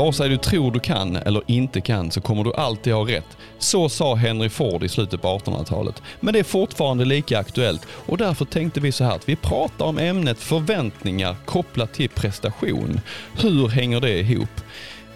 [0.00, 3.36] Vare sig du tror du kan eller inte kan så kommer du alltid ha rätt.
[3.58, 6.02] Så sa Henry Ford i slutet på 1800-talet.
[6.20, 9.84] Men det är fortfarande lika aktuellt och därför tänkte vi så här att vi pratar
[9.84, 13.00] om ämnet förväntningar kopplat till prestation.
[13.40, 14.60] Hur hänger det ihop?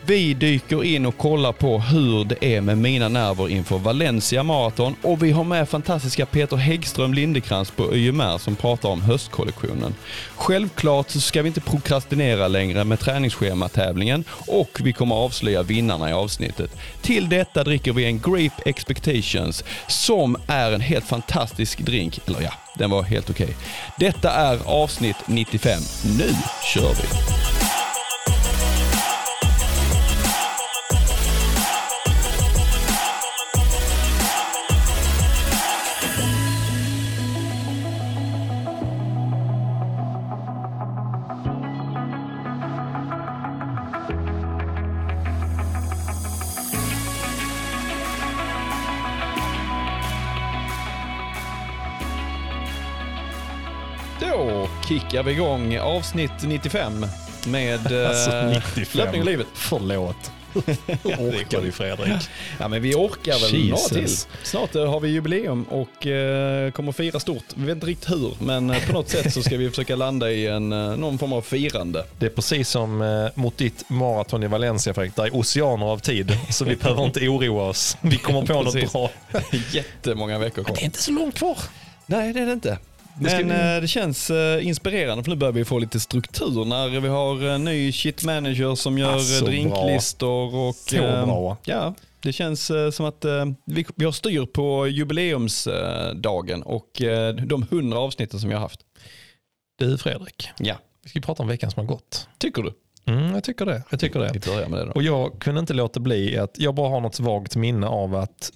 [0.06, 4.96] Vi dyker in och kollar på hur det är med mina nerver inför Valencia Marathon
[5.02, 9.94] och vi har med fantastiska Peter Häggström Lindekrans på YMR som pratar om höstkollektionen.
[10.36, 16.12] Självklart så ska vi inte prokrastinera längre med träningsschematävlingen och vi kommer avslöja vinnarna i
[16.12, 16.76] avsnittet.
[17.02, 22.20] Till detta dricker vi en Grape Expectations som är en helt fantastisk drink.
[22.26, 23.44] Eller ja, den var helt okej.
[23.44, 23.56] Okay.
[23.98, 25.80] Detta är avsnitt 95.
[26.18, 26.30] Nu
[26.74, 27.53] kör vi!
[54.94, 57.06] Kickar vi igång avsnitt 95
[57.46, 58.82] med alltså, 95.
[58.82, 59.46] Eh, löpning i livet.
[59.54, 60.16] Förlåt.
[61.04, 62.12] orkar du Fredrik?
[62.60, 63.92] Ja men vi orkar väl Jesus.
[63.92, 64.16] några till.
[64.42, 67.44] Snart eh, har vi jubileum och eh, kommer fira stort.
[67.54, 70.46] Vi vet inte riktigt hur, men på något sätt så ska vi försöka landa i
[70.46, 72.04] en, någon form av firande.
[72.18, 75.16] Det är precis som eh, mot ditt maraton i Valencia Fredrik.
[75.16, 77.96] Det är oceaner av tid, så vi behöver inte oroa oss.
[78.00, 79.10] Vi kommer på något bra.
[79.72, 80.76] Jättemånga veckor kvar.
[80.76, 81.58] Det är inte så långt kvar.
[82.06, 82.78] Nej, det är det inte.
[83.18, 83.80] Men det, vi...
[83.80, 87.64] det känns uh, inspirerande för nu börjar vi få lite struktur när vi har en
[87.64, 90.50] ny shit manager som gör alltså, drinklistor.
[90.50, 90.68] Bra.
[90.68, 91.56] Och, Så bra.
[91.64, 93.24] Ja, det känns som att
[93.64, 97.02] vi, vi har styr på jubileumsdagen och
[97.46, 98.80] de hundra avsnitten som vi har haft.
[99.78, 100.74] Du Fredrik, ja.
[101.02, 102.28] vi ska prata om veckan som har gått.
[102.38, 102.72] Tycker du?
[103.06, 103.82] Mm, jag tycker det.
[103.90, 104.30] Jag tycker det.
[104.34, 104.92] Vi börjar med det då.
[104.92, 108.52] Och jag kunde inte låta bli att, jag bara har något svagt minne av att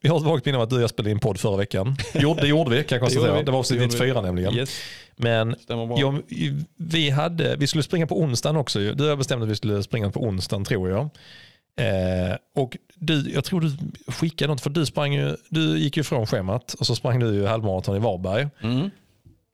[0.00, 1.96] vi har ett vagt minne av att du och jag spelade in podd förra veckan.
[2.14, 3.36] Jo, det gjorde vi kan jag konstatera.
[3.36, 4.54] Det, det var avsnitt 94 nämligen.
[4.54, 4.80] Yes.
[5.16, 5.56] Men
[5.96, 6.22] jag,
[6.76, 8.78] vi, hade, vi skulle springa på onsdagen också.
[8.78, 11.10] Du och jag bestämde att vi skulle springa på onsdagen tror jag.
[11.78, 13.72] Eh, och du, jag tror du
[14.12, 17.34] skickade något för du sprang ju, du gick ju från schemat och så sprang du
[17.34, 18.48] ju halvmaraton i Varberg.
[18.62, 18.90] Mm.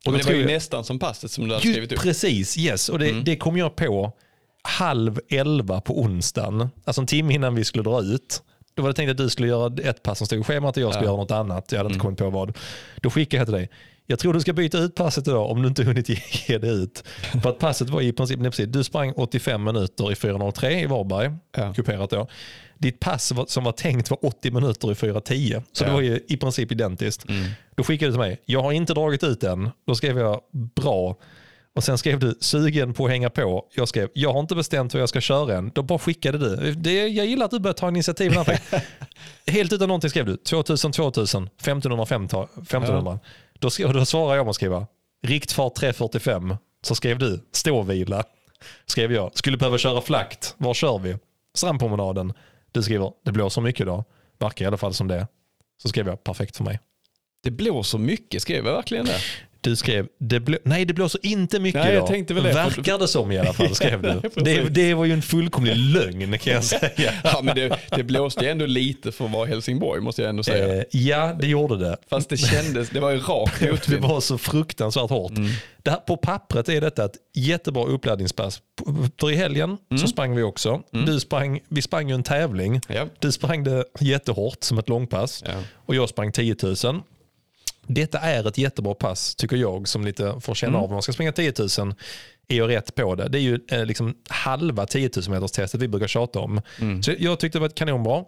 [0.06, 1.98] Och det var ju nästan som passet som du hade skrivit upp.
[1.98, 2.88] Precis, yes.
[2.88, 3.24] Och det, mm.
[3.24, 4.12] det kom jag på
[4.62, 6.68] halv elva på onsdagen.
[6.84, 8.42] Alltså en timme innan vi skulle dra ut.
[8.74, 10.82] Då var det tänkt att du skulle göra ett pass som stod i schemat och
[10.82, 11.10] jag skulle ja.
[11.10, 11.72] göra något annat.
[11.72, 12.16] Jag hade inte mm.
[12.16, 12.56] kommit på vad.
[12.96, 13.70] Då skickade jag till dig.
[14.06, 16.08] Jag tror du ska byta ut passet idag om du inte hunnit
[16.48, 17.04] ge det ut.
[17.42, 21.32] För att passet var i princip, precis, du sprang 85 minuter i 4.03 i Varberg,
[21.56, 21.74] ja.
[21.74, 22.28] kuperat då.
[22.78, 25.62] Ditt pass som var tänkt var 80 minuter i 4.10.
[25.72, 25.88] Så ja.
[25.88, 27.28] det var ju i princip identiskt.
[27.28, 27.50] Mm.
[27.74, 29.70] Då skickade du till mig, jag har inte dragit ut än.
[29.86, 31.16] Då skrev jag bra.
[31.74, 33.66] Och sen skrev du sugen på att hänga på.
[33.74, 35.70] Jag skrev jag har inte bestämt vad jag ska köra än.
[35.74, 36.74] Då bara skickade du.
[36.74, 38.32] Det, jag gillar att du börjar ta initiativ.
[39.46, 43.02] Helt utan någonting skrev du 2000, 2000, 1500, 1500.
[43.12, 43.18] Ja.
[43.58, 44.86] Då, skrev, då svarade jag med att skriva
[45.22, 46.56] riktfart 345.
[46.82, 48.24] Så skrev du ståvila.
[48.86, 50.54] Skrev jag skulle behöva köra flakt.
[50.58, 51.16] Var kör vi?
[51.54, 52.32] Strandpromenaden.
[52.72, 54.04] Du skriver det blåser mycket idag.
[54.38, 55.26] Verkar i alla fall som det.
[55.82, 56.80] Så skrev jag perfekt för mig.
[57.42, 59.18] Det blåser mycket, skrev jag verkligen det?
[59.64, 62.10] Du skrev, det blå, nej det blåser inte mycket nej, idag.
[62.10, 62.52] Jag väl det.
[62.52, 64.20] Verkar det som i alla fall, skrev du.
[64.42, 67.12] det, det var ju en fullkomlig lögn kan jag säga.
[67.24, 70.76] ja, men det, det blåste ändå lite för att vara Helsingborg måste jag ändå säga.
[70.76, 71.96] Eh, ja, det gjorde det.
[72.10, 74.02] Fast det kändes, det var ju rakt motvind.
[74.02, 75.36] Det var så fruktansvärt hårt.
[75.36, 75.50] Mm.
[75.84, 78.62] Här, på pappret är detta ett jättebra uppladdningspass.
[79.20, 79.98] För i helgen mm.
[79.98, 80.82] så sprang vi också.
[80.92, 81.06] Mm.
[81.06, 82.80] Du sprang, vi sprang ju en tävling.
[82.88, 83.06] Ja.
[83.18, 85.44] Du sprang det jättehårt som ett långpass.
[85.46, 85.52] Ja.
[85.86, 87.02] Och jag sprang 10 000.
[87.86, 90.80] Detta är ett jättebra pass tycker jag som lite får känna mm.
[90.80, 91.94] av om man ska springa 10 000
[92.48, 93.28] är jag rätt på det.
[93.28, 96.60] Det är ju eh, liksom halva 10 000 meters testet vi brukar tjata om.
[96.80, 97.02] Mm.
[97.02, 98.24] Så jag tyckte det var ett kanonbra.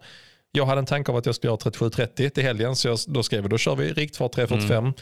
[0.53, 3.23] Jag hade en tanke av att jag skulle göra 37.30 till helgen så jag, då
[3.23, 4.79] skrev vi då kör vi riktfart 3.45.
[4.79, 4.93] Mm.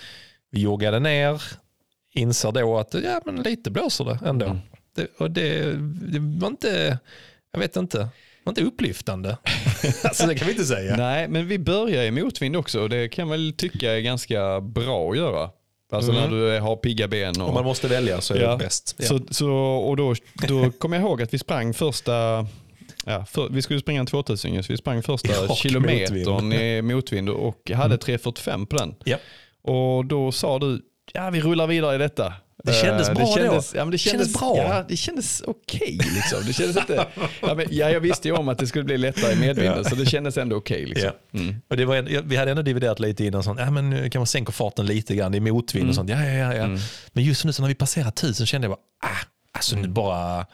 [0.50, 1.42] Vi joggade ner,
[2.15, 4.47] inser då att ja, men lite blåser det ändå.
[4.47, 4.59] Mm.
[4.97, 5.72] Det, och det,
[6.12, 6.98] det var inte,
[7.53, 8.09] jag vet inte,
[8.44, 9.38] var inte upplyftande.
[10.04, 10.96] alltså det kan vi inte säga.
[10.96, 15.10] Nej, men vi börjar i motvind också och det kan väl tycka är ganska bra
[15.10, 15.50] att göra.
[15.92, 16.22] Alltså mm.
[16.22, 17.41] när du har pigga ben.
[17.41, 18.50] Och, Om man måste välja så är ja.
[18.50, 18.94] det bäst.
[18.98, 19.06] Ja.
[19.06, 20.14] Så, så, och då,
[20.48, 22.46] då kommer jag ihåg att vi sprang första
[23.06, 27.28] Ja, för, vi skulle springa en 2000 så vi sprang första ja, kilometern i motvind
[27.30, 28.66] och hade 3.45 mm.
[28.66, 28.94] på den.
[29.04, 29.16] Ja.
[29.62, 30.80] Och då sa du,
[31.12, 32.32] ja vi rullar vidare i detta.
[32.66, 33.78] Det kändes bra det kändes, då.
[33.78, 34.57] Ja, men det kändes, kändes bra.
[34.57, 35.97] Ja, det kändes okej.
[36.01, 36.39] Okay, liksom.
[36.47, 37.07] Det kändes inte,
[37.41, 39.91] ja, men, ja, jag visste ju om att det skulle bli lättare i medvinden, ja.
[39.91, 40.83] så det kändes ändå okej.
[40.83, 41.11] Okay, liksom.
[41.31, 41.41] ja.
[41.41, 42.28] mm.
[42.28, 45.34] vi hade ändå dividerat lite innan, sånt, ja, men kan man sänka farten lite grann
[45.34, 45.89] i motvind mm.
[45.89, 46.11] och sånt.
[46.11, 46.65] Ja, ja, ja, ja.
[46.65, 46.78] Mm.
[47.13, 49.95] Men just nu så när vi passerat tusen kände jag bara, ah, alltså nu mm.
[49.95, 50.47] bara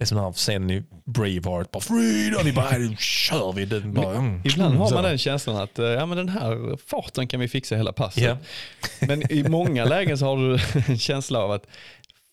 [0.00, 1.70] det är som den här scenen i Braveheart.
[1.70, 2.44] Bara Freedom!
[2.44, 3.64] Vi bara, kör vi.
[3.64, 7.26] Den bara, mm, Ibland har man den känslan att eh, ja, men den här farten
[7.26, 8.22] kan vi fixa hela passet.
[8.22, 8.36] Ja.
[9.00, 10.58] Men i många lägen så har du
[10.92, 11.66] en känsla av att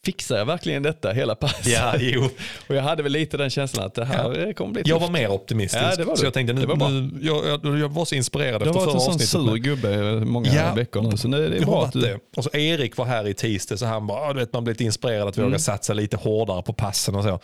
[0.06, 1.66] fixar jag verkligen detta hela passet?
[1.68, 2.30] Ja, jo.
[2.68, 5.12] Och jag hade väl lite den känslan att det här kommer bli Jag tufft.
[5.12, 5.84] var mer optimistisk.
[5.84, 6.90] Ja, det var så jag tänkte, nu, Det var bra.
[6.90, 9.64] nu, jag, jag, jag var så inspirerad Du har efter varit förra en sån avsnittet.
[9.64, 10.74] sur gubbe många Ja.
[10.74, 12.02] veckor nu, så nu är det Jag bra att du...
[12.02, 12.20] det.
[12.38, 14.82] Och så Erik var här i tisdag så han bara, "Ah, du vet, man blivit
[14.82, 15.50] inspirerad att Mm.
[15.50, 17.40] våga satsa lite hårdare på passen och så.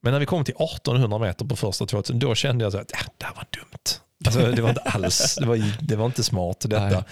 [0.00, 2.90] Men när vi kom till 1800 meter på första 2000, då kände jag så att
[2.92, 4.00] ja, det här var dumt.
[4.26, 6.88] Alltså, det var inte alls, det var, det var inte smart detta.
[6.88, 7.02] Nej.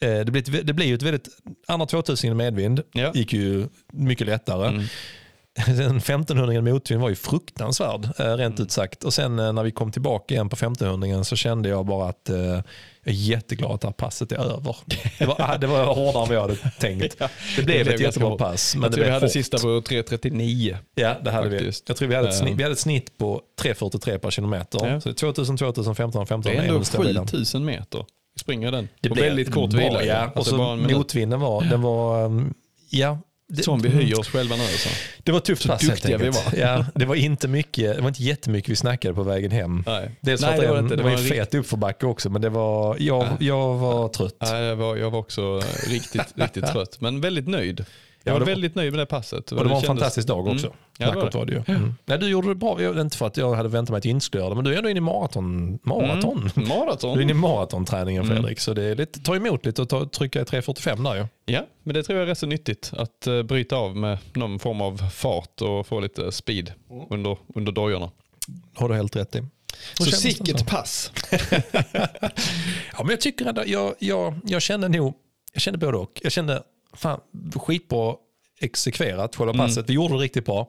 [0.00, 1.28] Eh, Det blir, ett, det blir ju ett väldigt,
[1.68, 3.12] andra 2000 i medvind Ja.
[3.14, 4.68] gick ju mycket lättare.
[4.68, 4.84] Mm.
[5.66, 9.04] Den 1500 i motvind var ju fruktansvärd, eh, rent ut sagt.
[9.04, 12.28] Och sen eh, när vi kom tillbaka igen på 1500 så kände jag bara att
[12.30, 12.62] eh, jag
[13.04, 14.76] är jätteglad att det här passet är över.
[15.18, 17.16] Det var, ah, det var hårdare än vad jag hade tänkt.
[17.18, 18.38] Ja, Det blev blev ett jättebra hårt.
[18.38, 18.74] pass.
[18.74, 19.32] Men jag det tror vi blev hade hårt.
[19.32, 20.76] sista på 3.39.
[20.94, 21.58] Ja, det hade vi.
[21.58, 21.84] faktiskt.
[21.88, 24.86] Jag tror vi hade ett snitt, vi hade ett snitt på 3.43 per kilometer.
[24.88, 25.00] Ja.
[25.00, 26.52] Så 2000, 2000, 15, 15.
[26.52, 27.18] Det är ändå en stabil.
[27.18, 28.04] 7000 meter.
[28.46, 28.88] Springer den.
[29.00, 30.04] Det på blev väldigt kort bra, vila.
[30.04, 30.14] Ja.
[30.16, 32.54] Alltså Och så motvinden var, den var, um,
[32.90, 33.18] ja.
[33.48, 34.62] Det, Som vi höjer oss själva nu.
[34.62, 34.88] Så.
[35.22, 36.52] Det var tufft Så pass helt duktiga vi enkelt.
[36.52, 36.58] var.
[36.60, 39.82] Ja, det var inte mycket, det var inte jättemycket vi snackade på vägen hem.
[39.86, 40.10] Nej.
[40.20, 40.92] Dels Nej, det var inte.
[40.92, 43.36] det Det var var en en fet uppförbacke också, men det var, jag, Ja.
[43.40, 44.36] jag var trött.
[44.40, 47.84] Nej, jag, var, jag var också riktigt, riktigt trött, men väldigt nöjd.
[48.26, 49.52] Jag Ja, var det var- väldigt nöjd med det passet.
[49.52, 50.66] Och det var en kändes- fantastisk dag också.
[50.66, 50.78] Mm.
[50.98, 51.38] Ja, det var det.
[51.38, 51.62] var det ju.
[51.76, 51.94] Mm.
[52.04, 54.10] Nej, du gjorde det bra, Jag- inte för att jag hade väntat mig att jag
[54.10, 55.78] inte skulle göra det, men du är ändå inne i maraton.
[55.82, 56.50] Maraton?
[56.56, 56.68] Mm.
[56.68, 57.14] Maraton.
[57.14, 58.36] Du är inne i maratonträningen Mm.
[58.36, 61.26] Fredrik, så det är lite, ta emot lite och ta, trycka i 3.45 där ju.
[61.54, 64.58] Ja, men det tror jag är rätt så nyttigt att eh, bryta av med någon
[64.58, 66.72] form av fart och få lite speed
[67.10, 68.10] under, under dojorna.
[68.74, 69.42] Har du helt rätt i.
[69.94, 71.12] Så det sicket pass.
[72.92, 75.14] Ja, men jag tycker ändå, jag, jag, jag kände nog,
[75.52, 76.20] jag kände både och.
[76.22, 76.62] Jag kände,
[76.96, 77.20] fan,
[77.56, 78.14] skitbra
[78.60, 79.66] exekverat själva Mm.
[79.66, 79.90] passet.
[79.90, 80.66] Vi gjorde det riktigt bra.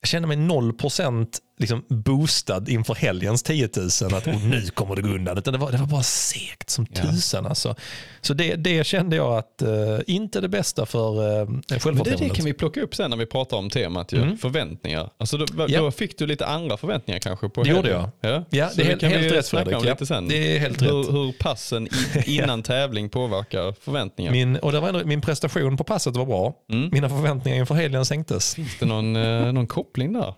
[0.00, 3.86] Jag kände mig 0% liksom boostad inför helgens 10 000.
[4.14, 5.38] Att oh, nu kommer det gå undan.
[5.38, 7.02] Utan det, var, det var bara segt som Ja.
[7.02, 7.46] tusan.
[7.46, 7.74] Alltså.
[8.20, 12.18] Så det, det kände jag att uh, inte det bästa för uh, Men det, självförtroendet.
[12.18, 14.12] det kan vi plocka upp sen när vi pratar om temat.
[14.12, 14.22] Ju.
[14.22, 14.38] Mm.
[14.38, 15.10] Förväntningar.
[15.18, 18.10] Alltså då, då fick du lite andra förväntningar kanske på Det gjorde helgen.
[18.20, 19.84] Ja, Ja, det är helt, helt rätt Fredrik.
[19.84, 20.28] lite sen.
[20.28, 21.12] det är helt hur, rätt.
[21.14, 21.88] hur passen
[22.26, 24.32] innan tävling påverkar förväntningar.
[24.32, 26.54] Min, och det var ändå, min prestation på passet var bra.
[26.72, 26.90] Mm.
[26.92, 28.54] Mina förväntningar inför helgen sänktes.
[28.54, 30.34] Finns det någon, eh, någon koppling där?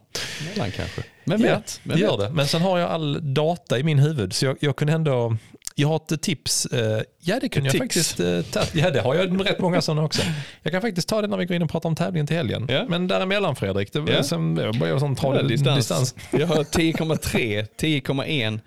[0.49, 1.03] Mellan kanske.
[1.25, 1.81] Vem Ja, vet?
[1.85, 2.29] Det gör vet?
[2.29, 2.35] det.
[2.35, 5.37] Men sen har jag all data i min huvud så jag, jag kunde ändå
[5.75, 6.67] jag har ett tips.
[6.67, 8.09] Eh, ja, det kunde Ett jag tips.
[8.17, 8.63] faktiskt ta.
[8.79, 10.23] Ja, det har jag rätt många sådana också.
[10.63, 12.67] Jag kan faktiskt ta det när vi går in och pratar om tävlingen till helgen.
[12.71, 12.85] Ja.
[12.89, 14.23] Men däremellan Fredrik, det var Ja.
[14.63, 15.77] jag börjar sån Ja, ta distans.
[15.79, 16.15] distans.
[16.31, 18.61] Jag har 10,3, 10,1.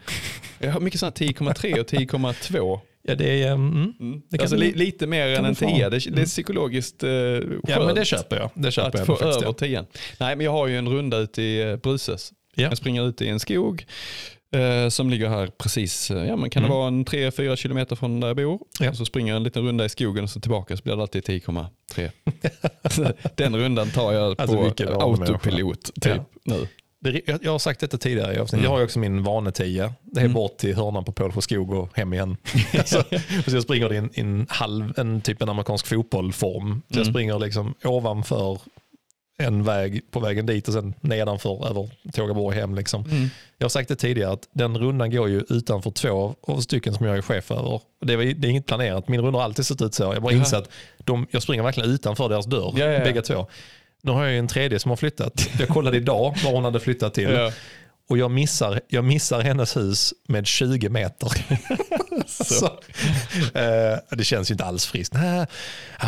[0.60, 2.80] Jag har mycket sådana 10,3 och 10,2.
[3.08, 3.94] Ja, det är, mm,
[4.30, 5.66] det kan Alltså du- li, lite mer än en du få.
[5.68, 5.90] 10.
[5.90, 8.50] Det, det är psykologiskt eh, ja, skönt men det köper jag.
[8.54, 9.54] Det köper att jag få faktiskt, över ja.
[9.54, 9.86] 10.
[10.20, 12.34] Nej, men jag har ju en runda ute i eh, Bruses.
[12.56, 12.64] Ja.
[12.64, 13.86] Jag springer ut i en skog
[14.56, 16.72] eh, som ligger här precis, eh, ja men kan Mm.
[16.72, 18.60] det vara en 3-4 kilometer från där jag bor.
[18.80, 18.90] Ja.
[18.90, 21.02] Och så springer jag en liten runda i skogen och så tillbaka så blir det
[21.02, 22.10] alltid 10,3.
[23.36, 24.64] Den rundan tar jag Alltså, på
[25.04, 26.26] autopilot typ Ja.
[26.44, 26.68] nu.
[27.04, 28.54] Det, jag, jag har sagt detta tidigare i avsnitt.
[28.54, 28.64] Mm.
[28.64, 29.94] Jag har ju också min vanetia.
[30.02, 32.38] Det är bort till hörnan på Pålsjö skog och hem igen.
[32.78, 33.04] alltså,
[33.48, 36.82] så jag springer i en, en halv, en typ en amerikansk fotbollform.
[36.88, 37.14] Så jag Mm.
[37.14, 38.58] springer liksom ovanför
[39.38, 42.76] en väg på vägen dit och sen nedanför över Tågaborg hem.
[42.76, 43.06] Liksom.
[43.06, 43.30] Mm.
[43.58, 47.06] Jag har sagt det tidigare att den rundan går ju utanför två av stycken som
[47.06, 47.82] jag är chef över.
[48.06, 49.08] Det är, det är inget planerat.
[49.08, 50.04] Min runda har alltid sett ut så.
[50.04, 53.00] Jag bara inser att de, jag springer verkligen utanför deras dörr, Ja, ja, ja.
[53.04, 53.48] bägge två.
[54.04, 55.50] Nu har jag ju en tredje som har flyttat.
[55.60, 57.30] Jag kollade idag var hon hade flyttat till.
[57.30, 57.52] Ja.
[58.10, 61.32] Och jag missar, jag missar hennes hus med 20 meter.
[62.44, 62.66] så,
[63.60, 65.14] eh, det känns ju inte alls friskt.
[65.14, 65.46] Nej,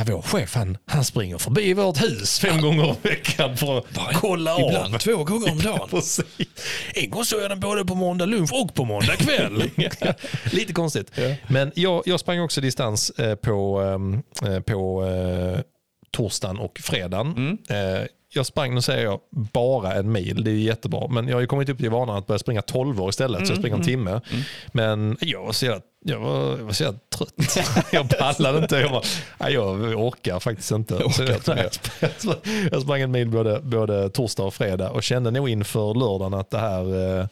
[0.07, 4.55] vår chef han, han springer förbi vårt hus fem gånger i veckan för att kolla
[4.55, 4.59] av.
[4.59, 5.87] Ibland två gånger om dagen.
[5.89, 6.25] Precis.
[6.93, 9.71] En gång såg jag den både på måndag lunch och på måndag kväll.
[10.51, 11.11] Lite konstigt.
[11.15, 11.35] Ja.
[11.47, 15.61] Men jag, jag sprang också distans eh, på, ehm, eh, på eh,
[16.15, 17.27] torsdagen och fredagen.
[17.37, 17.57] Mm.
[17.99, 20.43] Eh, jag sprang, nu säger jag, bara en mil.
[20.43, 21.07] Det är jättebra.
[21.07, 23.37] Men jag har ju kommit upp i vanan att börja springa 12 år istället.
[23.37, 24.21] Mm, Så jag springer en timme.
[24.71, 27.57] Men jag var så jävla, jag var, jag var så jävla trött.
[27.91, 28.75] jag pallade inte.
[28.75, 29.01] Jag, bara,
[29.39, 30.93] nej, jag orkar faktiskt inte.
[30.93, 31.59] Jag orkar inte jag,
[32.09, 35.93] jag, sprang, jag sprang en mil både, både torsdag och fredag och kände nog inför
[35.93, 37.27] lördagen att det här, eh,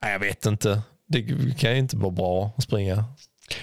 [0.00, 0.82] jag vet inte.
[1.08, 1.22] Det
[1.58, 3.04] kan ju inte vara bra att springa.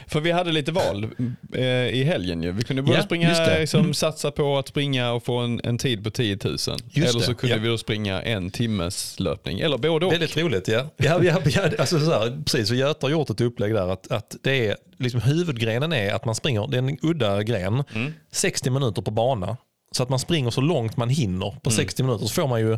[0.07, 1.09] För vi hade lite val
[1.55, 2.51] eh, i helgen ju.
[2.51, 3.93] Vi kunde både Ja, springa, just liksom, Mm.
[3.93, 6.57] satsa på att springa och få en, en tid på 10 000.
[6.95, 7.61] Eller så det, kunde ja.
[7.61, 9.59] vi då springa en timmes löpning.
[9.59, 10.13] Eller både och.
[10.13, 10.89] Väldigt roligt ja.
[10.97, 14.11] ja, ja, ja alltså, så här, precis, och Göte har gjort ett upplägg där att,
[14.11, 17.83] att det är, liksom, huvudgrenen är att man springer, det är en udda gren,
[18.31, 19.57] 60 minuter på bana.
[19.91, 22.77] Så att man springer så långt man hinner på 60 minuter så får man ju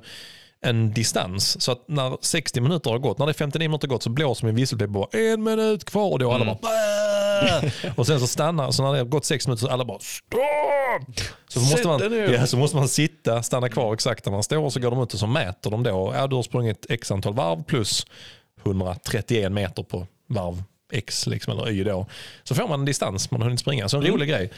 [0.61, 1.61] en distans.
[1.61, 4.45] Så att när 60 minuter har gått, när det är 59 minuter gått så blåser
[4.45, 8.71] min visselpipa bara en minut kvar och då alla bara "Bäh!" Och sen så stannar,
[8.71, 11.27] så när det har gått 6 minuter så alla bara stopp!
[11.47, 12.33] Så måste, Sätt man, dig ner.
[12.33, 15.01] ja, så måste man sitta, stanna kvar exakt där man står och så går de
[15.03, 18.05] ut och så mäter de då, ja du har sprungit x antal varv plus
[18.65, 22.07] 131 meter på varv X liksom, eller Y då.
[22.43, 23.89] Så får man en distans man har hunnit springa.
[23.89, 24.51] Så en rolig grej.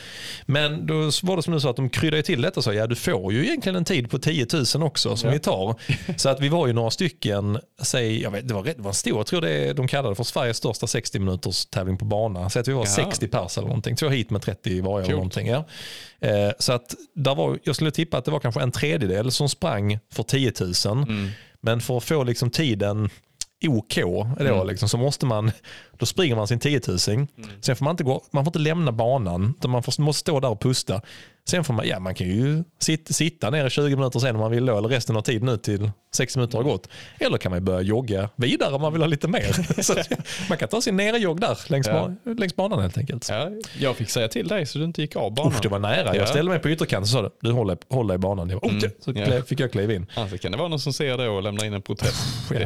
[0.46, 0.94] Men då
[1.24, 3.34] var det som du sa att de kryddade till detta och sa ja du får
[3.34, 5.34] ju egentligen en tid på 10 000 också som Ja.
[5.34, 5.76] vi tar.
[6.18, 8.94] Så att vi var ju några stycken, säg, jag vet, det, var det var en
[8.94, 12.50] stor, jag tror det de kallade det för Sveriges största 60 minuters tävling på bana.
[12.50, 13.06] Så att vi var Jaha.
[13.10, 13.96] 60 pers eller någonting.
[13.96, 15.48] Två hit med 30 i varje eller någonting.
[15.48, 15.66] Ja.
[16.22, 19.50] Eh, så att där var, jag skulle tippa att det var kanske en tredjedel som
[19.50, 20.74] sprang för 10 000.
[21.04, 21.30] Mm.
[21.62, 23.10] Men för att få liksom tiden
[23.68, 23.96] OK
[24.40, 25.52] då, liksom, så måste man,
[26.00, 27.00] då springer man sin 10 000.
[27.00, 27.28] Sen
[27.76, 30.50] får man inte, gå, man får inte lämna banan, utan man får, måste stå där
[30.50, 31.02] och pusta.
[31.50, 34.42] Sen får man, ja man kan ju sit, sitta ner i 20 minuter sen om
[34.42, 36.90] man vill då, eller resten av tiden ut till 60 minuter har gått.
[37.20, 39.82] Eller kan man börja jogga vidare om man vill ha lite mer.
[39.84, 39.96] så
[40.50, 42.12] man kan ta sin nerejogg där längs, Ja.
[42.38, 43.28] längs banan helt enkelt.
[43.30, 45.52] Ja, jag fick säga till dig så du inte gick av banan.
[45.54, 46.06] Usch, det var nära.
[46.06, 46.16] Ja.
[46.16, 48.50] Jag ställde mig på ytterkanten och sa du håller, håller i banan.
[48.50, 48.78] Jag bara, Mm.
[48.78, 48.96] "Okej."
[49.28, 49.42] Så Ja.
[49.44, 50.06] fick jag kliva in.
[50.16, 52.16] Annars kan det vara någon som ser det och lämnar in en protest.
[52.50, 52.64] Det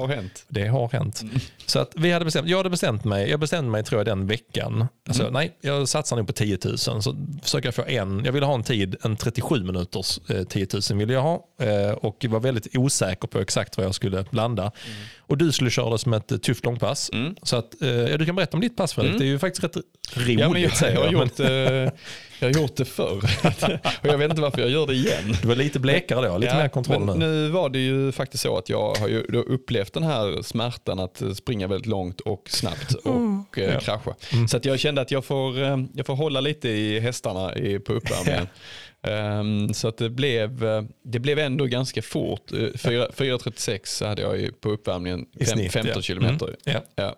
[0.00, 0.44] har hänt.
[0.48, 1.22] Det har hänt.
[1.66, 4.26] Så att vi hade bestämt, jag hade bestämt mig, jag bestämde mig tror jag den
[4.26, 4.88] veckan.
[5.08, 6.78] Alltså, Nej, jag satsar nog på 10 000.
[6.78, 10.66] Så försöker jag få en, jag ville ha en tid, en 37 minuters eh, 10
[10.90, 11.44] 000 ville jag ha.
[11.60, 14.72] Eh, och var väldigt osäker på exakt var jag skulle landa.
[15.30, 17.10] Och du skulle köra det som ett eh, tufft långpass.
[17.12, 17.34] Mm.
[17.42, 19.18] Så att, eh, ja, du kan berätta om ditt pass Fredrik.
[19.18, 19.76] Det är ju faktiskt rätt
[20.16, 20.40] roligt.
[20.40, 21.48] Ja, men jag, säger jag, har gjort, eh,
[22.40, 23.16] jag har gjort det förr.
[24.00, 25.36] och jag vet inte varför jag gör det igen.
[25.42, 27.26] Du var lite blekare då, lite Ja, mer kontroll men nu.
[27.26, 31.66] nu var det ju faktiskt så att jag har upplevt den här smärtan att springa
[31.66, 33.80] väldigt långt och snabbt och eh, Ja.
[33.80, 34.14] krascha.
[34.48, 35.58] Så att jag kände att jag får,
[35.94, 38.48] jag får hålla lite i hästarna i, på uppvärmningen.
[39.02, 42.52] Ehm, så att det blev, eh, det blev ändå ganska fort.
[42.52, 46.02] Eh, fyra- 4.36 hade jag ju på uppvärmningen, I fem, snitt, 15 ja.
[46.02, 46.46] kilometer.
[46.46, 46.82] Mm, ja.
[46.94, 47.16] Ja.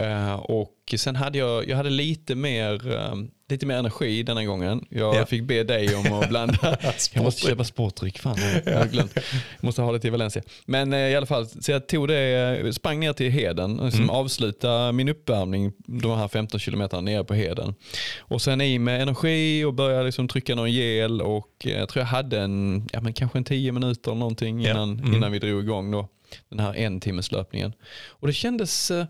[0.00, 3.14] Eh, och sen hade jag, jag hade lite mer, eh,
[3.48, 4.86] lite mer energi denna gången.
[4.90, 5.26] Jag Ja.
[5.26, 6.76] fick be dig om att blanda.
[7.14, 9.12] jag måste köpa sportdryck, fan jag har glömt.
[9.14, 10.42] Jag måste ha det till Valencia.
[10.66, 13.84] Men eh, i alla fall, så jag tog det, eh, sprang ner till Heden, och
[13.84, 14.14] liksom Mm.
[14.16, 17.74] avsluta min uppvärmning, de här 15 kilometerna nere på Heden.
[18.18, 22.06] Och sen i med energi och börja liksom trycka någon gel och jag tror jag
[22.06, 24.70] hade en, ja men kanske en 10 minuter eller någonting Ja.
[24.70, 25.14] innan, Mm.
[25.14, 26.08] innan vi drog igång då,
[26.48, 27.72] den här en timmes löpningen.
[28.08, 29.04] Och det kändes, eh,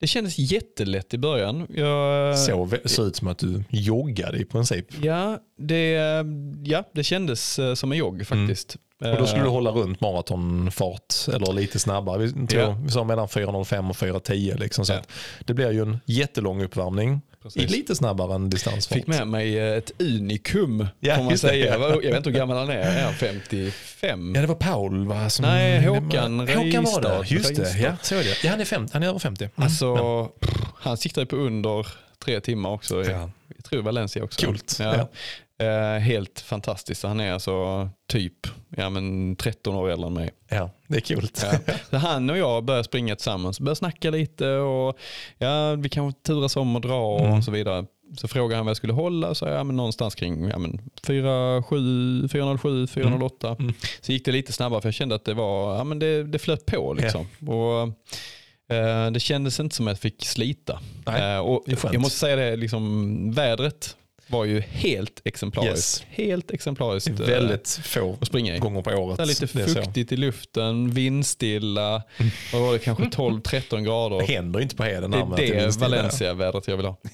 [0.00, 1.66] det kändes jättelätt i början.
[1.70, 4.86] Jag, Så såg ut som att du joggade i princip.
[5.02, 5.92] Ja, det,
[6.64, 8.74] ja, det kändes eh, som en jogg faktiskt.
[8.76, 8.82] Mm.
[9.00, 12.18] Och då skulle du Eh, hålla runt maratonfart eller lite snabbare.
[12.18, 12.76] Vi, tror, Ja.
[12.84, 14.58] vi sa mellan 4.05 och 4.10.
[14.58, 15.00] Liksom, så Ja.
[15.44, 17.62] det blir ju en jättelång uppvärmning Precis.
[17.62, 18.96] i lite snabbare än distansfart.
[18.98, 21.78] Fick med mig eh, ett unikum Ja, får man säga.
[21.78, 21.88] ja.
[21.88, 24.32] Jag vet inte hur gammal han är, är han 55?
[24.34, 25.30] Ja, det var Paul va?
[25.30, 27.08] Som Nej, Håkan Håkan var det.
[27.08, 27.34] Reistad.
[27.34, 27.80] Just det, Reistad.
[27.80, 28.44] ja, så är det.
[28.44, 29.44] Ja, han är, 50, han är över 50.
[29.44, 29.52] Mm.
[29.56, 30.32] Alltså, ja.
[30.40, 31.86] pff, han siktar ju på under
[32.24, 33.04] tre timmar också.
[33.04, 33.30] Ja.
[33.56, 34.46] Jag tror Valencia också.
[34.46, 35.08] Coolt, Ja.
[35.60, 37.02] Eh, helt fantastiskt.
[37.02, 38.46] Han är alltså typ
[38.76, 40.30] ja, men 13 år äldre än mig.
[40.48, 41.28] ja, det är kul.
[41.42, 41.74] Ja.
[41.90, 44.98] Så han och jag började springa tillsammans, började snacka lite och
[45.38, 47.38] ja, vi kanske turas om att dra Mm.
[47.38, 47.84] och så vidare.
[48.16, 50.80] Så frågade han vad jag skulle hålla, så jag, ja, men någonstans kring ja, men
[51.06, 53.56] 407, 407, 408.
[53.58, 53.72] Mm.
[54.00, 56.38] Så gick det lite snabbare för jag kände att det var, ja men det, det
[56.38, 57.26] flöt på liksom.
[57.48, 57.82] Och,
[58.76, 60.80] eh, det kändes inte som att jag fick slita.
[61.06, 63.96] Nej, Eh, och jag måste säga det, liksom, vädret
[64.30, 66.00] var ju helt exemplariskt.
[66.00, 66.06] Yes.
[66.10, 67.16] Helt exemplariskt.
[67.16, 68.58] Det eh, är väldigt få att springa i.
[68.58, 69.16] gånger på året.
[69.16, 72.02] det är lite är fuktigt i luften, vindstilla,
[72.52, 74.18] vad var det, kanske 12-13 grader.
[74.18, 75.10] Det händer inte på Heden.
[75.10, 75.76] Det är det.
[75.76, 76.96] Valencia-vädret jag vill ha.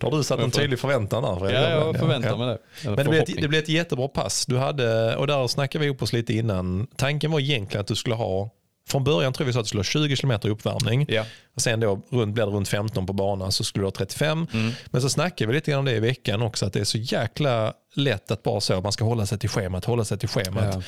[0.00, 1.36] Då har du satt en tydlig förväntan där.
[1.36, 1.58] Fredrik.
[1.58, 2.58] Ja, jag förväntar mig det.
[2.86, 4.46] Eller Men det blev, ett, det blev ett jättebra pass.
[4.46, 6.86] Du hade, och där snackade vi ihop oss lite innan.
[6.96, 8.50] Tanken var egentligen att du skulle ha,
[8.90, 11.06] från början tror vi sa att du skulle ha 20 km uppvärmning.
[11.08, 11.24] Ja.
[11.54, 14.46] Och sen då runt, blev det runt 15 på banan så skulle du ha 35.
[14.52, 14.72] Mm.
[14.86, 16.98] Men så snackade vi lite grann om det i veckan också att det är så
[16.98, 20.28] jäkla lätt att bara så att man ska hålla sig till schemat, hålla sig till
[20.28, 20.74] schemat.
[20.74, 20.82] Ja.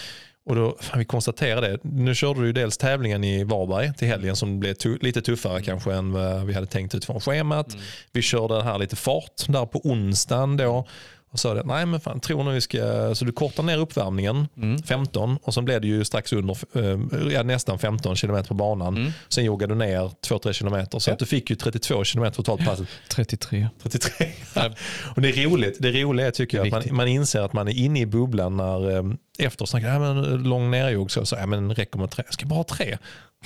[0.45, 1.79] Och då, fan, vi konstaterade det.
[1.83, 5.93] Nu körde du dels tävlingen i Varberg till helgen som blev tu- lite tuffare kanske
[5.93, 7.77] än vad vi hade tänkt utifrån schemat.
[8.13, 10.87] Vi körde här lite fart där på onsdagen då.
[11.33, 14.49] Och sa det, nej men fan, tror nu vi ska, så du kortar ner uppvärmningen,
[14.85, 19.13] 15 och sen blev det ju strax under, eh, ja, nästan 15 km på banan.
[19.29, 22.89] Sen joggade du ner 2-3 km så att du fick ju 32 km totalt passet.
[23.09, 23.69] 33.
[23.83, 24.27] 33.
[24.55, 24.71] Ja.
[25.17, 25.77] och det är roligt.
[25.81, 28.97] Det roliga tycker jag att man, man inser att man är inne i bubblan när
[28.97, 29.03] eh,
[29.39, 32.25] efter snackar ja, men lång nerjogg så, så ja, men räcker med tre.
[32.27, 32.99] Jag ska bara ha tre.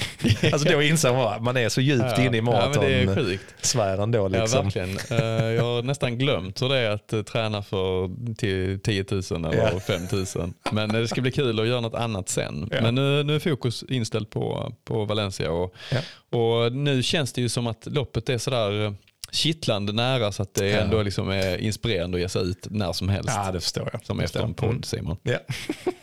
[0.53, 2.87] alltså då inser man att man är så djupt Ja, inne i ja, men det
[2.95, 3.43] är maraton sjukt.
[3.67, 4.65] sfären då Ja, liksom.
[4.65, 4.99] verkligen.
[5.11, 9.23] Eh, Jag har nästan glömt hur det är att eh, träna för till 10 000
[9.45, 9.81] eller Ja.
[9.81, 10.03] 5
[10.37, 10.53] 000.
[10.73, 12.69] Men eh, det ska bli kul att göra något annat sen.
[12.73, 12.81] Ja.
[12.81, 16.39] Men nu, nu är fokus inställt på, på Valencia och, Ja.
[16.39, 18.95] och nu känns det ju som att loppet är sådär
[19.31, 20.79] kittlande nära så att det Ja.
[20.79, 23.31] ändå liksom är inspirerande att ge sig ut när som helst.
[23.35, 24.07] Ja, det förstår jag.
[24.07, 24.55] Som efter en Mm.
[24.55, 25.17] podd Simon.
[25.23, 25.39] Ja.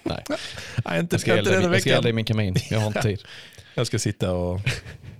[0.03, 0.23] Nej,
[0.85, 1.33] Nej, inte, jag ska,
[1.95, 2.55] elda i min kamin.
[2.69, 3.21] Jag har inte tid.
[3.73, 4.59] Jag ska sitta och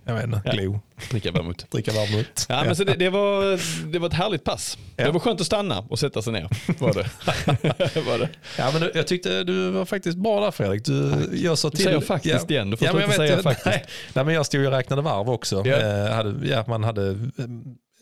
[0.05, 0.51] jag vet inte, Ja.
[0.51, 0.79] glo,
[1.11, 1.65] Dricka vermouth.
[1.71, 2.45] dricka varmt.
[2.49, 3.59] Ja, men så det, det, var,
[3.91, 4.77] det var ett härligt pass.
[4.95, 5.05] Ja.
[5.05, 6.49] Det var skönt att stanna och sätta sig ner.
[6.79, 8.01] Var det.
[8.05, 8.29] var det.
[8.57, 10.85] Ja, men du, jag tyckte du var faktisest bra där Fredrik.
[10.85, 13.65] Du, jag sa till, säger faktiskt igen, du får men inte säga faktiskt.
[13.65, 15.63] Nej, nej, men jag stod och räknade varv också.
[15.65, 15.75] Ja.
[15.77, 17.01] Eh, hade, ja, man hade,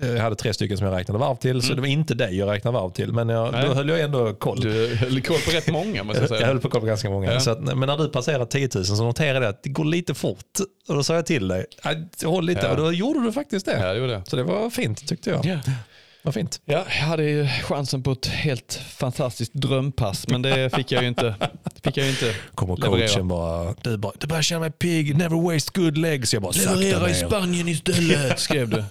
[0.01, 2.49] jag hade tre stycken som jag räknade varv till, så det var inte dig jag
[2.49, 3.13] räknade varv till.
[3.13, 3.59] Men jag, Mm.
[3.59, 3.69] Nej.
[3.69, 4.59] då höll jag ändå koll.
[4.59, 6.47] Du höll koll på rätt många måste jag Jag säga.
[6.47, 7.33] höll på att kolla på ganska många.
[7.33, 7.39] Ja.
[7.39, 10.13] Så att, men när du passerade 10 000 så noterade jag att det går lite
[10.13, 10.59] fort.
[10.87, 12.61] Och då sa jag till dig, "Aj, håll lite.
[12.65, 12.71] Ja.
[12.71, 13.79] Och då gjorde du faktiskt det.
[13.79, 14.27] Ja, det gjorde jag.
[14.27, 15.45] Så det var fint tyckte jag.
[15.45, 15.59] Ja.
[16.23, 16.61] Vad fint.
[16.65, 21.07] Ja, jag hade ju chansen på ett helt fantastiskt drömpass, men det fick jag ju
[21.07, 21.35] inte.
[21.63, 23.07] Det fick jag ju inte Kommer leverera.
[23.07, 26.33] coachen bara, du bara, du börjar känna mig pigg, never waste good legs.
[26.33, 27.13] Jag bara, Leverera i.
[27.13, 28.83] Spanien istället, skrev du.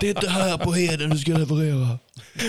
[0.00, 1.98] Det är inte här på Heden du ska leverera.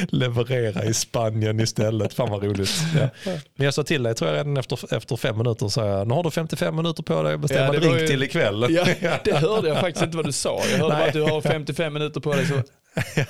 [0.10, 2.14] Leverera i Spanien istället.
[2.14, 2.72] Fan vad roligt.
[3.00, 3.08] Ja.
[3.56, 6.14] Men jag sa till dig, tror jag redan efter, efter fem minuter, sa jag, nu
[6.14, 8.66] har du 55 minuter på dig att bestämma Ja, drink ju- till ikväll.
[8.70, 10.62] Ja, det hörde jag faktiskt inte vad du sa.
[10.72, 12.54] Jag hörde bara att du har 55 minuter på dig, så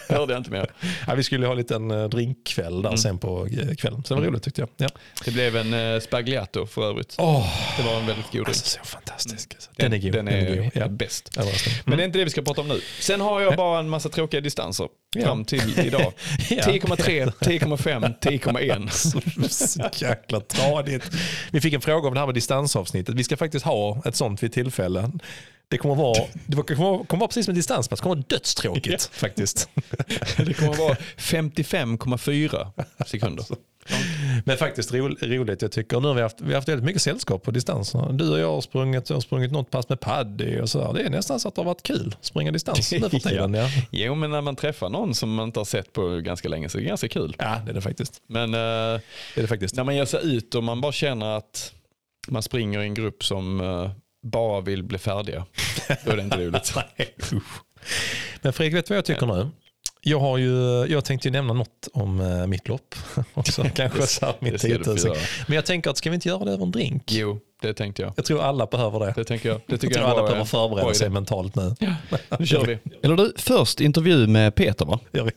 [0.09, 0.71] hörde jag inte mer.
[1.07, 4.03] Ja, vi skulle ha en liten eh, drinkkväll där sen på eh, kvällen.
[4.03, 4.69] Så det var roligt tyckte jag.
[4.77, 4.87] Ja.
[5.25, 7.15] Det blev en eh, spagliato för övrigt.
[7.17, 7.47] Åh,
[7.77, 8.47] Det var en väldigt god drink.
[8.47, 9.53] alltså så fantastisk.
[9.53, 9.69] Alltså.
[9.75, 10.11] Den är god.
[10.11, 10.71] Den är, god.
[10.73, 10.87] Ja.
[10.87, 11.37] bäst.
[11.37, 11.79] Överraskande.
[11.85, 12.81] Men det är inte det vi ska prata om nu.
[12.99, 15.25] Sen har jag bara en massa tråkiga distanser Ja.
[15.25, 16.13] fram till idag.
[16.49, 16.61] Ja.
[16.63, 19.49] 10,3, 10,5, 10,1.
[19.49, 21.09] Så jäkla tradigt.
[21.51, 23.15] Vi fick en fråga om det här med distansavsnittet.
[23.15, 25.11] Vi ska faktiskt ha ett sånt vid tillfälle.
[25.69, 27.99] Det kommer vara, det kommer kommer vara precis som ett distanspass.
[27.99, 29.69] Det kommer vara dödstråkigt faktiskt.
[30.37, 32.71] Det kommer vara 55,4
[33.05, 33.45] sekunder.
[34.45, 35.99] Men faktiskt ro, roligt jag tycker.
[35.99, 37.93] Nu har vi haft, vi har haft väldigt mycket sällskap på distans.
[38.11, 40.85] Du och jag har sprungit, jag har sprungit något pass med Paddy och så.
[40.85, 40.93] här.
[40.93, 43.53] Det är nästan så att det har varit kul att springa distans nu för tiden.
[43.53, 43.69] Ja.
[43.91, 46.77] Jo, men när man träffar någon som man inte har sett på ganska länge så
[46.77, 47.35] är det ganska kul.
[47.39, 48.21] ja, det är det faktiskt.
[48.27, 48.61] Men eh, Det
[49.35, 49.75] är det faktiskt.
[49.75, 51.73] när man ger sig ut och man bara känner att
[52.27, 53.91] man springer i en grupp som eh,
[54.27, 55.45] bara vill bli färdiga,
[56.05, 56.73] då är det inte roligt.
[58.41, 59.49] Men Fredrik, vet du vad jag tycker nu?
[60.01, 62.95] Jag, har ju, jag tänkte ju nämna något om uh, mitt lopp.
[63.33, 64.99] Också, kanske så här, det ska du 10 få 000.
[64.99, 65.17] göra.
[65.47, 67.03] Men jag tänker att ska vi inte göra det över en drink?
[67.11, 68.13] Jo, det tänkte jag.
[68.15, 69.13] Jag tror alla behöver det.
[69.15, 69.57] Det tänker jag.
[69.57, 71.75] Det Jag tycker tror jag, alla behöver eh, förbereda sig mentalt nu.
[72.39, 72.79] Nu kör vi.
[73.03, 74.99] Eller du, först intervju med Peter va?
[75.11, 75.31] Gör vi.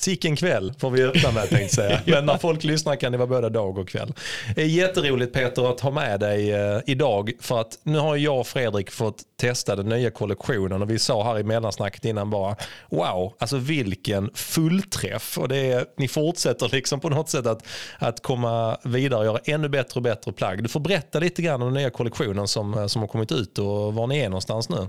[0.00, 2.00] Sicken kväll får vi öppna med tänkte säga.
[2.06, 4.12] Men när folk lyssnar kan det vara både dag och kväll.
[4.54, 8.40] Det är jätteroligt Peter att ha med dig eh, idag för att nu har jag
[8.40, 12.56] och Fredrik fått testa den nya kollektionen och vi sa här i mellansnacket innan bara
[12.90, 17.66] wow, alltså vilken fullträff och det är, ni fortsätter liksom på något sätt att,
[17.98, 20.62] att komma vidare och göra ännu bättre och bättre plagg.
[20.62, 23.58] Du får berätta lite grann om den nya kollektionen som, eh, som har kommit ut
[23.58, 24.88] och var ni är någonstans nu.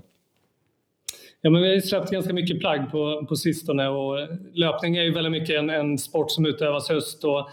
[1.41, 5.13] Ja, men vi har släppt ganska mycket plagg på, på sistone och löpning är ju
[5.13, 7.49] väldigt mycket en, en sport som utövas höst och,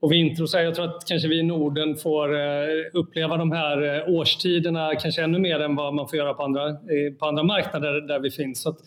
[0.00, 0.42] och vinter.
[0.42, 3.82] Och så här, jag tror att kanske vi i Norden får eh, uppleva de här
[3.82, 7.42] eh, årstiderna kanske ännu mer än vad man får göra på andra, eh, på andra
[7.42, 8.62] marknader där vi finns.
[8.62, 8.78] Så att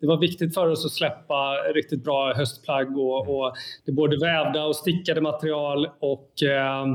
[0.00, 3.52] det var viktigt för oss att släppa riktigt bra höstplagg och, och
[3.84, 6.86] det är både vävda och stickade material och eh,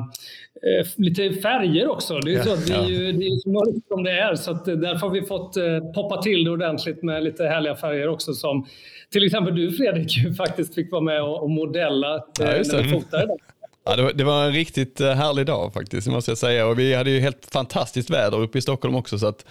[0.63, 2.19] eh, lite färger också.
[2.19, 4.51] Det är, så att det är ju det är så mörkt som det är så
[4.51, 8.07] att eh, därför har vi fått eh, poppa till det ordentligt med lite härliga färger
[8.07, 8.65] också som
[9.11, 12.89] till exempel du Fredrik faktiskt fick vara med och, och modella eh, Ja, när vi
[12.89, 13.37] fotade den.
[13.85, 16.67] Ja, det, var, det var en riktigt härlig dag faktiskt, måste jag säga.
[16.67, 19.19] Och vi hade ju helt fantastiskt väder uppe i Stockholm också.
[19.19, 19.45] Så att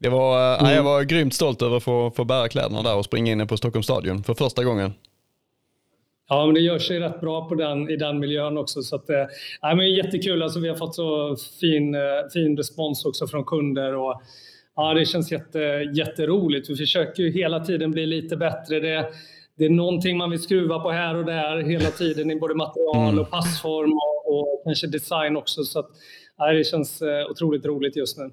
[0.00, 2.96] det var, eh, ja, jag var grymt stolt över att få, få bära kläderna där
[2.96, 4.94] och springa in på Stockholms stadion för första gången.
[6.28, 8.82] Ja, men det gör sig rätt bra på den, i den miljön också.
[8.82, 9.26] Så att, eh,
[9.76, 10.42] men jättekul.
[10.42, 12.00] Alltså, vi har fått så fin, eh,
[12.32, 13.94] fin respons också från kunder.
[13.94, 14.22] Och,
[14.76, 15.58] ja, det känns jätte,
[15.94, 16.70] jätteroligt.
[16.70, 18.80] Vi försöker ju hela tiden bli lite bättre.
[18.80, 19.06] Det,
[19.58, 23.18] det är någonting man vill skruva på här och där hela tiden i både material
[23.18, 25.64] och passform och, och kanske design också.
[25.64, 25.90] Så att,
[26.38, 28.30] nej, det känns eh, otroligt roligt just nu.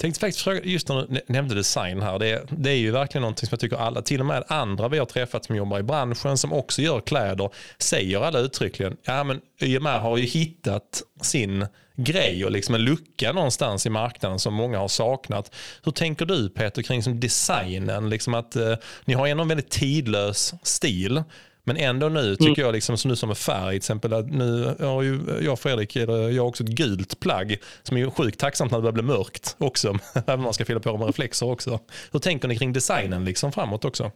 [0.00, 3.22] Jag tänkte faktiskt fråga, just när du nämnde design här, det, det är ju verkligen
[3.22, 5.82] någonting som jag tycker alla, till och med andra vi har träffat som jobbar i
[5.82, 11.66] branschen som också gör kläder, säger alla uttryckligen, ja men YMR har ju hittat sin
[11.96, 15.54] grej och liksom en lucka någonstans i marknaden som många har saknat.
[15.84, 19.70] Hur tänker du Peter kring som designen, liksom att eh, ni har ändå en väldigt
[19.70, 21.22] tidlös stil
[21.64, 22.66] men ändå nu tycker mm.
[22.66, 25.96] jag, liksom, nu som med färg, till exempel, att nu har ju jag och Fredrik,
[25.96, 29.56] jag har också ett gult plagg som är sjukt tacksamt när det börjar bli mörkt
[29.58, 29.88] också.
[30.26, 31.80] Även man ska fylla på med reflexer också.
[32.12, 34.10] Hur tänker ni kring designen liksom framåt också?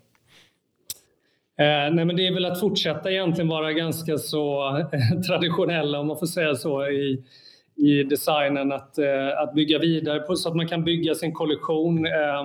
[1.58, 6.06] Eh, nej men det är väl att fortsätta egentligen vara ganska så eh, traditionella om
[6.06, 7.24] man får säga så i,
[7.76, 8.72] i designen.
[8.72, 12.06] Att, eh, att bygga vidare på så att man kan bygga sin kollektion.
[12.06, 12.44] Eh,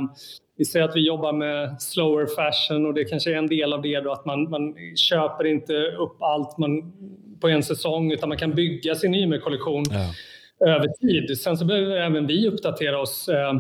[0.59, 3.81] vi säger att vi jobbar med slower fashion och det kanske är en del av
[3.81, 6.93] det då att man, man köper inte upp allt man,
[7.41, 10.67] på en säsong utan man kan bygga sin Ymer-kollektion ja.
[10.67, 11.37] över tid.
[11.37, 13.53] Sen så behöver även vi uppdatera oss eh,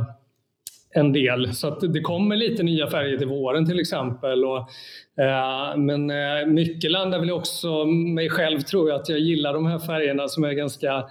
[0.91, 4.45] en del så att det kommer lite nya färger till våren till exempel.
[4.45, 4.57] Och,
[5.23, 9.65] eh, men eh, mycket landar väl också mig själv tror jag att jag gillar de
[9.65, 11.05] här färgerna som är ganska,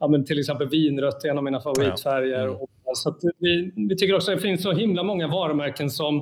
[0.00, 2.46] ja, men till exempel vinrött är en av mina favoritfärger.
[2.46, 2.54] Ja.
[2.54, 2.66] Mm.
[2.94, 6.16] Så vi, vi, tycker också att det finns så himla många varumärken som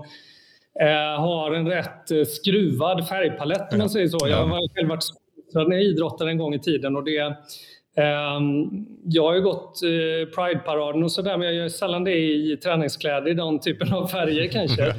[0.81, 4.29] eh, har en rätt eh, skruvad färgpalett om man säger så.
[4.29, 7.37] Jag har själv varit sponsrad idrottade en gång i tiden och det
[7.97, 12.57] Um, jag har ju gått uh, Pride-paraden och sådär, men jag gör sällan det i
[12.57, 14.87] träningskläder i den typen av färger kanske.
[14.87, 14.93] uh,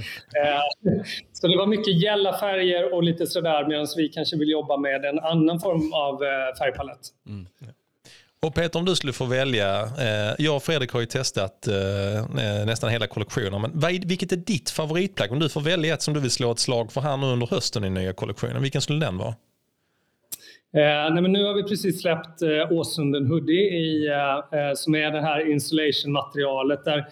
[1.32, 5.06] så det var mycket gälla färger och lite sådär, medan vi kanske vill jobba med
[5.06, 6.18] en annan form av
[6.60, 7.00] färgpalett.
[7.28, 7.46] Mm.
[8.46, 12.18] Och Peter, om du skulle få välja, eh, jag och Fredrik har ju testat eh,
[12.18, 15.32] eh nästan hela kollektionen, men vad, vilket är ditt favoritplagg?
[15.32, 17.48] Om du får välja ett som du vill slå ett slag för här nu under
[17.48, 19.30] hösten i nya kollektionen, vilken skulle den vara?
[20.74, 24.96] Eh, nej, men nu har vi precis släppt eh, Åsunden Hoodie i, eh, eh som
[24.96, 27.06] är det här insulation-materialet där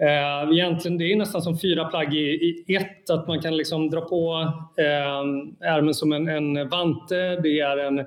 [0.00, 3.90] Eh, egentligen det är nästan som fyra plagg i, i ett, att man kan liksom
[3.90, 7.40] dra på eh, ärmen som en, en vante.
[7.42, 8.06] Det är en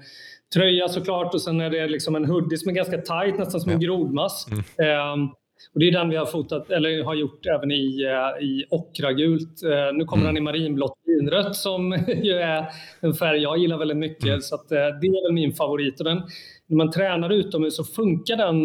[0.55, 3.71] tröja såklart och sen är det liksom en hoodie som är ganska tight, nästan som
[3.71, 4.47] en grodmask.
[4.51, 4.61] Mm.
[4.61, 5.29] Eh,
[5.73, 9.63] och det är den vi har fotat, eller har gjort även i, eh, i ockragult.
[9.63, 10.35] Eh, nu kommer mm.
[10.35, 11.91] den i marinblått vinrött som
[12.23, 12.65] ju är
[12.99, 14.25] en färg jag gillar väldigt mycket.
[14.25, 14.41] Mm.
[14.41, 15.99] Så att, eh, det är väl min favorit.
[15.99, 16.21] Och den,
[16.67, 18.55] när man tränar utomhus så funkar den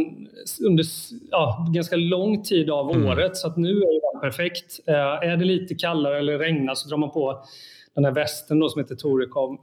[0.66, 0.84] under
[1.30, 3.06] ja, ganska lång tid av mm.
[3.06, 3.36] året.
[3.36, 4.80] Så att nu är den perfekt.
[4.86, 7.44] Är det lite kallare eller regnar så drar man på
[7.94, 9.58] den här västen då som heter Torecom.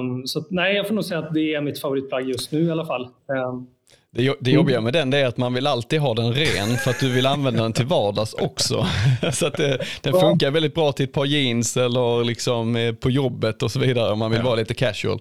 [0.00, 2.70] Um, så nej, jag får nog säga att det är mitt favoritplagg just nu i
[2.70, 3.08] alla fall.
[3.26, 3.66] Um,
[4.10, 7.00] det, det jobbiga med den är att man vill alltid ha den ren för att
[7.00, 8.86] du vill använda den till vardags också.
[9.32, 13.10] Så att det, den funkar väldigt bra till ett par jeans eller liksom eh, på
[13.10, 15.18] jobbet och så vidare om man vill vara lite casual.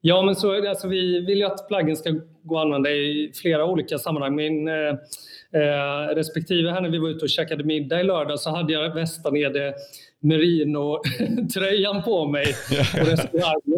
[0.00, 3.64] Ja, men så, alltså, vi vill ju att plaggen ska gå att använda i flera
[3.64, 4.36] olika sammanhang.
[4.36, 4.74] Min eh,
[5.52, 8.94] eh, respektive här när vi var ute och käkade middag i lördag så hade jag
[8.94, 9.74] västanede
[10.22, 12.46] merino-tröjan på mig.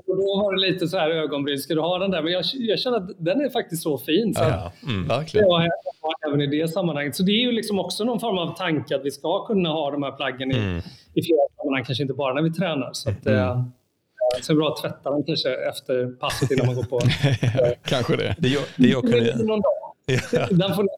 [0.06, 2.22] Och då var det lite så här ögonbryn, ska du ha den där?
[2.22, 4.34] Men jag, jag känner att den är faktiskt så fin.
[4.34, 5.46] Så ja, mm, verkligen.
[5.48, 5.70] Jag
[6.28, 7.16] även i det sammanhanget.
[7.16, 9.90] Så det är ju liksom också någon form av tanke att vi ska kunna ha
[9.90, 10.78] de här plaggen i, mm.
[11.14, 12.90] i flera sammanhang, kanske inte bara när vi tränar.
[12.92, 13.38] Så att, mm.
[13.38, 13.62] Eh,
[14.42, 17.00] så bra att tvätta den kanske efter passet innan man går på.
[17.88, 18.36] kanske det.
[18.38, 19.32] Det jag, det jag kunde...
[20.50, 20.88] Den får ni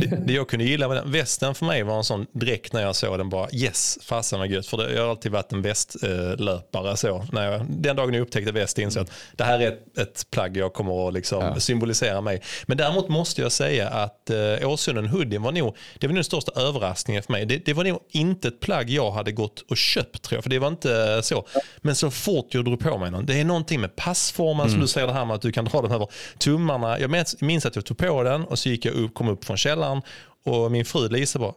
[0.00, 2.82] det, det jag kunde gilla med den, västen för mig var en sån dräkt när
[2.82, 4.66] jag såg den bara yes, fasen vad gött.
[4.66, 7.26] För det, jag har alltid varit en västlöpare så.
[7.32, 10.30] När jag, den dagen jag upptäckte väst insåg jag att det här är ett, ett
[10.30, 11.60] plagg jag kommer att liksom ja.
[11.60, 12.42] symbolisera mig.
[12.66, 16.24] Men däremot måste jag säga att eh, Åsunden hoodien var nog, det var nog den
[16.24, 17.46] största överraskningen för mig.
[17.46, 20.50] Det, det, var nog inte ett plagg jag hade gått och köpt tror jag, för
[20.50, 21.46] det var inte så.
[21.78, 24.72] Men så fort jag drog på mig någon, det är någonting med passformen mm.
[24.72, 26.98] som du säger det här med att du kan dra den över tummarna.
[26.98, 29.56] Jag minns att jag tog på den och så gick jag upp, kom upp från
[29.56, 30.02] källaren källaren
[30.44, 31.54] och min fru Lisa bara,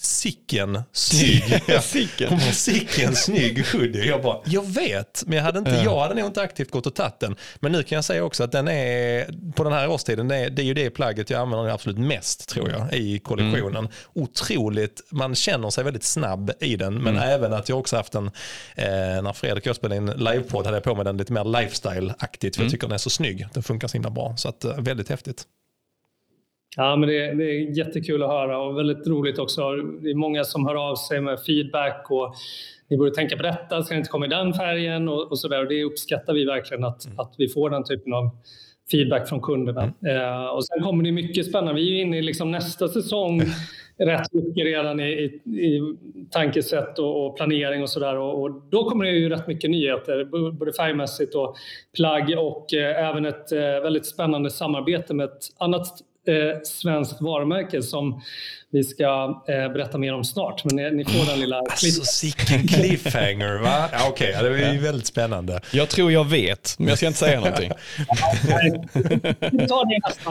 [0.00, 1.62] sicken snygg.
[1.82, 2.28] sicken.
[2.28, 4.04] Hon bara, sicken snygg hoodie.
[4.04, 6.94] Jag bara, jag vet, men jag hade, inte, jag hade nog inte aktivt gått och
[6.94, 7.36] tagit den.
[7.60, 10.50] Men nu kan jag säga också att den är, på den här årstiden, det är,
[10.50, 13.76] det är ju det plagget jag använder absolut mest tror jag i kollektionen.
[13.76, 13.92] Mm.
[14.14, 17.28] Otroligt, man känner sig väldigt snabb i den, men mm.
[17.28, 18.26] även att jag också haft en,
[18.74, 21.44] eh, när Fredrik och jag spelade in livepodd hade jag på mig den lite mer
[21.44, 22.66] lifestyle-aktigt, för mm.
[22.66, 23.46] jag tycker den är så snygg.
[23.52, 25.44] Den funkar så himla bra, så att, eh, väldigt häftigt.
[26.76, 29.76] Ja, men det, det, är jättekul att höra och väldigt roligt också.
[29.76, 32.34] Det är många som hör av sig med feedback och
[32.90, 35.62] ni borde tänka på detta, ska inte komma i den färgen och, och så där.
[35.62, 37.18] Och det uppskattar vi verkligen att, mm.
[37.18, 38.30] att vi får den typen av
[38.90, 39.92] feedback från kunderna.
[40.02, 40.16] Mm.
[40.16, 41.80] Eh, och sen kommer det mycket spännande.
[41.80, 43.42] Vi är ju inne i liksom nästa säsong
[43.98, 45.96] rätt mycket redan i, i, i
[46.30, 48.16] tankesätt och, och, planering och sådär.
[48.16, 51.56] Och, och, då kommer det ju rätt mycket nyheter, både färgmässigt och
[51.96, 55.86] plagg och eh, även ett eh, väldigt spännande samarbete med ett annat
[56.28, 58.22] eh, svenskt varumärke som
[58.70, 60.64] vi ska eh, berätta mer om snart.
[60.64, 63.88] Men ni, ni får den lilla Alltså sicken cliffhanger va?
[63.92, 64.48] Ja, Okej, okay.
[64.48, 65.60] det är ju väldigt spännande.
[65.72, 67.72] Jag tror jag vet, men jag ska inte säga någonting.
[69.40, 70.30] vi tar det i nästa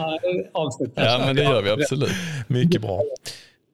[0.53, 0.91] avsnitt.
[0.95, 2.11] Ja, men det gör vi absolut.
[2.47, 3.01] Mycket bra.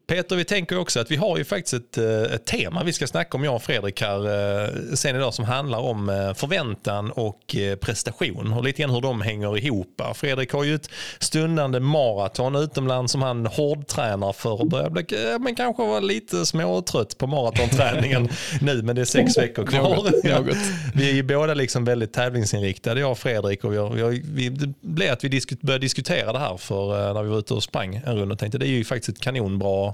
[0.08, 3.08] Peter, vi tänker också att vi har ju faktiskt ett, eh, ett, tema vi ska
[3.08, 7.56] snacka om, jag och Fredrik här eh, sen idag som handlar om eh, förväntan och
[7.82, 10.02] prestation och lite grann hur de hänger ihop.
[10.16, 10.90] Fredrik har ju ett
[11.20, 15.06] stundande maraton utomlands som han hårdtränar för och börjar bli,
[15.40, 18.30] men kanske vara lite småtrött på maratonträningen
[18.62, 19.96] nu, men det är sex veckor kvar.
[19.96, 20.58] Något,
[20.94, 24.50] Vi är båda liksom väldigt tävlingsinriktade, jag och Fredrik, och vi, har, vi, har, vi
[24.50, 27.64] det blev att vi diskut, började diskutera det här för när vi var ute och
[27.64, 29.93] sprang en runda och tänkte det är ju faktiskt ett kanonbra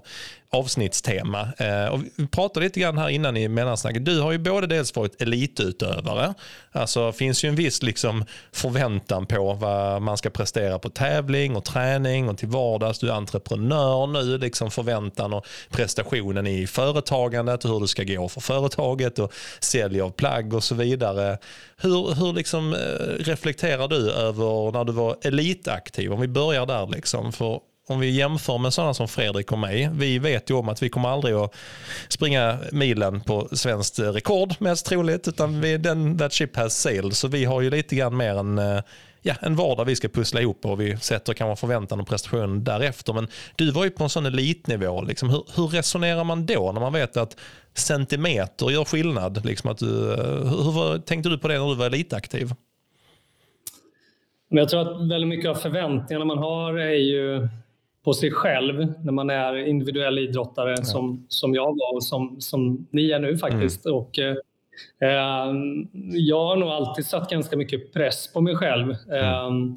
[0.51, 1.47] avsnittstema.
[1.57, 4.05] Eh, och vi pratade lite grann här innan i mellansnacket.
[4.05, 6.33] Du har ju både dels varit elitutövare,
[6.71, 11.65] alltså finns ju en viss liksom förväntan på vad man ska prestera på tävling och
[11.65, 12.99] träning och till vardags.
[12.99, 18.29] Du är entreprenör nu, liksom förväntan och prestationen i företagandet och hur det ska gå
[18.29, 21.37] för företaget och sälj av plagg och så vidare.
[21.77, 22.79] Hur, hur liksom eh,
[23.23, 26.13] reflekterar du över när du var elitaktiv?
[26.13, 27.31] Om vi börjar där liksom.
[27.31, 27.59] För
[27.89, 30.89] om vi jämför med sådana som Fredrik och mig, vi vet ju om att vi
[30.89, 31.55] kommer aldrig att
[32.07, 37.13] springa milen på svenskt rekord mest troligt, utan vi, den, that ship has sailed.
[37.13, 38.81] Så vi har ju lite grann mer en, eh,
[39.21, 43.13] ja, en vardag vi ska pussla ihop och vi sätter kanske förväntan och prestation därefter.
[43.13, 45.01] Men du var ju på en sån elitnivå.
[45.01, 45.29] Liksom.
[45.29, 47.37] Hur, hur resonerar man då när man vet att
[47.73, 49.45] centimeter gör skillnad?
[49.45, 52.53] Liksom att du, eh, hur, hur tänkte du på det när du var elitaktiv?
[54.49, 57.47] Men jag tror att väldigt mycket av förväntningarna man har är ju
[58.03, 60.83] på sig själv när man är individuell idrottare ja.
[60.83, 63.85] som, som jag var och som, som ni är nu faktiskt.
[63.85, 63.97] Mm.
[63.97, 64.35] Och, eh,
[66.11, 68.95] jag har nog alltid satt ganska mycket press på mig själv.
[69.07, 69.23] Mm.
[69.23, 69.75] Eh,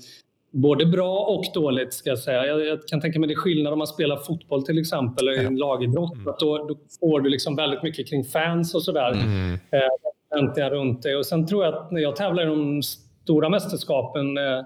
[0.52, 2.46] både bra och dåligt ska jag säga.
[2.46, 5.42] Jag, jag, kan tänka mig det är skillnad om man spelar fotboll till exempel, eller
[5.42, 5.48] ja.
[5.48, 6.14] en lagidrott.
[6.14, 6.28] Mm.
[6.28, 9.12] Att då, då, får du liksom väldigt mycket kring fans och sådär.
[9.12, 9.52] Mm.
[9.52, 11.16] Eh, runt det.
[11.16, 14.62] Och sen tror jag att när jag tävlar i de stora mästerskapen eh,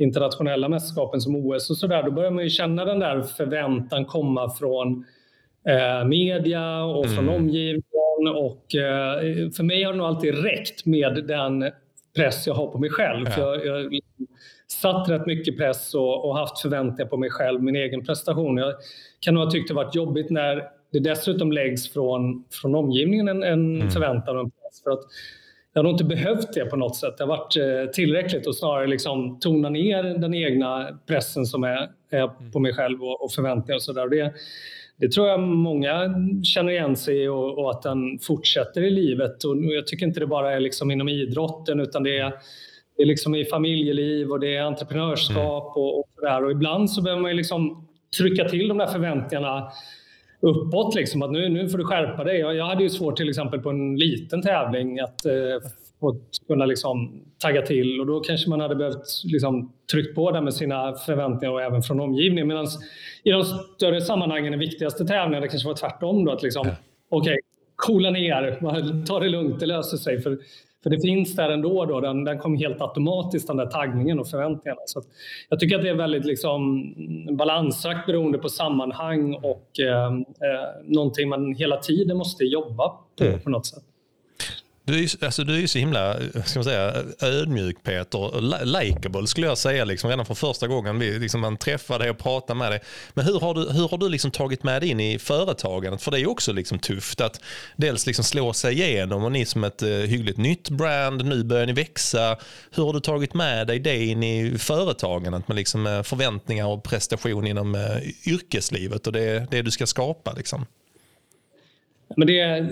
[0.00, 4.50] internationella mästerskapen som OS och sådär, då börjar man ju känna den där förväntan komma
[4.50, 5.04] från
[5.68, 7.34] eh, media och från mm.
[7.34, 7.82] omgivningen.
[8.36, 11.70] Och, eh, för mig har det nog alltid räckt med den
[12.16, 13.26] press jag har på mig själv.
[13.36, 13.56] Ja.
[13.56, 14.02] Jag, jag
[14.66, 18.56] satt rätt mycket press och, och, haft förväntningar på mig själv, min egen prestation.
[18.56, 18.74] Jag
[19.20, 23.42] kan nog ha tyckt det varit jobbigt när det dessutom läggs från, från omgivningen en,
[23.42, 23.90] en mm.
[23.90, 24.82] förväntan och en press.
[24.84, 25.00] För att
[25.72, 27.18] jag har inte behövt det på något sätt.
[27.18, 31.88] Det har varit eh, tillräckligt och snarare liksom tona ner den egna pressen som är,
[32.10, 34.08] är på mig själv och, och förväntningar och sådär.
[34.08, 34.32] Det,
[34.96, 39.44] det tror jag många känner igen sig i och, och, att den fortsätter i livet.
[39.44, 42.32] Och jag tycker inte det bara är liksom inom idrotten utan det är,
[42.96, 46.44] det är liksom i familjeliv och det är entreprenörskap och, och sådär.
[46.44, 49.72] Och ibland så behöver man liksom trycka till de där förväntningarna
[50.40, 50.94] uppåt.
[50.94, 52.38] Liksom, att nu, nu får du skärpa dig.
[52.38, 55.32] Jag, jag hade ju svårt till exempel på en liten tävling att eh,
[56.46, 60.54] kunna liksom, tagga till och då kanske man hade behövt liksom, tryckt på där med
[60.54, 62.48] sina förväntningar och även från omgivningen.
[62.48, 62.66] Medan
[63.24, 66.24] i de större sammanhangen, den viktigaste tävlingen, det kanske var tvärtom.
[66.24, 66.66] Då, att liksom.
[67.08, 67.36] Okej, okay,
[67.76, 70.20] coola ner, ta det lugnt, det löser sig.
[70.20, 70.38] För
[70.82, 74.28] för det finns där ändå, då, den, den kom helt automatiskt den där taggningen och
[74.28, 74.80] förväntningarna.
[74.86, 75.02] Så
[75.48, 76.84] jag tycker att det är väldigt liksom,
[77.36, 82.88] balansakt beroende på sammanhang och eh, eh, någonting man hela tiden måste jobba
[83.18, 83.40] på mm.
[83.40, 83.84] på något sätt.
[84.84, 89.58] Du är, alltså, du är så himla ska man säga, ödmjuk Peter, likeable skulle jag
[89.58, 92.80] säga liksom, redan från första gången vi, liksom, man träffade dig och pratade med dig.
[93.14, 96.02] Men hur har du, hur har du liksom tagit med dig in i företagandet?
[96.02, 97.40] För det är ju också liksom tufft att
[97.76, 101.66] dels liksom slå sig igenom och ni som ett eh, hyggligt nytt brand, nu börjar
[101.66, 102.36] ni växa.
[102.70, 106.82] Hur har du tagit med dig det in i företagandet med liksom, eh, förväntningar och
[106.82, 110.32] prestation inom eh, yrkeslivet och det, det du ska skapa?
[110.32, 110.66] Liksom?
[112.16, 112.68] Men det,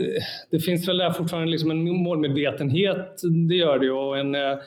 [0.51, 4.59] det finns väl där fortfarande liksom en målmedvetenhet, det gör det och en, eh,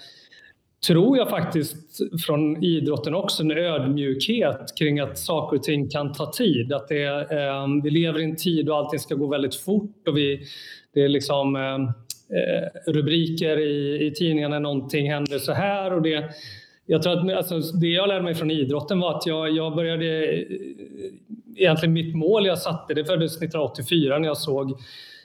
[0.87, 6.31] tror jag faktiskt, från idrotten också, en ödmjukhet kring att saker och ting kan ta
[6.31, 6.73] tid.
[6.73, 10.17] Att det, eh, vi lever i en tid då allting ska gå väldigt fort och
[10.17, 10.41] vi,
[10.93, 11.61] det är liksom eh,
[12.37, 16.29] eh rubriker i, i tidningarna, någonting händer så här och det
[16.91, 20.25] jag tror att alltså, det jag lärde mig från idrotten var att jag, jag började
[20.25, 20.45] eh,
[21.55, 24.79] egentligen mitt mål jag satte, det föddes 1984 när jag såg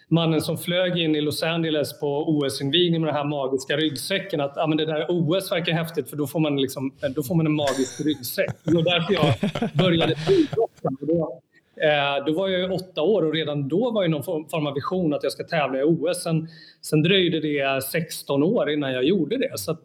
[0.09, 4.41] mannen som flög in i Los Angeles på OS-invigning med den här magiska ryggsäcken.
[4.41, 7.23] Att ah, men det där OS verkar häftigt för då får man, liksom, eh, då
[7.23, 8.51] får man en magisk ryggsäck.
[8.65, 10.97] Det var därför jag började idrotten.
[11.01, 11.41] Då,
[11.77, 15.15] eh, då var jag åtta år och redan då var det någon form av vision
[15.15, 16.23] att jag ska tävla i OS.
[16.23, 16.49] Sen,
[16.83, 19.59] sen dröjde det 16 år innan jag gjorde det.
[19.59, 19.81] Så att,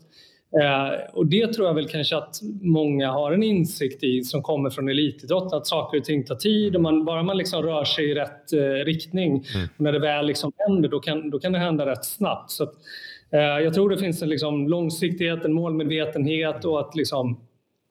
[0.59, 4.69] Eh, och det tror jag väl kanske att många har en insikt i som kommer
[4.69, 8.11] från elitidrott, att saker och ting tar tid och man, bara man liksom rör sig
[8.11, 9.67] i rätt eh, riktning, mm.
[9.77, 12.51] när det väl liksom händer, då kan, då kan det hända rätt snabbt.
[12.51, 12.73] Så att,
[13.31, 17.39] eh, jag tror det finns en liksom långsiktighet, en målmedvetenhet och att liksom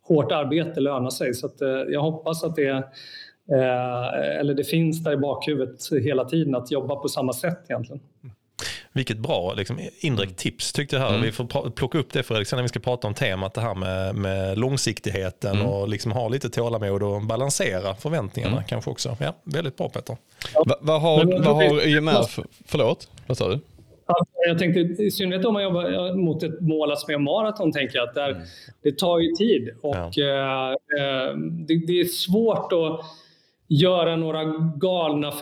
[0.02, 1.34] hårt arbete lönar sig.
[1.34, 2.84] Så att, eh, jag hoppas att det
[4.40, 8.00] eller det finns där i bakhuvudet hela tiden att jobba på samma sätt egentligen.
[8.92, 11.10] Vilket bra liksom, indirekt tips tyckte jag här.
[11.10, 11.22] Mm.
[11.22, 14.14] Vi får plocka upp det för när vi ska prata om temat det här med,
[14.14, 15.66] med långsiktigheten mm.
[15.66, 18.64] och liksom ha lite tålamod och balansera förväntningarna mm.
[18.68, 19.16] kanske också.
[19.20, 20.16] Ja, väldigt bra Peter.
[20.54, 20.64] Ja.
[20.80, 23.60] Vad har, vad har för, förlåt, vad sa du?
[24.46, 28.08] Jag tänkte i synnerhet om man jobbar mot ett mål att springa maraton, tänker jag
[28.08, 28.42] att där, mm.
[28.82, 30.72] det tar ju tid och ja.
[30.72, 33.00] eh, det, det, är svårt att
[33.68, 34.44] göra några
[34.76, 35.32] galna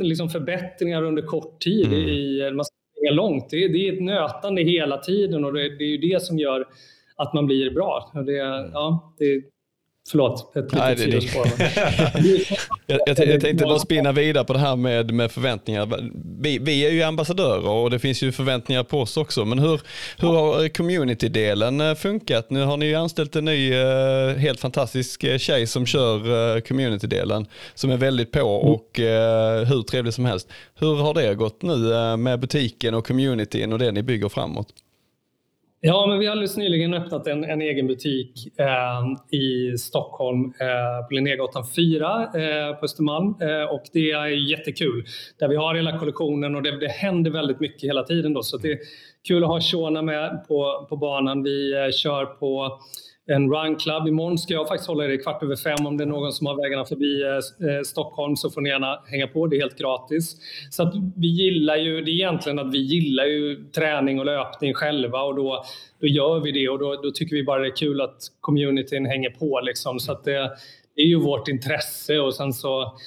[0.00, 1.86] liksom förbättringar under kort tid.
[1.86, 2.08] Mm.
[2.08, 2.64] I, man
[2.96, 3.50] springa långt.
[3.50, 6.38] Det, är, det är ett nötande hela tiden och det, det är ju det som
[6.38, 6.68] gör
[7.16, 8.12] att man blir bra.
[8.26, 8.32] Det,
[8.72, 9.42] ja, det,
[10.10, 11.46] Förlåt, ett litet sidospår.
[12.86, 16.10] jag, jag, jag tänkte bara spinna vidare på det här med, med förväntningar.
[16.40, 19.44] Vi, vi är ju ambassadörer och det finns ju förväntningar på oss också.
[19.44, 19.80] Men hur,
[20.18, 22.50] hur har community-delen eh, funkat?
[22.50, 27.46] Nu har ni ju anställt en ny eh, helt fantastisk eh, tjej som kör community-delen
[27.74, 28.72] som är väldigt på mm.
[28.72, 28.90] och
[29.68, 30.48] hur trevlig som helst.
[30.74, 31.76] Hur har det gått nu
[32.16, 34.68] med butiken och communityn och det ni bygger framåt?
[35.80, 41.06] Ja, men vi har alldeles nyligen öppnat en, en egen butik eh, i Stockholm eh,
[41.08, 45.04] på Linnégatan 4 eh, på Östermalm eh, och det är jättekul.
[45.38, 48.32] Där vi har hela kollektionen och det, det händer väldigt mycket hela tiden.
[48.32, 48.78] Då, så det är
[49.28, 51.42] kul att ha Shona med på, på banan.
[51.42, 52.78] Vi eh, kör på
[53.26, 54.08] en run club.
[54.08, 55.86] Imorgon ska jag faktiskt hålla det kvart över fem.
[55.86, 59.00] Om det är någon som har vägarna förbi eh, eh, Stockholm så får ni gärna
[59.06, 59.46] hänga på.
[59.46, 60.36] Det är helt gratis.
[60.70, 64.74] Så att vi gillar ju, det är egentligen att vi gillar ju träning och löpning
[64.74, 65.64] själva och då,
[66.00, 69.06] då gör vi det och då, då tycker vi bara det är kul att communityn
[69.06, 70.00] hänger på liksom.
[70.00, 70.56] Så att det,
[70.96, 72.98] det är ju vårt intresse och sen så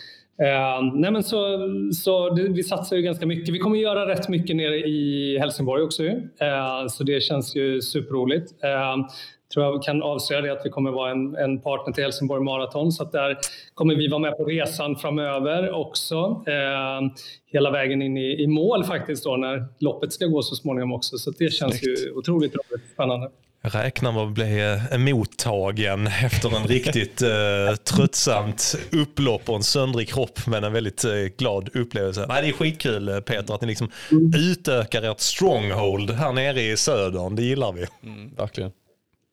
[0.42, 1.60] Uh, nej men så,
[1.94, 3.54] så det, vi satsar ju ganska mycket.
[3.54, 6.04] Vi kommer göra rätt mycket nere i Helsingborg också.
[6.04, 8.52] Uh, så det känns ju superroligt.
[8.64, 9.08] Uh,
[9.54, 12.92] tror jag kan avslöja det att vi kommer vara en, en partner till Helsingborg Marathon.
[12.92, 13.38] Så att där
[13.74, 16.44] kommer vi vara med på resan framöver också.
[16.48, 17.12] Eh,
[17.52, 21.18] hela vägen in i, i mål faktiskt då när loppet ska gå så småningom också.
[21.18, 22.00] Så det känns Snyggt.
[22.00, 23.30] ju otroligt roligt spännande.
[23.62, 30.10] Jag räknar med att bli mottagen efter en riktigt eh, tröttsamt upplopp och en söndrig
[30.10, 32.26] kropp men en väldigt eh, glad upplevelse.
[32.30, 34.32] Nej, det är skitkul eh, Peter att ni liksom mm.
[34.36, 37.36] utökar ert stronghold här nere i södern.
[37.36, 37.86] Det gillar vi.
[38.04, 38.72] Mm, verkligen.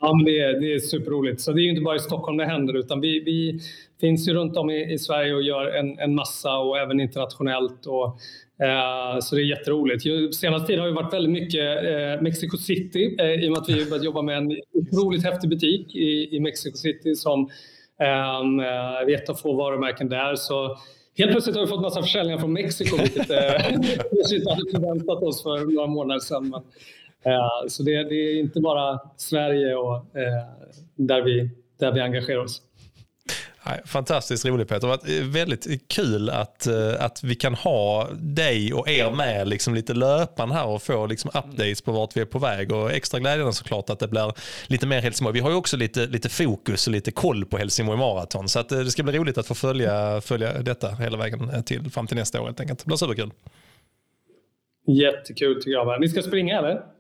[0.07, 1.41] Ja, men det, är, det är superroligt.
[1.41, 3.61] Så det är ju inte bara i Stockholm det händer utan vi, vi
[4.01, 7.87] finns ju runt om i, i Sverige och gör en, en massa och även internationellt.
[7.87, 8.07] Och,
[8.67, 10.03] eh, så det är jätteroligt.
[10.35, 13.69] Senaste tiden har det varit väldigt mycket eh, Mexico City eh, i och med att
[13.69, 17.51] vi börjat jobba med en otroligt häftig butik i, i Mexico City som
[18.01, 20.35] ehm, eh, är ett av få varumärken där.
[20.35, 20.77] Så
[21.19, 23.37] Helt plötsligt har vi fått massa försäljningar från Mexiko, vilket eh,
[24.31, 26.49] vi inte hade förväntat oss för några månader sedan.
[26.49, 26.63] Men,
[27.27, 30.45] Eh, så det, det, är inte bara Sverige och, eh,
[30.95, 32.63] där, vi, där vi engagerar oss.
[33.85, 34.81] Fantastiskt roligt Peter.
[34.81, 39.75] Det varit väldigt kul att, eh, att vi kan ha dig och er med liksom
[39.75, 42.73] lite löpande här och få liksom updates på vart vi är på väg.
[42.73, 44.33] Och extra glädjande såklart att det blir
[44.67, 45.35] lite mer Helsingborg.
[45.35, 48.49] Vi har ju också lite, lite fokus och lite koll på Helsingborg Marathon.
[48.49, 52.07] Så att det ska bli roligt att få följa, följa detta hela vägen till, fram
[52.07, 52.79] till nästa år helt enkelt.
[52.79, 53.31] Det blir superkul.
[54.87, 56.01] Jättekul tycker jag.
[56.01, 56.96] Ni ska springa eller?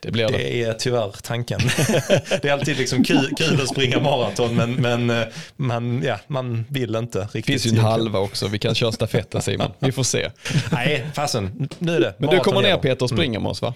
[0.00, 0.32] Det, blir det.
[0.32, 1.60] det är tyvärr tanken.
[2.42, 5.26] det är alltid liksom kul, kul att springa maraton men, men eh,
[5.56, 7.46] man, ja, man vill inte riktigt.
[7.46, 9.70] Det finns ju en halva också, vi kan köra stafetten Simon.
[9.78, 10.30] Vi får se.
[10.72, 12.14] Nej, fasen, nu är det.
[12.18, 13.74] Men du kommer ner Peter och springer med oss va?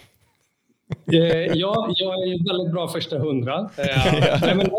[1.12, 1.18] Eh,
[1.54, 3.70] ja, jag är väldigt bra första hundra.
[3.76, 4.54] Eh, ja.
[4.54, 4.70] men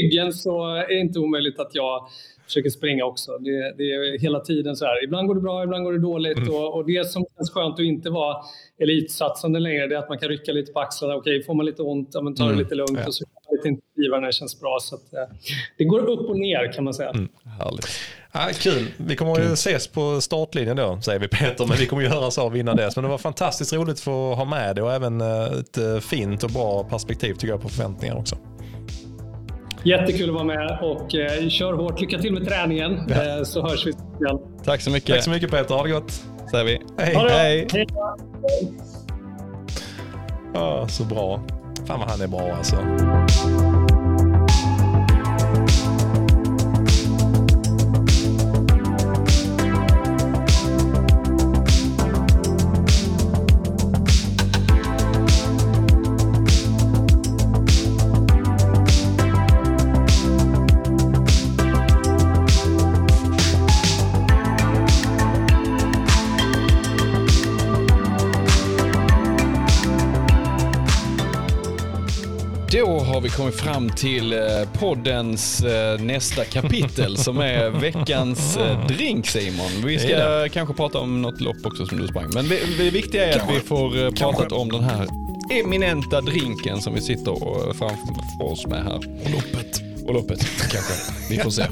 [0.00, 2.08] ryggen så är det inte omöjligt att jag
[2.52, 3.38] försöker springa också.
[3.38, 5.04] Det, det, är hela tiden så här.
[5.04, 6.38] Ibland går det bra, ibland går det dåligt.
[6.38, 6.54] Mm.
[6.54, 8.36] Och, och, det som känns skönt att inte vara
[8.78, 11.14] elitsatsande längre, det är att man kan rycka lite på axlarna.
[11.14, 12.58] Okej, får man lite ont, ja, men ta det mm.
[12.58, 12.98] lite lugnt.
[13.00, 13.06] Ja.
[13.06, 14.78] Och så kan man lite intensivare när det känns bra.
[14.80, 15.36] Så att, eh,
[15.78, 17.10] det går upp och ner kan man säga.
[17.10, 17.28] Mm.
[17.60, 17.88] Härligt.
[18.32, 18.86] Ja, kul.
[18.96, 22.38] Vi kommer att ses på startlinjen då, säger vi Peter, men vi kommer ju höras
[22.38, 22.96] av innan dess.
[22.96, 26.44] Men det var fantastiskt roligt att få ha med det och även ett eh, fint
[26.44, 28.36] och bra perspektiv tycker jag på förväntningar också.
[29.84, 32.00] Jättekul att vara med och eh, kör hårt.
[32.00, 33.38] Lycka till med träningen ja.
[33.38, 34.38] eh, så hörs vi igen.
[34.64, 35.14] Tack så mycket.
[35.14, 35.74] Tack så mycket Peter.
[35.74, 36.12] Ha det gott.
[36.50, 36.80] Säger vi.
[36.98, 37.14] Hej.
[37.14, 37.68] Hej.
[37.72, 37.86] Hej.
[40.54, 41.40] Ah, så bra.
[41.86, 42.76] Fan vad han är bra alltså.
[73.22, 74.40] Vi kommit fram till eh,
[74.72, 79.70] poddens eh, nästa kapitel som är veckans eh, drink Simon.
[79.84, 82.30] Vi ska kanske prata om något lopp också som du sprang.
[82.34, 85.08] Men det, viktiga är att vi får pratat om den här
[85.52, 89.30] eminenta drinken som vi sitter och, framför oss med här.
[89.32, 89.82] Loppet.
[90.06, 90.92] Och loppet kanske.
[91.30, 91.66] Vi får se.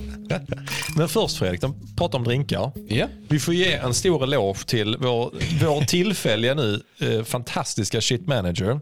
[0.97, 2.73] Men först Fredrik, de pratar om drinkar.
[2.89, 3.07] Ja.
[3.29, 5.33] Vi får ge en stor eloge till vår,
[5.65, 8.81] vår tillfälliga nu eh, fantastiska shit manager.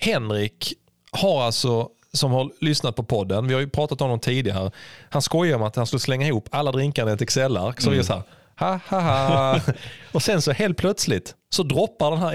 [0.00, 0.74] Henrik
[1.12, 4.70] har alltså, som har lyssnat på podden, vi har ju pratat om honom tidigare,
[5.10, 7.80] han skojar om att han skulle slänga ihop alla drinkarna i ett Excel-ark.
[7.80, 8.22] Så vi är så här,
[8.56, 9.60] ha ha ha.
[10.12, 12.32] Och sen så helt plötsligt så droppar den här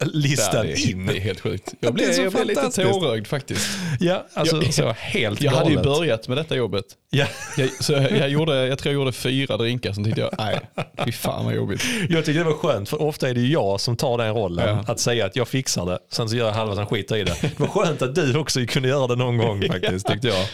[0.00, 1.06] Excel-listan det, är, in.
[1.06, 1.74] det är helt sjukt.
[1.80, 3.68] Jag blev, jag blev lite tårögd faktiskt.
[4.00, 6.84] Ja, alltså Jag- så helt Jag hade ju börjat med detta jobbet.
[7.10, 7.26] Ja.
[7.56, 10.60] Jag, så jag, jag, gjorde, jag tror jag gjorde fyra drinkar, sen tyckte jag, nej,
[11.04, 11.82] fy fan vad jobbigt.
[12.08, 14.68] Jag tycker det var skönt, för ofta är det jag som tar den rollen.
[14.68, 14.92] Ja.
[14.92, 17.34] Att säga att jag fixar det, sen så gör jag halva, sen skiter i det.
[17.40, 20.46] Det var skönt att du också kunde göra det någon gång faktiskt, tyckte jag.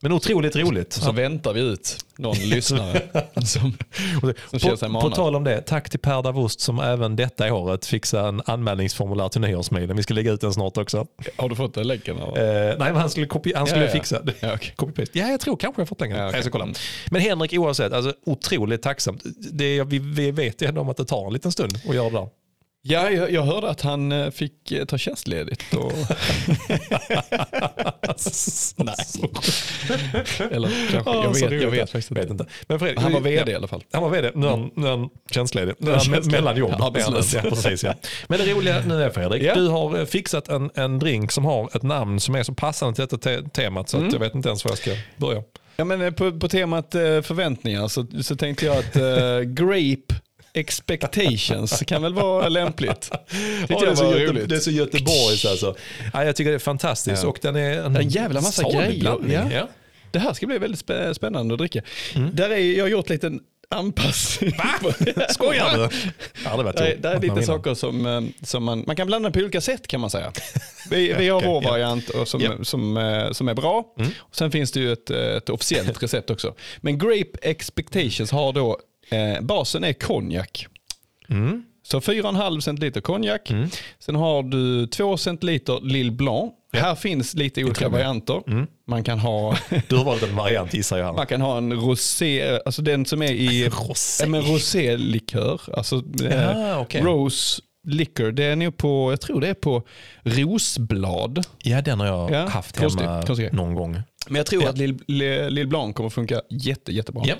[0.00, 0.92] Men otroligt roligt.
[0.92, 3.02] Så väntar vi ut någon lyssnare
[3.34, 3.76] som,
[4.50, 5.14] som känner sig på, på manad.
[5.14, 9.40] tal om det, tack till Per Davost som även detta året fixade en anmälningsformulär till
[9.40, 9.96] nyårsmailen.
[9.96, 11.06] Vi ska lägga ut den snart också.
[11.36, 12.18] Har du fått den länken?
[12.18, 13.92] Eh, nej, men han skulle, kopi- han skulle Ja, ja.
[13.92, 14.34] fixa det.
[14.40, 14.56] Ja.
[14.76, 15.10] Copy-paste.
[15.18, 16.18] Ja, jag tror kanske jag har fått pengar.
[16.26, 16.32] Ja.
[16.32, 16.68] Jag ska kolla.
[17.10, 19.22] Men Henrik oavsett, alltså, otroligt tacksamt.
[19.52, 22.10] Det, vi, vi vet ju ändå om att det tar en liten stund att göra
[22.10, 22.28] det där.
[22.90, 25.74] Ja, jag, jag hörde att han eh, fick eh, ta tjänstledigt.
[25.74, 25.92] Och...
[28.76, 28.94] Nej.
[30.50, 32.46] Eller kanske, jag, vet, jag vet faktiskt vet inte.
[32.68, 33.84] Men Fredrik, Han var vd i alla fall.
[33.92, 34.30] Han var vd.
[34.34, 35.74] Nu är han, nu är han tjänstledig.
[35.78, 36.72] Nu är han mellan jobb.
[36.80, 37.34] Arbetslös.
[37.34, 37.94] Ja, precis, ja.
[38.28, 39.54] Men det roliga nu är Fredrik, Ja.
[39.54, 42.94] du har eh, fixat en, en drink som har ett namn som är så passande
[42.94, 44.06] till detta te- temat så Mm.
[44.08, 45.42] att jag vet inte ens var jag ska börja.
[45.76, 46.86] Ja, men på, på temat
[47.22, 50.14] förväntningar så, så tänkte jag att eh, Grape
[50.54, 53.00] Expectations kan väl vara lämpligt.
[53.60, 54.48] Tyckte Ja, det, är så Göte, roligt.
[54.48, 55.76] det är så Göteborgs alltså.
[56.12, 57.28] Ja, jag tycker det är fantastiskt Ja.
[57.28, 59.18] och den är en, En jävla massa grejer.
[59.28, 59.42] Ja.
[59.52, 59.68] Ja.
[60.10, 61.80] Det här ska bli väldigt spä- spännande att dricka.
[62.32, 63.40] Där är, jag har gjort en liten
[63.70, 64.52] anpassning.
[65.30, 65.88] Skojar du?
[66.44, 69.06] Ja, det var Det är, det är lite saker som, eh, som man, man kan
[69.06, 70.32] blanda på olika sätt kan man säga.
[70.90, 72.40] Vi, vi har vår variant och som.
[72.40, 72.64] Mm.
[72.64, 73.84] som, eh, som är bra.
[74.18, 76.54] Och sen finns det ju ett, eh, ett officiellt recept också.
[76.80, 78.78] Men Grape Expectations har då,
[79.10, 80.66] eh, basen är konjak.
[81.28, 81.62] Mm.
[81.82, 83.52] Så 4,5 centiliter konjak.
[83.98, 86.52] Sen har du 2 centiliter Lille Blanc.
[86.72, 88.42] Här finns lite olika varianter.
[88.46, 88.66] Mm.
[88.86, 89.56] Man kan ha
[89.88, 91.14] Du har valt en variant gissar jag.
[91.16, 94.24] man kan ha en rosé, alltså den som är i Rosé?
[94.24, 95.60] Ja, men rosélikör.
[95.76, 97.02] Alltså eh, Ja, okej.
[97.02, 98.32] rose liquor.
[98.32, 99.82] Det är nog på, jag tror det är på
[100.22, 101.44] rosblad.
[101.62, 103.52] Ja, den har jag Ja, haft konstigt, hemma konstigt.
[103.52, 103.92] någon gång.
[104.28, 104.68] Men jag tror Ja.
[104.70, 104.98] att Lille
[105.50, 107.22] Lille Blanc kommer funka jätte, jättebra.
[107.26, 107.34] Ja.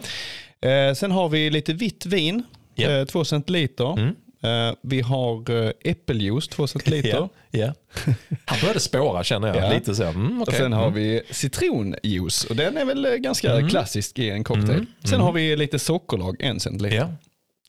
[0.61, 2.43] Eh, sen har vi lite vitt vin,
[2.75, 2.87] Ja.
[2.89, 3.01] Mm.
[3.01, 4.15] eh, två centiliter.
[4.43, 7.09] Eh, vi har eh, äppeljuice, två centiliter.
[7.09, 7.73] Ja, ja.
[8.45, 9.57] Han började spåra känner jag.
[9.57, 9.73] Ja.
[9.75, 10.03] Lite så.
[10.05, 10.59] Mm, Och okej.
[10.61, 13.69] sen har vi citronjuice och den är väl eh, ganska Mm.
[13.69, 14.87] klassisk i en cocktail.
[15.05, 16.97] Sen har vi lite sockerlag, en centiliter.
[16.97, 17.09] Ja.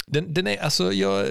[0.08, 1.26] Den, den är, alltså, jag,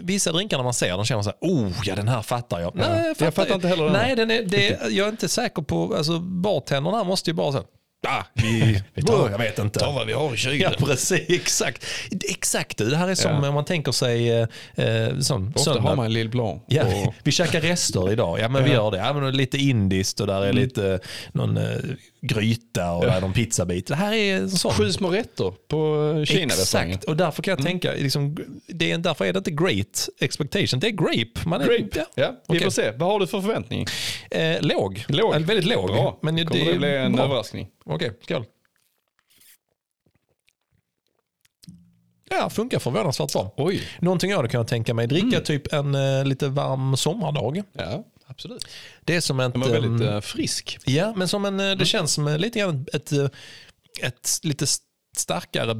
[0.00, 2.60] vissa drinkar när man ser den känner man så här, oh ja den här fattar
[2.60, 2.76] jag.
[2.76, 4.16] Nej, jag fattar inte heller den Nej, här.
[4.16, 7.64] den är, det, jag är inte säker på, alltså bartenderna måste ju bara säga,
[8.08, 9.84] ah, vi, vi tar, jag vet inte.
[9.84, 10.60] vad vi har i kylen.
[10.60, 11.20] Ja, precis.
[11.28, 11.84] Exakt.
[12.30, 12.78] Exakt.
[12.78, 13.52] Det här är som Ja.
[13.52, 15.80] man tänker sig eh, eh, som Ofta söndag.
[15.82, 16.62] har man Lille Blanc.
[16.66, 18.38] Ja, och- vi käkar rester idag.
[18.40, 18.76] Ja, men vi Ja.
[18.76, 18.96] gör det.
[18.98, 21.00] Ja, men lite indiskt och där är lite
[21.32, 21.64] någon eh,
[22.22, 23.86] gryta och där är någon pizzabit.
[23.86, 24.72] Det här är en sån.
[24.72, 25.76] Sju små rätter på
[26.28, 26.90] Kina-restaurangen.
[26.94, 28.36] Exakt, och därför kan jag tänka, liksom,
[28.68, 31.48] det är, därför är det inte great expectation, det är grape.
[31.48, 31.88] Man är, Grape.
[31.98, 32.64] Ja, Ja, vi okej.
[32.64, 32.90] får se.
[32.90, 33.86] Vad har du för förväntning?
[34.30, 35.04] Eh, låg.
[35.08, 35.34] Låg.
[35.34, 35.86] Väldigt låg.
[35.86, 36.18] Bra.
[36.22, 37.24] Men det, Kommer det, är bli en bra.
[37.24, 37.66] överraskning?
[37.86, 38.44] Okej, skål.
[42.30, 43.54] Ja, funkar förvånansvärt bra.
[43.56, 43.82] Oj.
[44.00, 47.62] Någonting jag hade kunnat tänka mig, dricka typ en eh, lite varm sommardag.
[47.72, 48.66] Ja, absolut.
[49.04, 49.52] Det är som ett...
[49.52, 50.78] Den var väldigt eh, frisk.
[50.84, 53.26] Ja, men som en, eh, det känns som lite grann ett, eh,
[54.02, 54.84] ett lite st-
[55.16, 55.74] starkare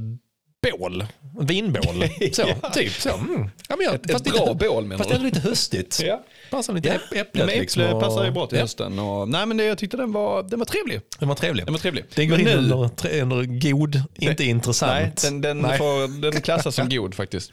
[0.72, 1.06] bål.
[1.40, 2.04] Vinbål.
[2.32, 3.14] Så, typ så.
[3.14, 3.50] Mm.
[3.68, 5.16] Ja, men jag, Ett, ett bra bål menar Fast du?
[5.16, 6.00] ändå lite höstigt.
[6.04, 6.24] Ja.
[6.54, 6.94] Passar lite Ja.
[6.94, 7.46] äpp- Ja, äpplet.
[7.46, 8.98] men liksom, äpple och- passar ju bra till ja, hösten.
[8.98, 11.00] Och, nej, men det, jag tyckte den var, den var trevlig.
[11.18, 11.64] Den var trevlig.
[11.66, 12.04] Den var trevlig.
[12.14, 15.22] Den går Men in nu- under, under god, inte Nej, intressant.
[15.22, 15.78] den, den, Nej.
[15.78, 17.52] Får, den klassas som god faktiskt.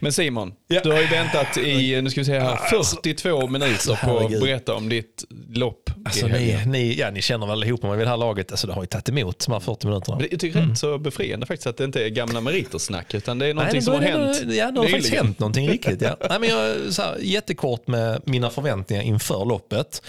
[0.00, 0.80] Men Simon, Ja.
[0.84, 4.74] du har ju väntat i nu ska vi se här, 42 minuter på att berätta
[4.74, 5.24] om ditt
[5.54, 8.50] lopp Alltså, ni, ni, ja, ni känner väl ihop mig vid det här laget.
[8.50, 10.20] Alltså, det har ju tagit emot de här 40 minuterna.
[10.30, 13.38] Jag tycker det är rätt så befriande faktiskt att det inte är gamla meritersnack utan
[13.38, 16.02] det är någonting det som har börjar hänt Ja, det har faktiskt hänt någonting riktigt.
[16.02, 16.16] Ja.
[16.30, 20.02] Nej, men jag, så här, jättekort med mina förväntningar inför loppet.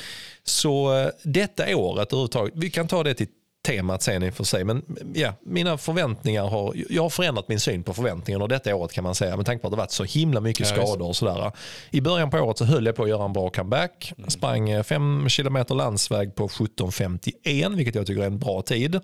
[0.44, 3.28] Så eh, detta året överhuvudtaget, vi kan ta det till
[3.68, 4.64] temat sen i och för sig.
[4.64, 8.92] Men ja, mina förväntningar har, jag har förändrat min syn på förväntningarna och detta året
[8.92, 11.52] kan man säga med tanke på att det varit så himla mycket skador och sådär.
[11.92, 14.14] I början på året så höll jag på att göra en bra comeback.
[14.18, 14.30] Mm.
[14.30, 19.00] Sprang 5 km landsväg på 17.51 vilket jag tycker är en bra tid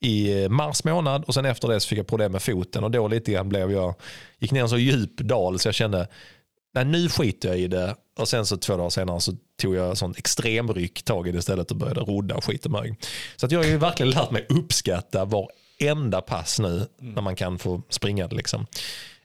[0.00, 3.08] i mars månad och sen efter det så fick jag problem med foten och då
[3.08, 3.94] lite grann blev jag,
[4.38, 6.08] gick ner en så djup dal så jag kände
[6.74, 7.96] nej, nu skiter jag i det.
[8.18, 11.70] Och sen så två dagar senare så tog jag sån extremryck tag i det istället
[11.70, 12.98] och började rodda och skita mig.
[13.36, 17.58] Så att jag har ju verkligen lärt mig uppskatta varenda pass nu när man kan
[17.58, 18.36] få springa det.
[18.36, 18.66] Liksom.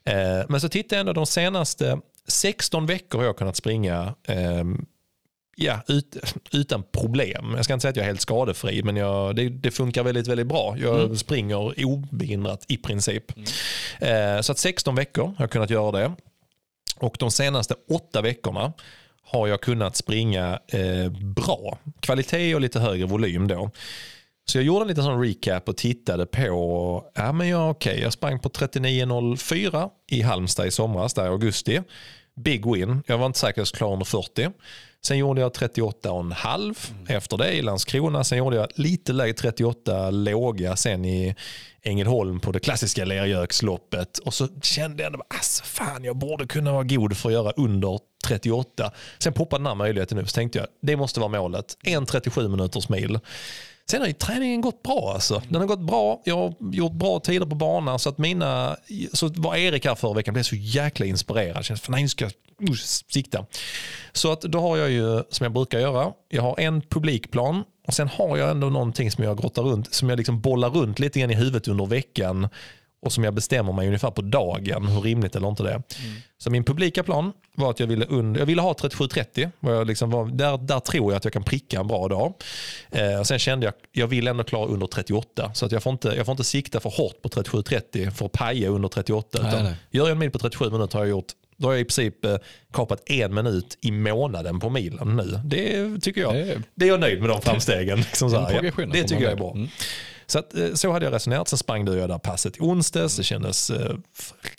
[0.04, 4.64] Eh, men så tittar jag ändå de senaste 16 veckor har jag kunnat springa eh,
[5.56, 6.16] ja, ut,
[6.52, 7.52] utan problem.
[7.56, 10.26] Jag ska inte säga att jag är helt skadefri, men jag, det, det funkar väldigt,
[10.26, 10.76] väldigt bra.
[10.78, 11.16] Jag mm.
[11.16, 13.32] springer obehindrat i princip.
[13.36, 14.36] Mm.
[14.36, 16.12] Eh, så att 16 veckor har jag kunnat göra det.
[17.00, 18.72] Och de senaste åtta veckorna
[19.22, 21.78] har jag kunnat springa eh, bra.
[22.00, 23.70] Kvalitet och lite högre volym då.
[24.44, 28.12] Så jag gjorde en liten sån recap och tittade på, ja men ja okej, jag
[28.12, 31.82] sprang på 39.04 i Halmstad i somras, där i augusti.
[32.36, 34.50] Big win, jag var inte säker att jag skulle klara under 40.
[35.02, 37.16] Sen gjorde jag 38,5 mm.
[37.16, 38.24] efter det i Landskrona.
[38.24, 41.34] Sen gjorde jag lite lägre 38 låga sen i
[41.82, 44.18] Ängelholm på det klassiska lergöksloppet.
[44.18, 47.50] Och så kände jag att alltså, fan, jag borde kunna vara god för att göra
[47.50, 48.92] under 38.
[49.18, 51.76] Sen poppade den här möjligheten upp så tänkte jag det måste vara målet.
[51.82, 53.18] En 37 minuters mil.
[53.90, 55.12] Sen har ju träningen gått bra.
[55.14, 55.42] Alltså.
[55.48, 56.22] Den har gått bra.
[56.24, 57.98] Jag har gjort bra tider på banan.
[57.98, 58.76] Så att mina,
[59.12, 61.64] så var Erik här förra veckan blev så jäkla inspirerad.
[61.64, 62.32] Känns, för nej, nu ska jag
[62.62, 62.74] uh,
[63.08, 63.46] sikta.
[64.12, 67.94] Så att då har jag ju, som jag brukar göra, jag har en publikplan och
[67.94, 71.20] sen har jag ändå någonting som jag grottar runt, som jag liksom bollar runt lite
[71.20, 72.48] grann i huvudet under veckan
[73.02, 75.74] och som jag bestämmer mig ungefär på dagen, hur rimligt eller inte det är.
[75.74, 76.20] Mm.
[76.38, 78.06] Så min publika plan var att jag ville,
[78.38, 79.50] jag ville ha 37-30.
[79.60, 82.34] Jag liksom var, där, där tror jag att jag kan pricka en bra dag.
[82.90, 85.50] Eh, sen kände jag jag vill ändå klara under 38.
[85.54, 88.32] Så att jag, får inte, jag får inte sikta för hårt på 37-30 för att
[88.32, 89.38] paja under 38.
[89.42, 89.74] Nej, nej.
[89.90, 92.24] Gör jag en mil på 37 minuter har jag gjort då har jag i princip
[92.24, 92.36] eh,
[92.72, 95.40] kapat en minut i månaden på milen nu.
[95.44, 96.34] Det tycker jag.
[96.34, 97.98] Det är, det är jag nöjd med de framstegen.
[97.98, 99.52] Liksom så här, ja, det tycker jag är bra.
[99.52, 99.68] Mm.
[100.26, 101.48] Så, att, eh, så hade jag resonerat.
[101.48, 103.16] Sen sprang du och jag där passet i onsdags.
[103.16, 103.96] Det kändes eh,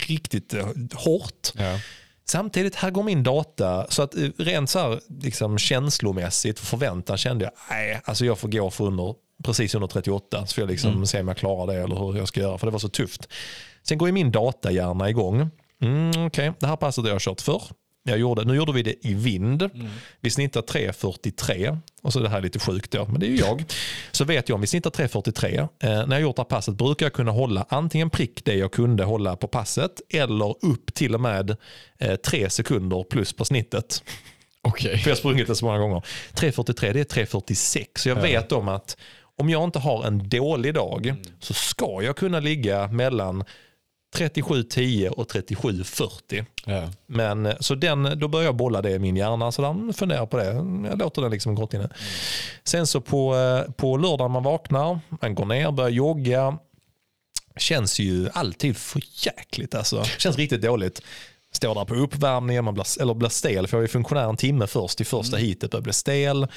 [0.07, 1.51] riktigt eh, hårt.
[1.57, 1.79] Ja.
[2.25, 3.87] Samtidigt, här går min data.
[3.89, 8.47] Så att eh, rent så här, liksom, känslomässigt, förväntan kände jag, nej, alltså jag får
[8.47, 10.45] gå för under, precis under 38.
[10.45, 11.05] Så får jag liksom mm.
[11.05, 12.57] se om jag klarar det eller hur jag ska göra.
[12.57, 13.27] För det var så tufft.
[13.83, 15.49] Sen går ju min datahjärna igång.
[15.81, 16.51] Mm, Okej, okay.
[16.59, 17.61] det här passet har jag kört förr.
[18.03, 19.61] Jag gjorde, nu gjorde vi det i vind.
[19.61, 19.87] Mm.
[20.21, 21.77] Vi snittar 3.43.
[22.01, 23.63] Och så är det här lite sjukt då, men det är ju jag.
[24.11, 25.59] Så vet jag om vi snittar 3.43.
[25.59, 28.71] Eh, när jag gjort det här passet brukar jag kunna hålla antingen prick det jag
[28.71, 31.57] kunde hålla på passet eller upp till och med
[31.99, 34.03] eh, tre sekunder plus på snittet.
[34.63, 34.97] Okay.
[34.97, 36.03] För jag har sprungit det så många gånger.
[36.33, 37.85] 3.43 det är 3.46.
[37.95, 38.21] Så jag ja.
[38.21, 38.97] vet om att
[39.37, 41.21] om jag inte har en dålig dag mm.
[41.39, 43.43] så ska jag kunna ligga mellan
[44.15, 46.45] 37.10 och 37.40.
[46.65, 46.89] Ja.
[47.05, 49.51] Men eh, så den, då börjar jag bolla det i min hjärna.
[49.51, 50.53] Så den funderar på det.
[50.89, 51.83] Jag låter den liksom inne.
[51.83, 51.89] Mm.
[52.63, 56.57] Sen så på, eh, på lördagen man vaknar, man går ner, börjar jogga.
[57.57, 60.03] Känns ju alltid för jäkligt alltså.
[60.03, 61.01] Känns riktigt dåligt.
[61.51, 63.67] Står där på uppvärmningen, man blir, eller blir stel.
[63.67, 65.47] För jag är funktionär en timme först i första mm.
[65.47, 66.47] heatet, börjar bli stel.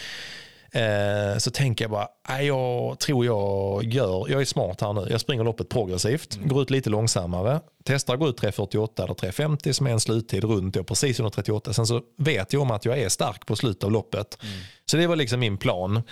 [0.75, 2.09] Eh, så tänker jag bara,
[2.43, 5.07] jag tror jag gör, jag är smart här nu.
[5.11, 6.49] Jag springer loppet progressivt, mm.
[6.49, 10.45] går ut lite långsammare, testar att gå ut 3.48 eller 3.50 som är en sluttid
[10.45, 11.73] runt då, precis under 38.
[11.73, 14.39] Sen så vet jag om att jag är stark på slutet av loppet.
[14.43, 14.55] Mm.
[14.87, 16.03] Så det var liksom min plan.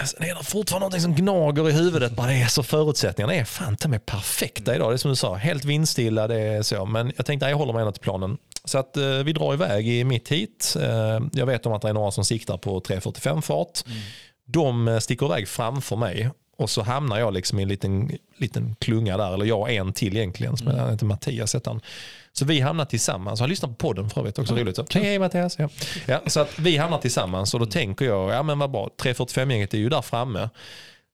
[0.00, 2.12] Alltså, det är fortfarande något som gnager i huvudet.
[2.12, 4.90] Bara är så förutsättningarna är fan mig perfekta idag.
[4.90, 6.28] Det är som du sa, helt vindstilla.
[6.28, 6.84] Det är så.
[6.84, 8.38] Men jag tänkte att jag håller mig ändå till planen.
[8.64, 10.76] Så att eh, vi drar iväg i mitt hit.
[10.80, 13.86] Eh, jag vet om att det är några som siktar på 3.45 fart.
[13.86, 13.98] Mm.
[14.44, 18.76] De eh, sticker iväg framför mig och så hamnar jag liksom i en liten, liten
[18.78, 19.34] klunga där.
[19.34, 20.90] Eller jag en till egentligen, som mm.
[20.90, 21.54] heter Mattias.
[21.54, 21.80] Heter han.
[22.32, 23.40] Så vi hamnar tillsammans.
[23.40, 24.52] Jag har lyssnat på podden för övrigt också.
[24.52, 24.64] Mm.
[24.64, 24.76] Roligt.
[24.76, 25.58] Så, hej Mattias.
[25.58, 25.68] Ja.
[26.06, 29.74] Ja, så att vi hamnar tillsammans och då tänker jag, ja men vad bra, 3.45-gänget
[29.74, 30.48] är ju där framme.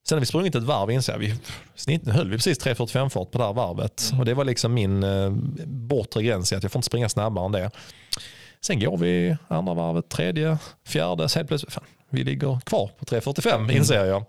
[0.09, 1.35] Sen har vi sprungit ett varv inser jag, vi
[1.75, 4.09] snitt, höll vi precis 3.45 fart på det här varvet.
[4.11, 4.21] Mm.
[4.21, 5.31] Och det var liksom min eh,
[5.67, 7.71] bortre gräns i att jag får inte springa snabbare än det.
[8.61, 13.05] Sen går vi andra varvet, tredje, fjärde, så helt plötsligt, fan, vi ligger kvar på
[13.05, 13.77] 3.45 mm.
[13.77, 14.25] inser jag.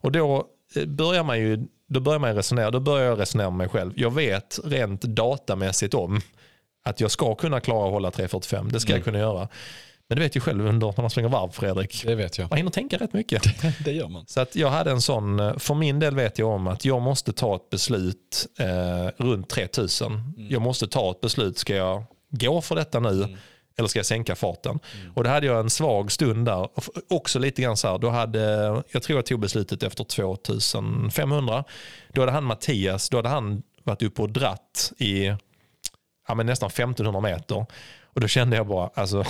[0.00, 0.46] Och då
[0.76, 3.92] eh, börjar man ju då börjar man resonera, då börjar jag resonera med mig själv.
[3.96, 6.20] Jag vet rent datamässigt om
[6.84, 8.70] att jag ska kunna klara att hålla 3.45.
[8.72, 8.98] Det ska mm.
[8.98, 9.48] jag kunna göra.
[10.08, 12.04] Men du vet ju själv under när man springer varv Fredrik.
[12.06, 12.50] Det vet jag.
[12.50, 13.42] Man hinner tänka rätt mycket.
[13.84, 14.26] det gör man.
[14.26, 17.32] Så att jag hade en sån, för min del vet jag om att jag måste
[17.32, 20.12] ta ett beslut eh, runt 3000.
[20.12, 20.50] Mm.
[20.50, 23.08] Jag måste ta ett beslut, ska jag gå för detta nu?
[23.08, 23.36] Mm.
[23.78, 24.78] eller ska jag sänka farten?
[25.14, 26.68] Och då hade jag en svag stund där.
[27.10, 28.40] Också lite grann så här, då hade,
[28.90, 31.64] jag tror jag tog beslutet efter 2500.
[32.12, 35.26] Då hade han Mattias, då hade han varit uppe och dratt i
[36.28, 37.66] ja, men nästan 1500 meter.
[38.02, 39.24] Och då kände jag bara, alltså,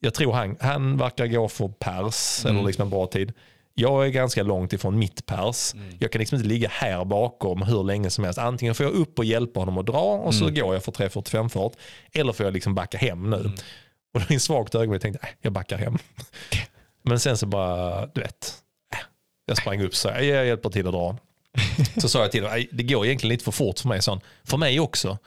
[0.00, 3.32] jag tror han, han verkar gå för pers, eller liksom en bra tid.
[3.74, 5.74] Jag är ganska långt ifrån mitt pers.
[5.74, 5.96] Mm.
[5.98, 8.38] Jag kan liksom inte ligga här bakom hur länge som helst.
[8.38, 10.54] Antingen får jag upp och hjälpa honom att dra och så mm.
[10.54, 11.72] går jag för 3.45 fart.
[12.12, 13.36] Eller får jag liksom backa hem nu.
[13.36, 13.52] Mm.
[14.14, 15.98] Och då i svagt ögonblick tänkte jag, jag backar hem.
[17.02, 18.54] Men sen så bara, du vet,
[18.94, 18.98] äh,
[19.46, 21.16] jag sprang upp så jag hjälper till att dra.
[22.00, 24.02] Så sa jag till honom, det går egentligen lite för fort för mig.
[24.02, 24.20] Sån.
[24.44, 25.18] För mig också.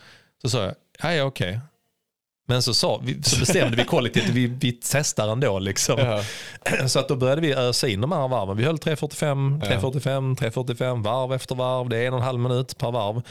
[0.42, 1.50] Så sa jag, ja okej.
[1.50, 1.60] Okay.
[2.48, 5.60] Men så, sa, så bestämde vi kollektivt att vi, vi testar ändå.
[5.60, 6.00] Liksom.
[6.00, 6.24] Ja.
[6.88, 8.58] Så att då började vi ösa in de här varven.
[8.58, 11.89] Vi höll 3.45, 3.45, 3.45 varv efter varv.
[11.89, 13.22] Det är en och en halv minut per varv.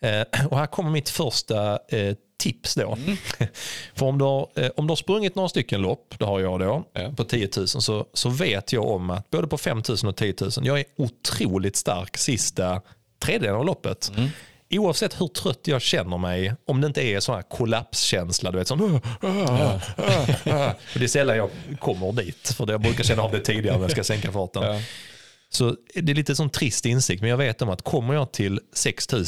[0.00, 0.26] Mm.
[0.32, 2.92] Eh, och här kommer mitt första eh, tips då.
[2.92, 3.16] Mm.
[3.94, 6.60] För om du, har, eh, om du har sprungit några stycken lopp, det har jag
[6.60, 7.12] då, ja.
[7.16, 10.34] på 10 000 så, så vet jag om att både på 5 000 och 10
[10.40, 12.80] 000, jag är otroligt stark sista
[13.22, 14.12] tredjedelen av loppet.
[14.16, 14.28] Mm
[14.70, 18.68] oavsett hur trött jag känner mig, om det inte är sån här kollapskänsla, du vet
[18.68, 19.80] sån, ja.
[20.94, 21.50] det är sällan jag
[21.80, 24.62] kommer dit, för jag brukar känna av det tidigare när jag ska sänka farten.
[24.62, 24.80] Ja.
[25.50, 28.60] Så det är lite sån trist insikt, men jag vet om att kommer jag till
[28.72, 29.24] 6 000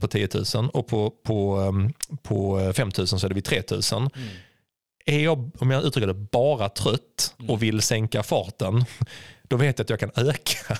[0.00, 3.62] på 10 000 och på, på, um, på 5 000 så är det vid 3
[3.70, 3.80] 000.
[3.92, 4.08] Mm.
[5.06, 8.84] Är jag, om jag uttrycker det, bara trött och vill sänka farten,
[9.48, 10.76] då vet jag att jag kan öka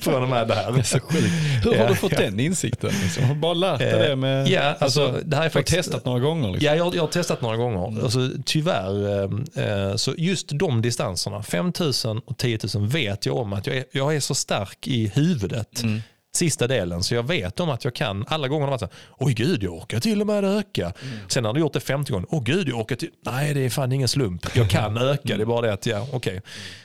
[0.00, 0.72] från och med där.
[0.72, 1.24] Det är så sjukt.
[1.64, 2.20] Hur har ja, du fått ja.
[2.20, 2.90] den insikten?
[3.02, 3.24] Liksom?
[3.24, 6.20] Har bara lärt dig det med, ja, alltså, alltså, det här är faktiskt, testat några
[6.20, 6.48] gånger?
[6.52, 6.66] Liksom.
[6.66, 7.88] Ja, jag, jag, har testat några gånger.
[7.88, 8.04] Mm.
[8.04, 9.22] Alltså, tyvärr,
[9.58, 13.84] eh, så just de distanserna, 5000 och 10 000 vet jag om att jag är,
[13.92, 15.82] jag är så stark i huvudet.
[15.82, 16.00] Mm
[16.34, 17.02] sista delen.
[17.02, 19.72] Så jag vet om att jag kan, alla gånger har varit så oj gud jag
[19.72, 20.92] orkar till och med öka.
[21.02, 21.18] Mm.
[21.28, 23.70] Sen har du gjort det 50 gånger, åh gud jag orkar till, nej det är
[23.70, 26.16] fan ingen slump, jag kan öka, det är bara det att, ja okej.
[26.16, 26.32] Okay.
[26.32, 26.42] Mm.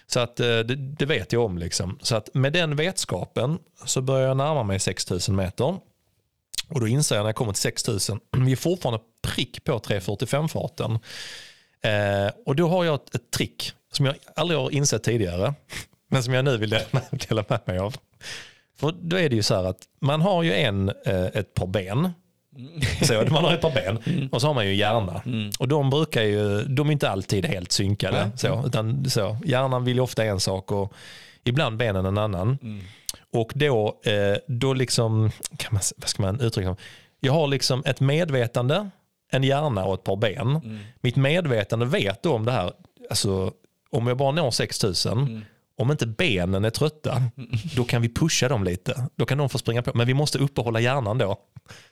[0.08, 2.00] Så att eh, det, det, vet jag om liksom.
[2.02, 5.78] Så att med den vetskapen så börjar jag närma mig 6000 meter.
[6.70, 11.00] Och då inser jag när jag kommer till 6000, vi är fortfarande prick på 3.45-farten.
[11.84, 15.54] Eh, och då har jag ett, ett trick som jag aldrig har insett tidigare,
[16.10, 16.70] men som jag nu vill
[17.12, 17.96] dela med mig av.
[18.76, 21.68] För då är det ju så här att man har ju en, eh, ett par
[21.68, 22.10] ben.
[23.02, 24.28] Så, man har ett par ben mm.
[24.28, 25.22] och så har man ju hjärna.
[25.26, 25.52] Mm.
[25.60, 28.18] Och de brukar ju, de är inte alltid helt synkade.
[28.18, 28.38] Mm.
[28.38, 30.94] Så, utan så, hjärnan vill ju ofta en sak och
[31.44, 32.58] ibland benen en annan.
[32.62, 32.82] Mm.
[33.34, 36.76] Och då, eh, då liksom, kan man, vad ska man uttrycka
[37.20, 38.90] Jag har liksom ett medvetande,
[39.32, 40.48] en hjärna och ett par ben.
[40.48, 40.80] Mm.
[41.02, 42.72] Mitt medvetande vet då om det här,
[43.10, 43.52] alltså
[43.90, 45.46] om jag bara når 6000
[45.78, 47.24] om inte benen är trötta,
[47.76, 49.08] då kan vi pusha dem lite.
[49.16, 49.92] Då kan de få springa på.
[49.96, 51.38] Men vi måste uppehålla hjärnan då.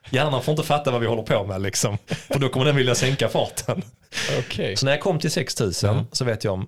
[0.09, 1.61] Hjärnan får inte fatta vad vi håller på med.
[1.61, 1.97] Liksom.
[2.07, 3.81] För då kommer den vilja sänka farten.
[4.39, 4.75] Okay.
[4.75, 6.05] Så när jag kom till 6000 mm.
[6.11, 6.67] så vet jag om,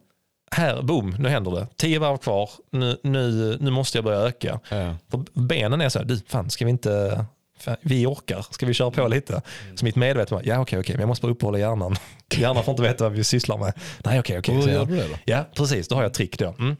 [0.51, 1.67] här, boom, nu händer det.
[1.77, 4.59] Tio varv kvar, nu, nu, nu måste jag börja öka.
[4.69, 4.95] Mm.
[5.11, 7.25] För benen är så här, du, fan ska vi inte
[7.81, 9.33] vi orkar, ska vi köra på lite?
[9.33, 9.77] Mm.
[9.77, 11.95] Så mitt medvetna ja okej, okej, men jag måste bara uppehålla hjärnan.
[12.35, 13.73] Hjärnan får inte veta vad vi sysslar med.
[14.05, 14.55] Nej, okej, okej.
[14.55, 15.15] Hur gör du det då?
[15.25, 16.55] Ja, precis, då har jag ett trick då.
[16.59, 16.75] Mm.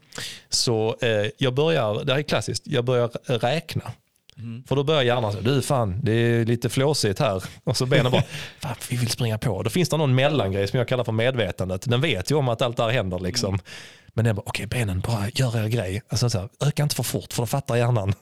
[0.50, 3.92] Så eh, jag börjar, det här är klassiskt, jag börjar räkna.
[4.38, 4.64] Mm.
[4.68, 7.44] För då börjar hjärnan säga, du fan, det är lite flåsigt här.
[7.64, 8.24] Och så benen bara,
[8.60, 9.64] fan, vi vill springa på.
[9.64, 11.90] Då finns det någon mellangrej som jag kallar för medvetandet.
[11.90, 13.50] Den vet ju om att allt det här händer liksom.
[13.50, 13.66] Mm.
[14.14, 16.02] Men den bara, okej okay, benen, bara gör er grej.
[16.10, 18.14] Alltså, så här, öka inte för fort för då fattar hjärnan.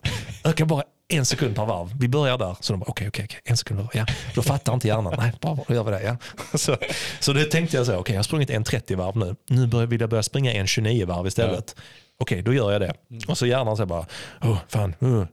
[0.44, 1.92] Öka bara en sekund per varv.
[2.00, 2.56] Vi börjar där.
[2.60, 4.08] Så de bara, okej, okay, okej, okay, en sekund per varv.
[4.08, 4.14] Ja.
[4.36, 5.14] Då fattar inte hjärnan.
[5.18, 6.04] Nej, bara då gör vi det.
[6.04, 6.18] Ja.
[6.58, 6.78] Så,
[7.20, 9.36] så det tänkte jag så, okej, okay, jag har sprungit en 30 varv nu.
[9.48, 11.74] Nu vill jag börja springa en 29 varv istället.
[11.78, 11.84] Ja.
[12.22, 12.94] Okej, då gör jag det.
[13.12, 13.22] Mm.
[13.28, 14.06] Och så hjärnan säger bara,
[14.42, 15.26] oh, fan, uh,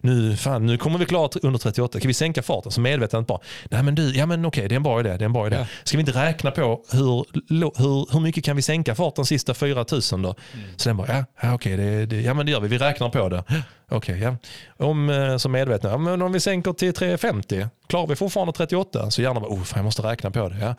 [0.00, 2.00] nu, fan, nu kommer vi klart under 38.
[2.00, 2.72] Kan vi sänka farten?
[2.72, 3.38] Så medvetandet bara,
[3.70, 5.08] nej men du, ja men okej, det är en bra idé.
[5.08, 5.56] Det är en bra idé.
[5.56, 5.66] Ja.
[5.84, 7.24] Ska vi inte räkna på hur,
[7.78, 10.34] hur, hur mycket kan vi sänka farten sista 4000 då?
[10.52, 10.66] Mm.
[10.76, 12.68] Så den bara, ja, ja okej, det, det, ja men det gör vi.
[12.68, 13.44] Vi räknar på det.
[13.94, 14.36] Okej, ja.
[14.86, 19.10] Om, eh, som medvetna, ja, men om vi sänker till 350, klarar vi fortfarande 38?
[19.10, 20.56] Så hjärnan bara, oh, fan, jag måste räkna på det.
[20.60, 20.74] Ja.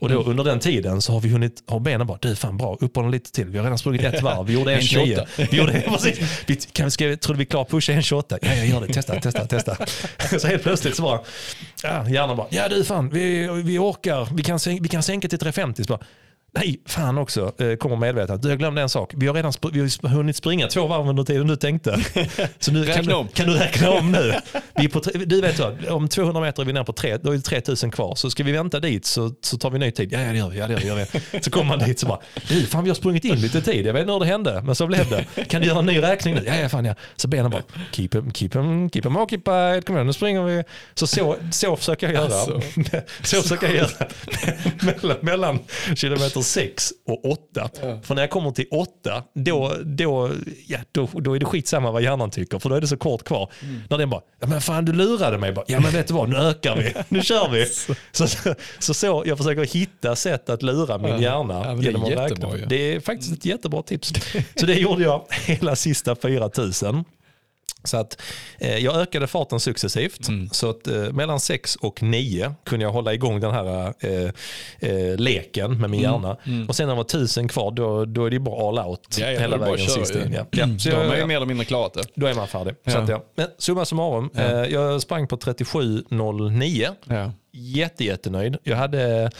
[0.00, 0.30] Och då, mm.
[0.30, 3.32] under den tiden så har vi hunnit, har benen bara, du fan bra, uppehåll lite
[3.32, 3.46] till.
[3.46, 5.18] Vi har redan sprungit ett varv, vi gjorde en 29.
[5.36, 8.38] Vi gjorde, precis, vi, kan vi, ska, trodde vi klar pusha en 28?
[8.42, 9.76] Ja, jag gör det, testa, testa, testa.
[10.40, 11.20] Så helt plötsligt så bara,
[11.82, 15.38] ja, hjärnan bara, ja du fan, vi, vi orkar, vi kan, vi kan sänka till
[15.38, 15.84] 350.
[15.84, 16.00] Så bara,
[16.52, 17.52] Nej, fan också.
[17.58, 18.44] Eh, kommer medvetet.
[18.44, 19.12] Jag glömde en sak.
[19.16, 21.98] Vi har redan sp- vi har hunnit springa två varv under tiden du tänkte.
[22.58, 24.34] Så nu kan, Räkna du, kan du räkna om nu.
[24.74, 27.30] Vi är på, du vet vad, om 200 meter är vi ner på tre, då
[27.32, 28.14] är det 3000 kvar.
[28.14, 30.12] Så ska vi vänta dit så, så tar vi ny tid.
[30.12, 30.58] Ja, ja, det gör vi.
[30.58, 31.40] Ja, det gör vi.
[31.40, 33.86] Så kommer man dit så bara, du, fan vi har sprungit in lite tid.
[33.86, 35.44] Jag vet inte hur det hände, men så blev det.
[35.44, 36.42] Kan du göra en ny räkning nu?
[36.46, 36.94] Ja, ja, fan ja.
[37.16, 39.86] Så benen bara, keep him, keep him, keep him occupied.
[39.86, 40.64] Kom igen, nu springer vi.
[40.94, 42.24] Så så, så försöker jag göra.
[42.24, 42.60] Alltså.
[43.22, 43.88] Så försöker jag göra.
[45.02, 45.58] mellan, mellan
[45.96, 47.70] kilometer 6 och 8.
[48.02, 50.30] För när jag kommer till 8, då, då,
[50.66, 52.58] ja, då, då är det skitsamma vad hjärnan tycker.
[52.58, 53.52] För då är det så kort kvar.
[53.88, 55.52] När den bara, ja men fan du lurade mig.
[55.52, 56.94] Bara, ja men vet du vad, nu ökar vi.
[57.08, 57.66] Nu kör vi.
[58.12, 61.82] Så, så, så, så jag försöker hitta sätt att lura min hjärna Ja, det är
[61.82, 62.66] genom att jättebra räkna.
[62.66, 64.12] Det är faktiskt ett jättebra tips.
[64.54, 67.04] Så det gjorde jag hela sista 4000.
[67.84, 68.22] Så att
[68.58, 70.28] eh, jag ökade farten successivt.
[70.28, 70.48] Mm.
[70.50, 74.30] Så att eh, mellan 6 och 9 kunde jag hålla igång den här eh,
[74.90, 76.36] eh, leken med min hjärna.
[76.68, 79.28] Och sen när det var 1000 kvar då, då är det bara all out Mm.
[79.28, 80.24] Ja, ja, hela är vägen sista ju.
[80.24, 80.32] in.
[80.32, 80.46] Ja.
[80.50, 82.02] Ja, så Då har man ju mer eller mindre klarat det.
[82.14, 82.74] då är man färdig.
[82.84, 82.98] Så Ja.
[82.98, 83.24] att, ja.
[83.34, 86.88] Men summa summarum, eh, jag sprang på 37.09.
[87.04, 87.32] Ja.
[87.52, 88.56] Jätte, jättenöjd.
[88.62, 89.30] Jag hade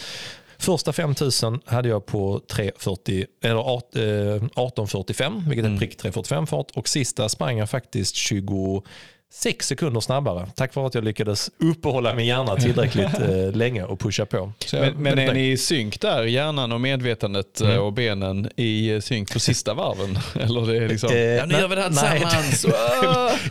[0.60, 6.70] Första 5000 hade jag på 340, eller art- eh, 18.45, vilket är prick 3.45 fart.
[6.74, 10.46] Och sista sprang jag faktiskt 26 sekunder snabbare.
[10.56, 14.52] Tack vare att jag lyckades uppehålla min hjärna tillräckligt eh, länge och pusha på.
[14.72, 17.72] Jag Men, men är ni i synk där, hjärnan och medvetandet Mm.
[17.72, 20.18] eh, och benen i synk på sista varven?
[20.40, 22.20] Eller det är liksom, Eh, ja nu gör vi det här nej.
[22.50, 22.66] tillsammans.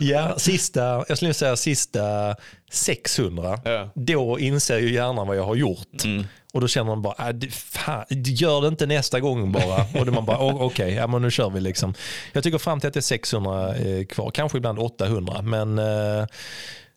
[0.00, 2.36] Ja, sista, jag skulle säga sista
[2.70, 3.58] 600.
[3.64, 3.90] Ja.
[3.94, 6.04] Då inser ju hjärnan vad jag har gjort.
[6.52, 9.86] Och då känner man bara, äh, fan, gör det inte nästa gång bara.
[10.00, 11.94] Och då man bara, "Å- okej, ja, men nu kör vi liksom.
[12.32, 15.42] Jag tycker fram till att det är 600 eh, kvar, kanske ibland 800.
[15.42, 16.26] Men, eh,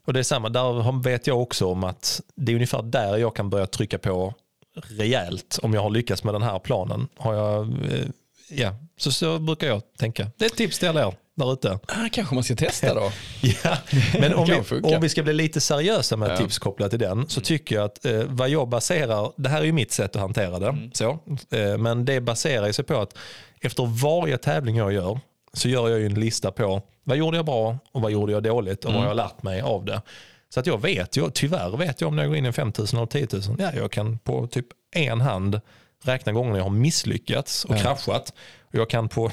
[0.08, 3.36] och det är samma, där vet jag också om att det är ungefär där jag
[3.36, 4.34] kan börja trycka på
[4.76, 7.08] rejält om jag har lyckats med den här planen.
[7.18, 8.06] Har jag, eh,
[8.49, 10.28] ja, så, så brukar jag tänka.
[10.38, 11.79] Det är ett tips till alla er där ute.
[11.88, 13.11] Ah, kanske man ska testa då.
[13.63, 13.77] Ja,
[14.19, 16.38] men om vi, om vi ska bli lite seriösa med Ja.
[16.38, 19.65] tips kopplat till den så tycker jag att eh, vad jag baserar, det här är
[19.65, 21.19] ju mitt sätt att hantera det, så,
[21.51, 23.17] eh, men det baserar sig på att
[23.61, 25.19] efter varje tävling jag gör
[25.53, 28.43] så gör jag ju en lista på vad gjorde jag bra och vad gjorde jag
[28.43, 30.01] dåligt och vad jag har lärt mig av det.
[30.49, 32.97] Så att jag vet, jag, tyvärr vet jag om jag går in i en 5000
[32.99, 34.65] eller 10 000, ja, jag kan på typ
[34.95, 35.61] en hand
[36.03, 38.34] räkna gånger jag har misslyckats och kraschat.
[38.61, 39.31] Och jag kan på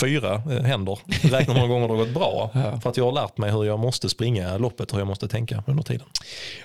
[0.00, 2.50] fyra eh, händer räkna hur många gånger det har gått bra.
[2.82, 5.28] För att jag har lärt mig hur jag måste springa loppet och hur jag måste
[5.28, 6.06] tänka under tiden.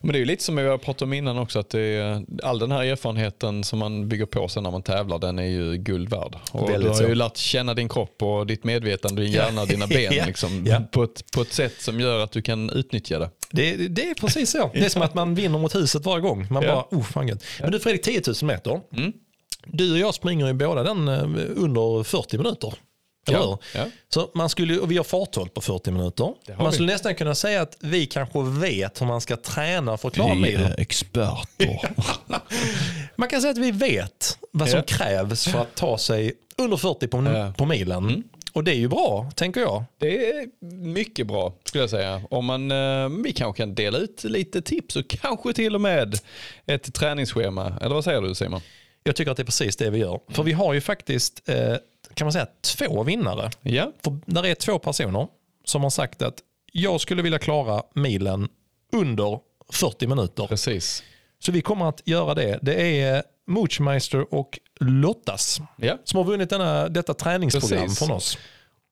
[0.01, 2.59] Men det är ju lite som vi har pratat om innan också, att är, all
[2.59, 6.09] den här erfarenheten som man bygger på sig när man tävlar, den är ju guld
[6.09, 6.36] värd.
[6.51, 7.03] Och du har så.
[7.03, 10.25] ju lärt känna din kropp och ditt medvetande, din hjärna och dina ben Ja.
[10.25, 10.82] liksom, Ja.
[10.91, 13.30] på, ett, på ett sätt som gör att du kan utnyttja det.
[13.51, 14.69] Det, det är precis så.
[14.73, 16.47] Det är som att man vinner mot huset varje gång.
[16.49, 17.43] Man bara, oh fan gött.
[17.61, 18.82] Men du Fredrik, 10 000 meter.
[19.65, 21.23] Du och jag springer ju båda den eh,
[21.55, 22.73] under 40 minuter.
[23.30, 23.59] Eller Ja.
[23.75, 23.86] Ja.
[24.09, 26.34] Så man skulle, och vi har farthåll på 40 minuter.
[26.57, 26.71] Man vi.
[26.73, 30.34] skulle nästan kunna säga att vi kanske vet hur man ska träna för att klara
[30.36, 30.73] milen.
[30.77, 31.80] experter.
[33.15, 34.84] Man kan säga att vi vet vad som Ja.
[34.97, 37.53] krävs för att ta sig under 40 på, Ja.
[37.57, 38.23] på milen.
[38.53, 39.84] Och det är ju bra, tänker jag.
[39.99, 42.21] Det är mycket bra skulle jag säga.
[42.30, 46.19] Om man, eh, vi kanske kan dela ut lite tips och kanske till och med
[46.65, 47.73] ett träningsschema.
[47.82, 48.61] Eller vad säger du Simon?
[49.03, 50.19] Jag tycker att det är precis det vi gör.
[50.30, 51.73] För vi har ju faktiskt, eh,
[52.20, 52.47] kan man säga,
[52.78, 53.49] två vinnare.
[53.61, 55.28] Ja, För där är två personer
[55.65, 56.36] som har sagt att
[56.72, 58.47] jag skulle vilja klara milen
[58.93, 59.39] under
[59.72, 60.47] 40 minuter.
[60.47, 61.03] precis.
[61.39, 62.59] Så vi kommer att göra det.
[62.61, 65.97] Det är Moochmeister och Lottas Ja.
[66.03, 67.99] som har vunnit denna, detta träningsprogram Precis.
[67.99, 68.38] från oss.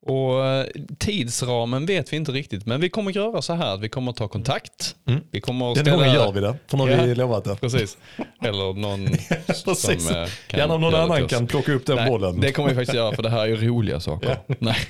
[0.08, 0.66] Och eh,
[1.00, 4.18] tidsramen vet vi inte riktigt, men vi kommer göra så här att vi kommer att
[4.18, 4.96] ta kontakt.
[5.32, 7.04] Vi kommer att Den gången gör vi det, för nu har Ja.
[7.04, 7.56] vi lovat det.
[7.56, 7.98] Precis.
[8.44, 9.08] Eller någon
[9.66, 10.08] Precis.
[10.08, 12.40] som eh, kan Gärna om någon annan kan plocka upp den Nej, bollen.
[12.42, 14.38] Det kommer vi faktiskt göra för det här är ju roliga saker.
[14.60, 14.78] Nej.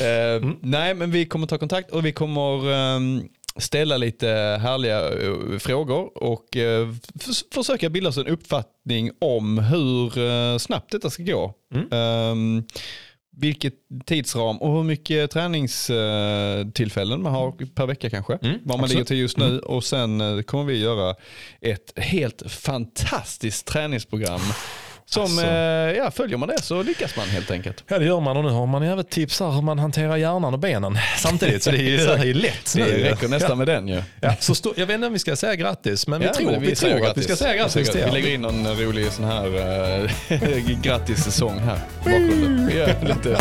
[0.00, 3.22] Eh, nej, men vi kommer ta kontakt och vi kommer ehm,
[3.56, 4.28] ställa lite
[4.62, 5.00] härliga
[5.58, 6.44] frågor och
[7.54, 11.54] försöka bilda oss en uppfattning om hur snabbt detta ska gå.
[11.96, 12.64] Ehm,
[13.36, 13.74] vilket
[14.06, 18.32] tidsram och hur mycket träningstillfällen man har per vecka kanske.
[18.42, 18.90] Vad man absolut.
[18.90, 21.14] ligger till just nu och sen eh, kommer vi göra
[21.60, 24.40] ett helt fantastiskt träningsprogram.
[25.12, 25.42] Som, Alltså.
[25.46, 25.50] eh,
[25.96, 27.84] ja, följer man det så lyckas man helt enkelt.
[27.88, 30.52] Ja det gör man och nu har man även tips här hur man hanterar hjärnan
[30.54, 31.62] och benen samtidigt.
[31.62, 33.02] Så det är ju, det är ju lätt Det nu.
[33.02, 34.02] räcker nästan med den ju.
[34.20, 36.50] Ja, så stå, jag vet inte om vi ska säga grattis, men vi Ja, tror,
[36.50, 38.12] men vi säger tror att vi ska säga grattis till Vi er.
[38.12, 39.46] lägger in någon rolig sån här
[40.32, 42.66] uh, grattis-sång här bakgrunden.
[42.66, 43.40] Vi gör lite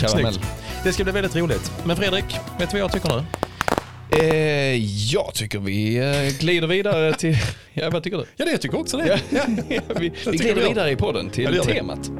[0.00, 0.32] karamell.
[0.34, 0.46] Snyggt.
[0.84, 1.72] Det ska bli väldigt roligt.
[1.84, 2.24] Men Fredrik,
[2.58, 3.24] vet du vad jag tycker nu?
[4.20, 4.76] Eh,
[5.12, 7.36] jag tycker vi eh, glider vidare till...
[7.76, 8.24] Ja, vad tycker du?
[8.36, 9.20] Ja, det jag tycker också det.
[9.30, 11.72] Ja, ja, vi, vi glider vidare i podden Ja, till vi.
[11.74, 12.10] temat.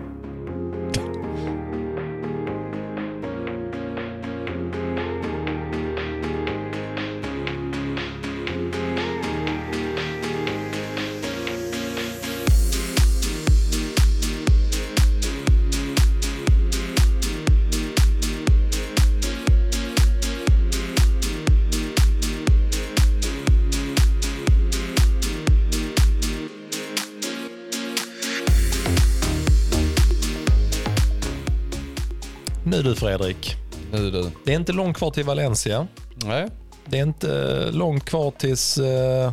[32.74, 33.54] Nu du Fredrik.
[33.92, 34.30] Nu du.
[34.44, 35.86] Det är inte långt kvar till Valencia.
[36.24, 36.48] Nej.
[36.86, 39.32] Det är inte eh, långt kvar tills eh,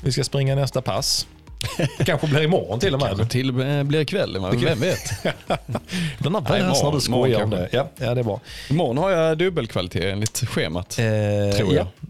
[0.00, 1.26] vi ska springa nästa pass.
[1.98, 3.30] Det kanske blir imorgon till och Kanske med.
[3.30, 4.98] till eh, blir ikväll, men vem vet?
[6.18, 7.68] Den här när du skojar om det.
[7.72, 8.40] Ja, ja, det är bra.
[8.70, 11.86] Imorgon har jag dubbelkvalitet enligt schemat, Eh, tror jag.
[11.86, 12.08] Ja,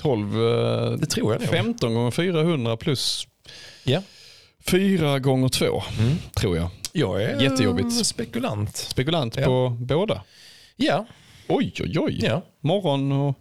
[0.00, 1.40] 12, eh, det tror jag.
[1.40, 1.46] det.
[1.46, 3.26] 15 gånger 400 plus
[3.84, 4.02] Ja.
[4.70, 6.14] 4 gånger 2 Mm.
[6.36, 6.68] tror jag.
[6.96, 8.06] Jag är Jättejobbigt.
[8.06, 8.76] spekulant.
[8.76, 9.44] Spekulant Ja.
[9.44, 10.22] på båda.
[10.76, 11.06] Ja,
[11.48, 12.18] Oj, oj, oj.
[12.24, 12.42] ja.
[12.60, 13.38] Morgon och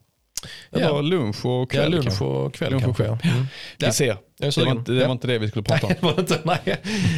[0.71, 1.01] eller Ja.
[1.01, 1.91] lunch och ja kväll.
[1.91, 2.23] lunch kanske.
[2.23, 3.17] och kväll Lunch och kanske.
[3.27, 3.33] kväll.
[3.33, 3.45] Mm.
[3.77, 3.91] Vi Ja.
[3.91, 4.05] ser.
[4.05, 4.77] Jag är Det var, sugen.
[4.77, 5.05] inte, det Ja.
[5.07, 5.93] var inte det vi skulle prata om.
[5.93, 6.77] Nej, det var inte, nej.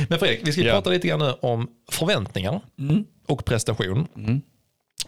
[0.09, 0.73] Men Fredrik, vi ska Ja.
[0.73, 2.61] prata lite grann nu om förväntningar
[3.27, 4.07] och prestation.
[4.17, 4.41] Mm.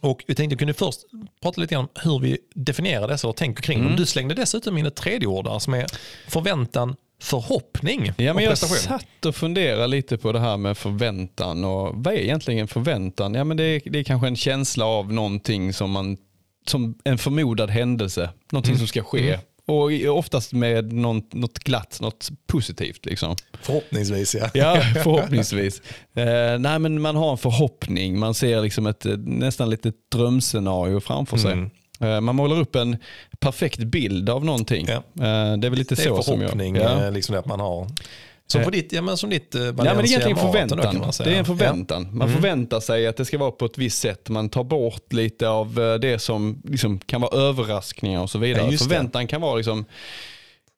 [0.02, 1.00] Och vi tänkte kunde först
[1.42, 3.88] prata lite grann om hur vi definierar dessa och tänker kring Mm.
[3.90, 3.98] dem.
[3.98, 5.86] Du slängde dessutom in ett tredje ord där som är
[6.28, 11.64] förväntan, förhoppning Ja, och men jag satt och funderade lite på det här med förväntan
[11.66, 13.34] och vad är egentligen förväntan?
[13.34, 16.18] Ja, men det, är, det är kanske en känsla av någonting som man
[16.68, 18.78] som en förmodad händelse, någonting Mm.
[18.80, 19.40] som ska ske.
[19.68, 23.06] Och i- oftast med något, något glatt, något positivt.
[23.06, 23.36] Liksom.
[23.62, 24.50] Förhoppningsvis ja.
[24.54, 25.82] Ja, förhoppningsvis.
[26.16, 31.00] Eh, nej, men man har en förhoppning, man ser liksom ett eh, nästan lite drömscenario
[31.00, 31.52] framför sig.
[31.54, 31.70] Mm.
[32.00, 32.98] Eh, man målar upp en
[33.40, 34.86] perfekt bild av någonting.
[34.90, 34.94] Ja.
[34.96, 36.78] Eh, det är väl lite Det är så som jag...
[36.78, 37.06] Ja.
[37.06, 37.88] eh, liksom det att man har.
[38.50, 40.52] Som, för ditt, ja, men som ditt eh, Ja, men det är Valencia egentligen då,
[40.84, 41.14] förväntan.
[41.14, 41.30] säga.
[41.30, 42.04] Det är en förväntan.
[42.18, 42.34] Man Mm.
[42.42, 44.30] förväntar sig att det ska vara på ett visst sätt.
[44.30, 48.64] Man tar bort lite av det som liksom kan vara överraskningar och så vidare.
[48.66, 48.90] Ja, just det.
[48.90, 49.86] förväntan kan vara liksom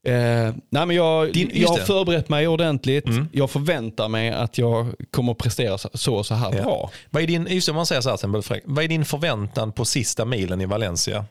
[0.07, 3.05] Eh, nej men jag, Din- just jag har förberett mig ordentligt.
[3.05, 3.27] Mm.
[3.31, 6.63] Jag förväntar mig att jag kommer att prestera så- så och så här Ja.
[6.63, 6.91] bra.
[7.09, 10.61] Vad är din, just man säger så här, vad är din förväntan på sista milen
[10.61, 11.25] i Valencia?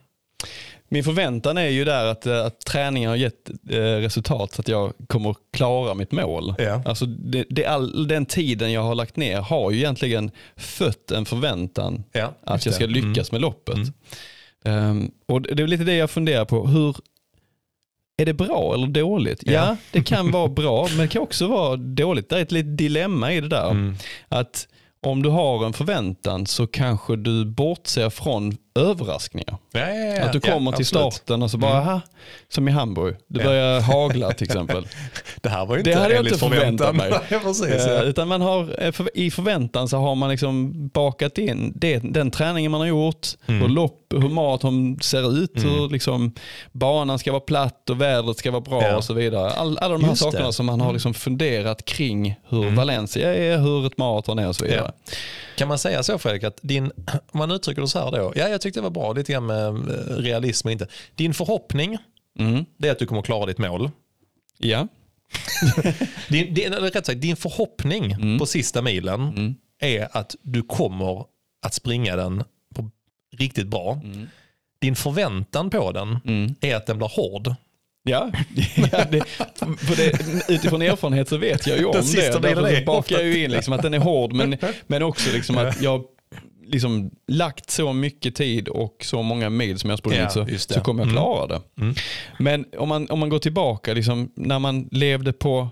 [0.90, 4.68] Min förväntan är ju där att, eh, att träningen har gett eh, resultat så att
[4.68, 6.54] jag kommer att klara mitt mål.
[6.58, 6.82] Ja.
[6.84, 11.24] Alltså det, det, all, den tiden jag har lagt ner har ju egentligen fött en
[11.24, 13.74] förväntan Ja, att jag ska lyckas med loppet.
[13.76, 13.92] Mm.
[14.64, 16.66] Ehm, och det är lite det jag funderar på.
[16.66, 16.96] Hur
[18.20, 19.42] Är det bra eller dåligt?
[19.46, 19.76] Ja, Ja.
[19.92, 22.28] det kan vara bra men det kan också vara dåligt.
[22.28, 23.70] Det är ett litet dilemma i det där.
[23.70, 23.94] Mm.
[24.28, 24.68] Att
[25.06, 29.56] om du har en förväntan så kanske du bortser från överraskningar.
[29.72, 31.00] Ja, ja, ja, Att du kommer till absolut.
[31.02, 31.10] Mm.
[31.12, 32.00] starten och så bara, aha,
[32.48, 33.46] som i Hamburg, det Ja.
[33.46, 34.86] börjar hagla till exempel.
[35.42, 37.12] Det här var ju Det inte hade jag enligt inte förväntat mig.
[37.42, 38.02] Precis, Eh.
[38.02, 42.70] Utan man har, eh, I förväntan så har man liksom bakat in det, den träningen
[42.70, 43.60] man har gjort, Mm.
[43.62, 46.34] hur, lopp, hur maraton ser ut, hur liksom
[46.72, 49.50] banan ska vara platt och vädret ska vara bra och så vidare.
[49.50, 50.26] All, alla de här Just det.
[50.28, 50.32] Mm.
[50.32, 54.56] sakerna som man har liksom funderat kring hur Valencia är, hur ett maraton är och
[54.56, 54.92] så vidare.
[55.58, 56.84] Kan man säga så Fredrik, att din,
[57.32, 59.46] om man uttrycker det så här då, ja jag tyckte det var bra, lite grann
[59.46, 60.86] med eh, realism och inte.
[61.14, 61.98] Din förhoppning,
[62.38, 62.64] Mm.
[62.76, 63.90] det är att du kommer att klara ditt mål.
[64.58, 64.88] Ja.
[66.28, 68.38] Din, din, eller rätt sagt, din förhoppning Mm.
[68.38, 71.24] på sista milen är att du kommer
[71.66, 72.44] att springa den
[72.74, 72.90] på
[73.36, 74.00] riktigt bra.
[74.04, 74.26] Mm.
[74.80, 76.18] Din förväntan på den
[76.60, 77.54] är att den blir hård.
[78.02, 78.30] Ja,
[78.92, 79.22] ja det,
[79.96, 82.06] det, utifrån erfarenhet så vet jag ju om Den det.
[82.08, 85.58] sista Därför bakar jag ju in liksom att den är hård men, men också liksom
[85.58, 86.04] att jag
[86.66, 90.80] liksom lagt så mycket tid och så många mil som jag sprungit Ja, så, så
[90.80, 91.16] kommer jag Mm.
[91.22, 91.60] klara det.
[92.38, 95.68] Men om man, om man går tillbaka, liksom, när man levde på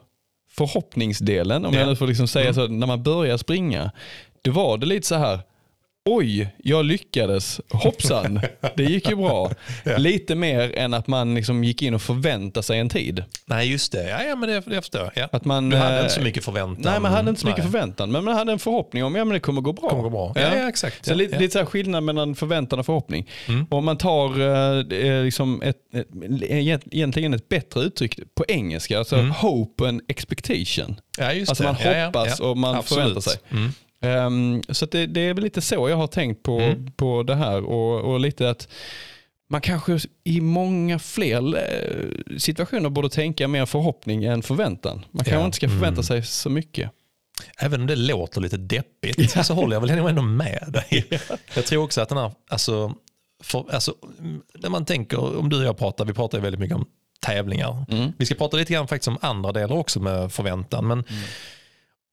[0.51, 1.81] förhoppningsdelen, om Ja.
[1.81, 3.91] jag nu får liksom säga så, när man började springa,
[4.43, 5.41] då var det lite så här,
[6.07, 8.41] oj, jag lyckades, hoppsan,
[8.77, 9.51] det gick ju bra.
[9.97, 13.25] Lite mer än att man liksom gick in och förväntade sig en tid.
[13.47, 15.11] Nej just det, ja, ja men det, det förstår jag.
[15.15, 15.29] Ja.
[15.33, 16.93] Att man, Du hade eh, inte så mycket förväntan.
[16.93, 17.73] Nej, man hade inte så mycket Nej.
[17.73, 19.89] förväntan, men man hade en förhoppning om att ja, det kommer gå bra.
[19.89, 20.33] Kommer gå bra.
[20.35, 21.05] Ja, ja, exakt.
[21.05, 21.41] Så Ja, lite, ja.
[21.41, 23.29] lite så här skillnad mellan förväntan och förhoppning.
[23.49, 23.67] Mm.
[23.71, 26.09] Om man tar eh, eh, liksom ett, ett,
[26.43, 31.01] egent- egentligen ett bättre uttryck på engelska, alltså hope and expectation.
[31.19, 31.73] Ja, just Alltså det.
[31.73, 32.47] man Ja, ja, hoppas ja.
[32.47, 33.03] och man Absolut.
[33.03, 33.41] förväntar sig.
[33.51, 33.71] Mm.
[34.07, 36.91] Ehm, så det, det är väl lite så jag har tänkt på, Mm.
[36.97, 38.69] på det här och, och lite att
[39.49, 45.05] man kanske i många fler eh, situationer borde tänka mer förhoppning än förväntan.
[45.11, 45.45] Man kanske Ja.
[45.45, 46.03] inte ska förvänta Mm.
[46.03, 46.91] sig så mycket.
[47.59, 51.07] Även om det låter lite deppigt så håller jag väl ändå med dig.
[51.55, 52.95] Jag tror också att den här, alltså,
[53.43, 53.95] för, alltså,
[54.55, 56.87] när man tänker, om du och jag pratar, vi pratar ju väldigt mycket om
[57.21, 57.85] tävlingar.
[57.91, 58.13] Mm.
[58.19, 60.87] Vi ska prata lite grann faktiskt om andra delar också med förväntan.
[60.87, 61.23] Men mm.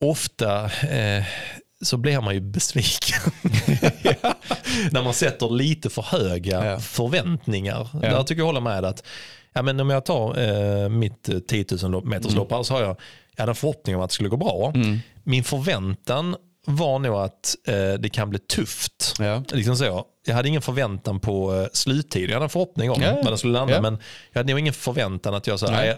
[0.06, 1.24] ofta eh,
[1.84, 3.32] så blir man ju besviken.
[4.02, 4.34] ja.
[4.92, 6.80] När man sätter lite för höga ja.
[6.80, 7.90] förväntningar.
[7.94, 8.00] Ja.
[8.00, 9.04] Där tycker jag håller med att
[9.54, 12.64] ja, men om jag tar eh, mitt 10 000 meters lopp mm.
[12.64, 12.96] så har jag,
[13.36, 14.72] jag hade en förhoppning om att det skulle gå bra.
[14.76, 15.00] Mm.
[15.24, 19.16] Min förväntan var nog att eh, det kan bli tufft.
[19.20, 19.44] Ja.
[19.52, 20.06] Liksom så.
[20.26, 22.30] Jag hade ingen förväntan på eh, sluttid.
[22.30, 23.16] Jag hade en förhoppning om ja.
[23.16, 23.74] var den skulle landa.
[23.74, 23.82] Ja.
[23.82, 23.98] Men
[24.32, 25.98] jag hade nog ingen förväntan att jag, så här, jag,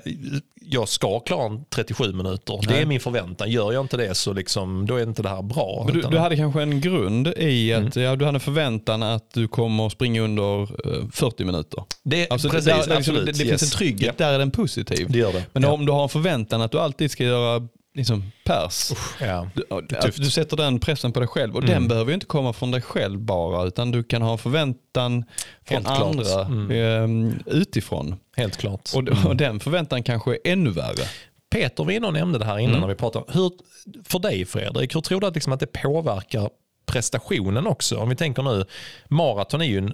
[0.61, 2.59] jag ska klara 37 minuter.
[2.67, 3.51] Det är min förväntan.
[3.51, 5.83] Gör jag inte det så liksom, då är inte det här bra.
[5.85, 8.07] Men du, du hade kanske en grund i att mm.
[8.07, 10.65] ja, du hade förväntan att du kommer springa under
[11.11, 11.83] 40 eh, minuter.
[12.03, 13.49] Det, alltså, precis, det, det, liksom, det, det yes.
[13.49, 15.07] finns en trygghet, där är den positiv.
[15.09, 15.45] Det gör det.
[15.53, 18.91] Men om du har en förväntan att du alltid ska göra liksom pers.
[18.91, 19.49] Usch, ja.
[19.53, 21.73] du, du, sätter den pressen på dig själv och mm.
[21.73, 25.25] den behöver ju inte komma från dig själv bara utan du kan ha en förväntan
[25.65, 26.71] från Helt andra mm.
[26.71, 28.15] Ehm, utifrån.
[28.37, 28.91] Helt klart.
[28.95, 29.37] Och, och mm.
[29.37, 31.05] den förväntan kanske är ännu värre.
[31.49, 32.81] Peter och nämnde det här innan mm.
[32.81, 33.25] när vi pratade.
[33.27, 33.51] Hur,
[34.03, 36.49] för dig Fredrik, hur tror du att, liksom att det påverkar
[36.85, 37.97] prestationen också?
[37.97, 38.65] Om vi tänker nu,
[39.07, 39.93] maraton är ju en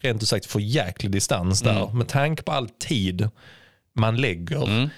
[0.00, 1.82] rent ut sagt för jäklig distans där.
[1.82, 1.98] Mm.
[1.98, 3.28] Med tanke på all tid
[3.92, 4.64] man lägger.
[4.64, 4.88] Mm.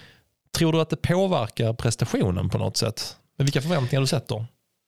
[0.57, 3.17] Tror du att det påverkar prestationen på något sätt?
[3.37, 4.45] Med vilka förväntningar du sätter?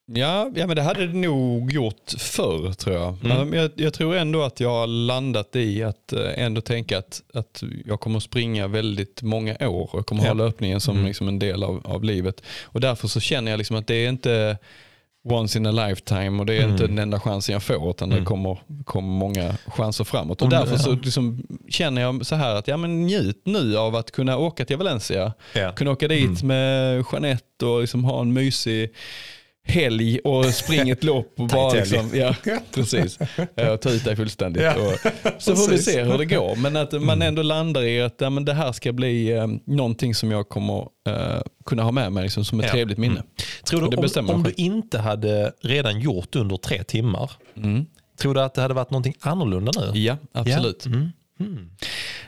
[0.08, 3.16] Ja, ja men det hade det nog gjort förr tror jag.
[3.24, 3.50] Mm.
[3.50, 7.22] Men jag, jag, tror ändå att jag har landat i att eh, ändå tänka att,
[7.34, 10.30] att jag kommer springa väldigt många år och kommer ja.
[10.30, 11.08] ha löpningen som mm.
[11.08, 12.42] liksom en del av, av livet.
[12.64, 14.58] Och därför så känner jag liksom att det är inte
[15.26, 16.72] once in a lifetime och det är mm.
[16.72, 18.20] inte den enda chansen jag får utan mm.
[18.20, 20.42] det kommer, kommer många chanser framåt.
[20.42, 24.12] Och därför så liksom känner jag så här att ja, men njut nu av att
[24.12, 25.34] kunna åka till Valencia.
[25.54, 25.72] Ja.
[25.72, 26.48] Kunna åka dit mm.
[26.48, 28.94] med Jeanette och liksom ha en mysig
[29.66, 32.36] helg och spring ett lopp och bara liksom, ja,
[32.74, 33.20] precis.
[33.56, 34.64] Ja, ta ut dig fullständigt.
[34.64, 34.76] Ja.
[34.76, 36.56] Och, så får vi se hur det går.
[36.56, 37.22] Men att man mm.
[37.22, 40.88] ändå landar i att ja, men det här ska bli eh, någonting som jag kommer
[41.08, 42.72] eh, kunna ha med mig liksom, som ett ja.
[42.72, 43.14] trevligt minne.
[43.14, 43.28] Mm.
[43.64, 47.86] Tror du, om, om du inte hade redan gjort under tre timmar, mm.
[48.20, 50.00] tror du att det hade varit någonting annorlunda nu?
[50.00, 50.86] Ja, absolut.
[50.86, 51.12] Mm.
[51.40, 51.70] Mm.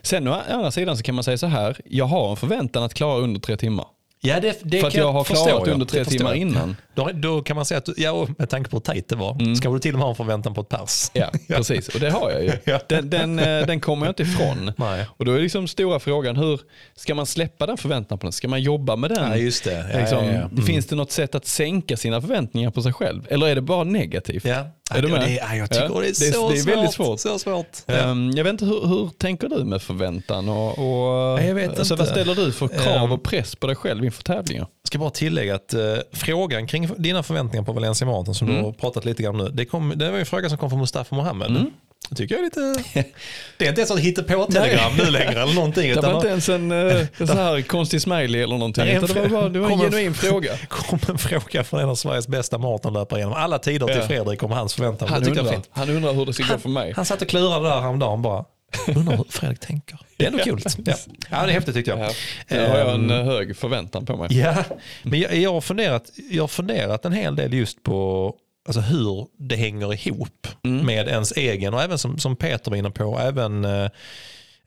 [0.02, 2.94] Sen å andra sidan så kan man säga så här, jag har en förväntan att
[2.94, 3.86] klara under tre timmar.
[4.20, 6.76] Ja, det, det för att jag har klarat under tre timmar innan.
[6.96, 9.56] Då, då, kan man säga att, ja, med tanke på hur tajt det var, mm.
[9.56, 11.12] ska du till och med ha en förväntan på ett pers.
[11.14, 11.88] Ja, precis.
[11.88, 12.52] Och det har jag ju.
[12.88, 14.72] Den, den, eh, den kommer jag inte ifrån.
[14.78, 15.06] Nej.
[15.18, 16.60] Och då är liksom stora frågan, hur
[16.96, 18.32] ska man släppa den förväntan på den?
[18.32, 19.32] Ska man jobba med den?
[19.32, 19.90] Ja, just det.
[19.94, 20.42] Ja, liksom, ja, ja.
[20.42, 20.64] Mm.
[20.64, 23.28] Finns det något sätt att sänka sina förväntningar på sig själv?
[23.30, 24.46] Eller är det bara negativt?
[24.46, 24.66] Ja.
[24.92, 25.22] Är du med?
[25.22, 27.20] Det, är, jag tycker det är, så, det är, väldigt svårt.
[27.20, 27.78] Så svårt.
[27.88, 30.50] Um, jag vet inte, hur, hur, tänker du med förväntan?
[30.50, 31.96] Och, och, jag vet alltså, inte.
[31.96, 34.68] Vad ställer du för krav och press på dig själv inför tävlingar?
[34.84, 38.60] Jag ska bara tillägga att uh, frågan kring dina förväntningar på Valencia Marathon som mm.
[38.60, 39.52] du har pratat lite grann om nu.
[39.54, 41.50] Det, kom, det var en fråga som kom från Mustafa Mohammed.
[41.50, 41.72] Mm.
[42.10, 42.84] Det tycker jag är lite...
[43.58, 45.92] Det är inte ens ett hittepå-telegram nu längre eller någonting.
[45.96, 48.86] Det var inte ens en, uh, en så här konstig smiley eller någonting.
[48.86, 50.58] Det, det var, bara, det var en genuin fråga.
[50.68, 54.52] kom en fråga från en av Sveriges bästa maratonlöpare genom alla tider till Fredrik om
[54.52, 55.08] hans förväntan.
[55.10, 56.94] Han, undrar, han undrar hur det ska gå för mig.
[56.96, 58.46] Han satt och klurade där häromdagen bara.
[58.88, 60.00] Undrar hur Fredrik tänker.
[60.18, 60.62] Det är ändå kul.
[60.86, 60.94] Ja.
[61.30, 62.00] ja, det är häftigt tyckte jag.
[62.00, 62.12] Ja.
[62.48, 64.40] Där har jag en um, hög förväntan på mig.
[64.40, 64.64] Ja,
[65.04, 68.34] men jag, jag, har funderat, jag har funderat en hel del just på
[68.68, 70.86] alltså hur det hänger ihop mm.
[70.86, 73.90] med ens egen och även som, som Peter var inne på, även eh,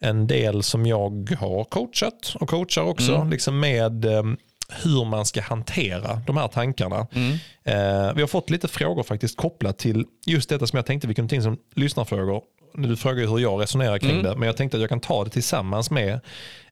[0.00, 3.30] en del som jag har coachat och coachar också, mm.
[3.30, 4.22] liksom med eh,
[4.82, 7.06] hur man ska hantera de här tankarna.
[7.12, 7.32] Mm.
[7.64, 11.14] Eh, vi har fått lite frågor faktiskt kopplat till just detta som jag tänkte vi
[11.14, 12.42] kunde ta in som lyssnarfrågor.
[12.74, 14.22] Du frågar hur jag resonerar kring mm.
[14.22, 16.20] det, men jag tänkte att jag kan ta det tillsammans med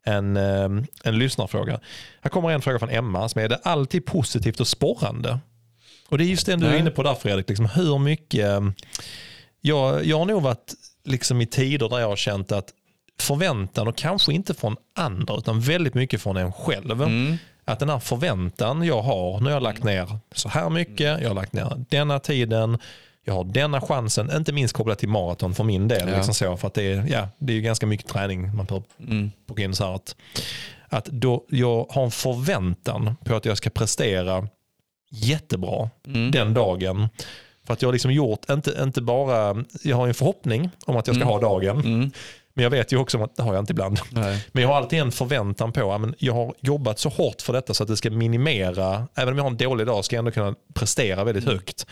[0.03, 0.69] en, eh,
[1.05, 1.81] en lyssnarfråga.
[2.21, 5.39] Här kommer en fråga från Emma som är, är det alltid positivt och sporrande?
[6.09, 8.61] Och det är just det du är inne på där Fredrik, liksom hur mycket, eh,
[9.61, 10.75] jag, jag har nog varit
[11.05, 12.73] liksom i tider där jag har känt att
[13.21, 17.03] förväntan och kanske inte från andra utan väldigt mycket från en själv.
[17.03, 17.37] Mm.
[17.65, 21.29] Att den här förväntan jag har, nu har jag lagt ner så här mycket, jag
[21.29, 22.79] har lagt ner denna tiden,
[23.25, 26.09] jag har denna chansen, inte minst kopplat till maraton för min del.
[26.09, 26.17] Ja.
[26.17, 29.31] Liksom så, för att det, är, ja, det är ganska mycket träning man behöver mm.
[29.57, 29.75] in.
[29.75, 30.17] Så att,
[30.89, 34.49] att då jag har en förväntan på att jag ska prestera
[35.11, 36.31] jättebra mm.
[36.31, 37.09] den dagen.
[37.67, 41.07] För att jag har liksom gjort, inte, inte bara, jag har en förhoppning om att
[41.07, 41.33] jag ska mm.
[41.33, 41.77] ha dagen.
[41.79, 42.11] Mm.
[42.55, 44.01] Men jag vet ju också att det har jag inte ibland.
[44.11, 44.47] Nej.
[44.53, 47.75] Men jag har alltid en förväntan på att jag har jobbat så hårt för detta
[47.75, 50.31] så att det ska minimera, även om jag har en dålig dag ska jag ändå
[50.31, 51.57] kunna prestera väldigt mm.
[51.57, 51.87] högt.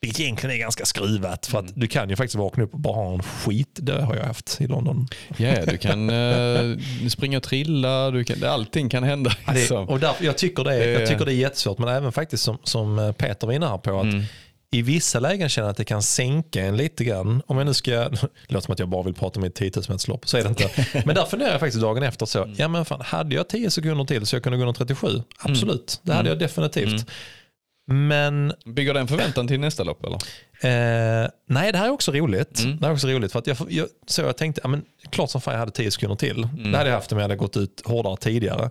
[0.00, 1.80] Vilket egentligen är ganska skruvat för att mm.
[1.80, 3.68] du kan ju faktiskt vakna upp och bara ha en skit.
[3.72, 5.08] Det har jag haft i London.
[5.36, 6.78] Ja, yeah, du kan uh,
[7.08, 9.36] springa och trilla, du kan, allting kan hända.
[9.46, 12.12] Ja, det, och därför, jag, tycker det är, jag tycker det är jättesvårt men även
[12.12, 14.22] faktiskt som, som Peter var inne här på att mm.
[14.70, 17.42] i vissa lägen känner jag att det kan sänka en lite grann.
[17.46, 19.70] Om jag nu ska, det låter som att jag bara vill prata om mitt 10
[19.76, 20.70] 000 meterslopp, så är det inte.
[21.06, 24.04] Men där funderar jag faktiskt dagen efter så, ja men fan, hade jag 10 sekunder
[24.04, 25.22] till så jag kunde gå under 37?
[25.38, 27.06] Absolut, det hade jag definitivt.
[27.90, 28.52] Men...
[28.64, 30.18] Bygger den förväntan till nästa lopp eller?
[30.60, 32.62] Eh, nej, det här är också roligt.
[32.64, 35.30] Det här är också roligt för att jag, jag, så jag tänkte, ja, men, klart
[35.30, 36.48] som fan jag hade 10 sekunder till.
[36.64, 38.70] Det hade jag haft om jag hade gått ut hårdare tidigare.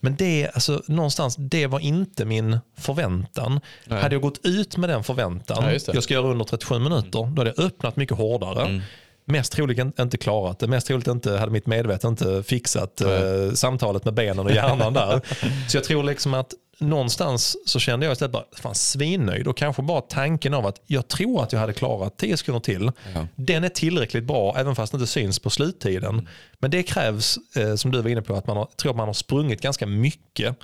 [0.00, 3.60] Men det, alltså, någonstans, det var inte min förväntan.
[3.88, 5.88] Hade jag gått ut med den förväntan, det.
[5.94, 8.82] jag ska göra under 37 minuter, då hade jag öppnat mycket hårdare.
[9.24, 10.66] Mest troligt inte klarat det.
[10.66, 15.20] Mest troligt inte hade mitt medvetande inte fixat eh, samtalet med benen och hjärnan där.
[15.68, 19.82] Så jag tror liksom att någonstans så kände jag istället bara fan, svinnöjd och kanske
[19.82, 22.92] bara tanken av att jag tror att jag hade klarat 10 sekunder till.
[23.14, 23.26] Ja.
[23.34, 26.28] Den är tillräckligt bra även fast det inte syns på sluttiden.
[26.58, 29.08] Men det krävs, eh, som du var inne på, att man har, tror att man
[29.08, 30.56] har sprungit ganska mycket.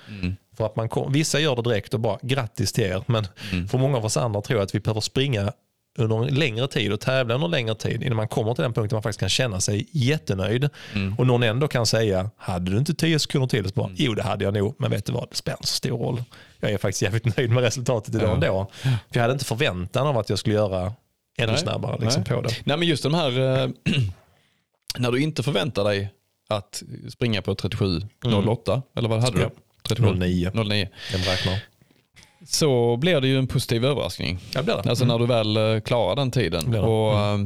[0.57, 3.03] För att man kom, vissa gör det direkt och bara grattis till er.
[3.07, 3.27] Men
[3.69, 5.53] för många av oss andra tror jag att vi behöver springa
[5.99, 8.73] under en längre tid och tävla under en längre tid innan man kommer till den
[8.73, 10.69] punkten man faktiskt kan känna sig jättenöjd.
[11.19, 13.69] Och någon ändå kan säga, hade du inte 10 sekunder till?
[13.69, 15.75] Så bara, Jo det hade jag nog, men vet du vad, det spelar inte så
[15.75, 16.23] stor roll.
[16.61, 18.35] Jag är faktiskt jävligt nöjd med resultatet idag Ja.
[18.35, 18.71] ändå.
[18.83, 20.93] För jag hade inte förväntan av att jag skulle göra
[21.39, 21.61] ännu Nej.
[21.61, 22.37] snabbare liksom, Nej.
[22.37, 22.55] på det.
[22.65, 23.69] Nej men just de här, eh,
[24.99, 26.09] när du inte förväntar dig
[26.49, 26.83] att
[27.13, 29.45] springa på 37.08, eller vad hade Ja.
[29.49, 29.55] du?
[29.83, 30.15] 37.
[30.19, 30.51] 09.
[30.65, 30.89] 09.
[31.13, 31.59] Den räknar.
[32.47, 34.39] Så blir det ju en positiv överraskning.
[34.55, 34.91] Ja, det det.
[34.91, 36.71] Alltså när du väl eh, klarar den tiden.
[36.71, 36.81] Det.
[36.81, 37.39] Och, eh,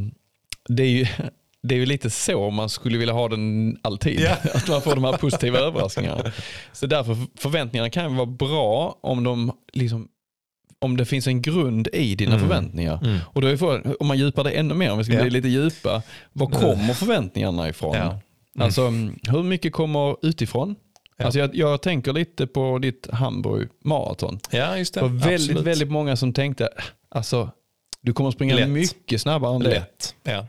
[0.68, 1.06] det, är ju,
[1.62, 4.20] det är ju lite så man skulle vilja ha den alltid.
[4.20, 4.36] Ja.
[4.54, 6.32] Att man får de här positiva överraskningarna.
[6.72, 10.08] Så därför förväntningarna kan ju vara bra om de liksom
[10.82, 12.48] om det finns en grund i dina Mm.
[12.48, 13.00] förväntningar.
[13.04, 13.18] Mm.
[13.26, 15.20] Och då är frågan, om man djupar det ännu mer, om vi ska Ja.
[15.22, 17.96] bli lite djupa, var kommer förväntningarna ifrån?
[17.96, 18.02] Ja.
[18.02, 18.18] Mm.
[18.64, 18.82] Alltså
[19.32, 20.76] hur mycket kommer utifrån?
[21.20, 21.24] Ja.
[21.26, 24.40] Alltså jag, jag tänker lite på ditt Hamburg maraton.
[24.50, 25.00] Ja, just det.
[25.00, 25.66] Det var väldigt, Absolut.
[25.66, 26.68] väldigt många som tänkte,
[27.08, 27.50] alltså
[28.00, 28.68] du kommer springa Lätt.
[28.68, 29.70] mycket snabbare än det.
[29.70, 30.14] lätt.
[30.22, 30.46] Ja.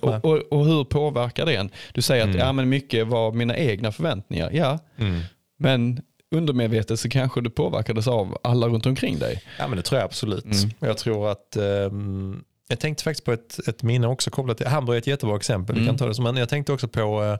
[0.00, 1.70] Och, och, och hur påverkar det en?
[1.92, 2.38] Du säger att Mm.
[2.40, 4.50] ja, men mycket var mina egna förväntningar.
[4.52, 5.20] Ja, Mm.
[5.58, 6.00] men
[6.34, 9.42] undermedvetet så kanske du påverkades av alla runt omkring dig.
[9.58, 10.44] Ja men det tror jag absolut.
[10.44, 10.70] Mm.
[10.78, 14.94] Jag tror att ehm, jag tänkte faktiskt på ett, ett minne också kopplat till Hamburg
[14.96, 15.74] är ett jättebra exempel.
[15.76, 15.88] Vi Mm.
[15.92, 17.38] kan ta det som, men jag tänkte också på eh,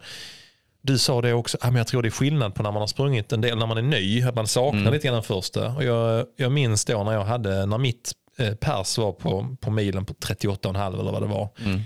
[0.87, 2.87] du sa det också, ah, men jag tror det är skillnad på när man har
[2.87, 4.93] sprungit en del när man är ny, att man saknar Mm.
[4.93, 5.69] lite grann första.
[5.69, 9.71] Och jag, jag minns då när jag hade, när mitt eh, pers var på, på
[9.71, 11.49] milen på 38,5 eller vad det var.
[11.65, 11.81] Mm.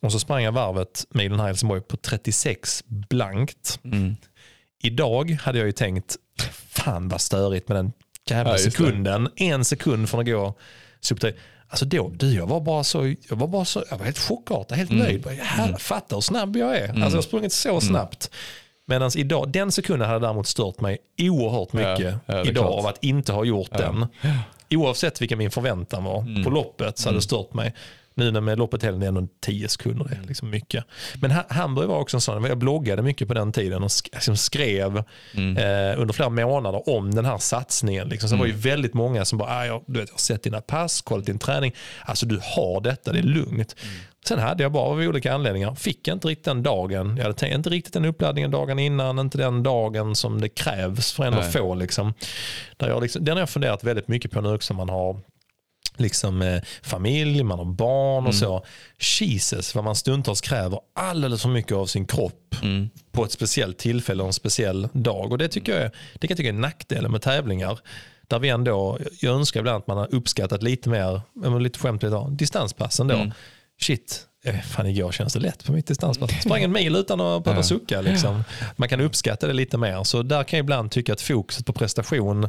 [0.00, 3.80] Och så sprang jag varvet milen här i Helsingborg på 36 blankt.
[3.84, 4.16] Mm.
[4.82, 6.16] Idag hade jag ju tänkt,
[6.68, 7.92] fan vad störigt med den
[8.30, 9.28] jävla Ja, sekunden.
[9.36, 10.54] En sekund från att gå
[11.00, 11.32] subtil.
[11.74, 14.78] Alltså då, du, jag var bara så, jag var bara så, jag var helt chockartad,
[14.78, 15.02] helt Mm.
[15.04, 15.26] nöjd.
[15.42, 16.88] Här, Fattar hur snabb jag är.
[16.88, 17.80] Alltså jag har sprungit så Mm.
[17.80, 18.30] snabbt.
[18.86, 22.78] Medan idag, den sekunden hade däremot stört mig oerhört mycket Ja, ja, idag klart.
[22.78, 24.06] av att inte ha gjort den.
[24.70, 26.44] Oavsett vilken min förväntan var Mm.
[26.44, 27.74] på loppet så hade det stört mig.
[28.16, 30.84] Nu när med loppet helgen är ändå 10 sekunder, det är liksom mycket.
[31.20, 34.36] Men Ha- Hamburg var också en sån, jag bloggade mycket på den tiden och liksom
[34.36, 35.02] skrev
[35.34, 35.56] Mm.
[35.56, 38.08] eh, under flera månader om den här satsningen.
[38.08, 38.28] Liksom.
[38.28, 40.42] Så det var ju väldigt många som bara, ah, jag, du vet, jag har sett
[40.42, 41.72] dina pass, kollat din träning.
[42.04, 43.76] Alltså du har detta, det är lugnt.
[44.28, 47.16] Sen hade jag bara av olika anledningar, fick inte riktigt den dagen.
[47.16, 51.12] Jag hade tänkt, inte riktigt den uppladdningen dagen innan, inte den dagen som det krävs
[51.12, 51.74] för en att få.
[51.74, 52.14] Liksom.
[52.76, 54.74] Där jag liksom, den har jag funderat väldigt mycket på nu också.
[54.74, 55.20] Man har
[55.96, 58.64] liksom eh, familj, man har barn och så.
[59.20, 62.90] Jesus vad man stundtals kräver alldeles för mycket av sin kropp Mm.
[63.12, 65.32] på ett speciellt tillfälle och en speciell dag.
[65.32, 67.78] Och det, tycker jag, är- det kan jag tycka är nackdelen med tävlingar.
[68.28, 71.20] Där vi ändå, jag önskar ibland att man har uppskattat lite mer,
[71.58, 73.14] lite skämtligt, distanspassen då.
[73.14, 73.32] Mm.
[73.80, 76.30] Shit, eh, fan igår känns det lätt på mitt distanspass.
[76.42, 78.00] Sprang en mil utan att behöva sucka.
[78.00, 78.44] Liksom.
[78.76, 80.04] Man kan uppskatta det lite mer.
[80.04, 82.48] Så där kan jag ibland tycka att fokuset på prestation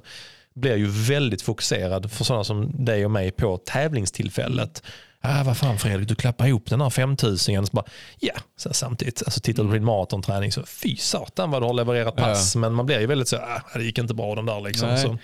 [0.55, 4.83] blir ju väldigt fokuserad för sådana som dig och mig på tävlingstillfället.
[5.21, 7.85] Ah, vad fan Fredrik, du klappar ihop den här 5000 så bara,
[8.19, 11.73] ja, så samtidigt, alltså tittar du på din maratonträning så fy satan vad du har
[11.73, 14.61] levererat pass, men man blir ju väldigt så, ah, det gick inte bra den där
[14.61, 14.89] liksom.
[14.89, 14.97] Nej.
[14.97, 15.17] Så,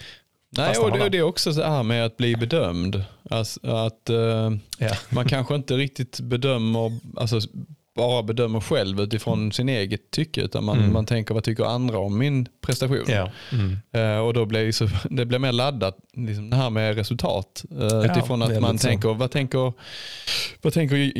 [0.57, 3.03] Nej, och det, det är också så här med att bli bedömd.
[3.29, 4.95] Alltså, att eh, ja.
[5.09, 7.39] man kanske inte riktigt bedömer, alltså
[7.95, 10.93] bara bedömer själv utifrån sin eget tycke, utan man, Mm.
[10.93, 13.03] man tänker vad tycker andra om min prestation?
[13.07, 13.29] Ja.
[13.51, 13.77] Mm.
[13.91, 17.65] Eh, och då blir det, så, det blir mer laddat, liksom det här med resultat.
[17.81, 18.87] Uh, utifrån att man så.
[18.87, 19.73] tänker, vad tänker,
[20.61, 21.11] vad tänker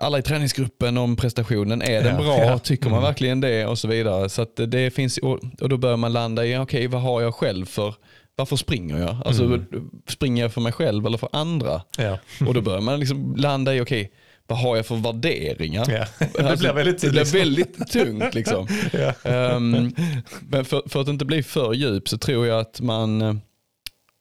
[0.00, 1.82] alla i träningsgruppen om prestationen?
[1.82, 2.38] Är den Ja, bra?
[2.38, 2.58] ja.
[2.58, 3.04] Tycker man Mm.
[3.08, 3.66] verkligen det?
[3.66, 4.28] Och så vidare.
[4.28, 7.66] Så det finns, och, och då börjar man landa i, okej vad har jag själv
[7.66, 7.94] för,
[8.36, 9.16] varför springer jag?
[9.24, 9.64] Alltså Mm.
[10.08, 11.82] springer jag för mig själv eller för andra?
[11.98, 12.18] Ja.
[12.46, 14.12] Och då börjar man liksom landa i, okej
[14.46, 15.86] vad har jag för värderingar?
[15.90, 16.06] Ja.
[16.34, 17.38] Det Alltså, blir väldigt det blir liksom.
[17.38, 18.34] väldigt tungt.
[18.34, 18.68] Liksom.
[18.92, 19.30] Ja.
[19.30, 19.94] Ehm,
[20.40, 23.18] men för, för att inte bli för djup så tror jag att man,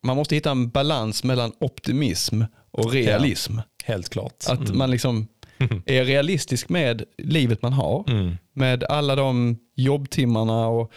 [0.04, 2.42] man måste hitta en balans mellan optimism
[2.72, 3.58] och realism.
[3.84, 4.44] Helt klart.
[4.48, 4.78] Att mm.
[4.78, 5.28] man liksom
[5.86, 8.04] är realistisk med livet man har.
[8.08, 8.38] Mm.
[8.54, 10.92] Med alla de jobbtimmarna och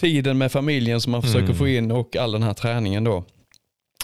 [0.00, 1.56] tiden med familjen som man försöker mm.
[1.56, 3.24] få in och all den här träningen då.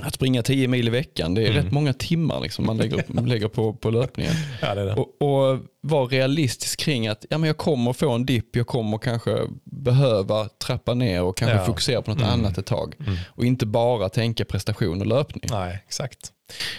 [0.03, 1.65] Att springa 10 mil i veckan, det är mm.
[1.65, 4.33] rätt många timmar liksom man lägger, lägger på, på löpningen.
[4.63, 4.95] Ja, det det.
[4.95, 8.99] Och, och vara realistisk kring att ja, men jag kommer få en dipp, jag kommer
[8.99, 11.65] kanske behöva trappa ner och kanske ja.
[11.65, 12.33] fokusera på något mm.
[12.33, 12.95] annat ett tag.
[13.01, 13.17] Mm.
[13.27, 15.45] Och inte bara tänka prestation och löpning.
[15.51, 16.34] Nej, exakt.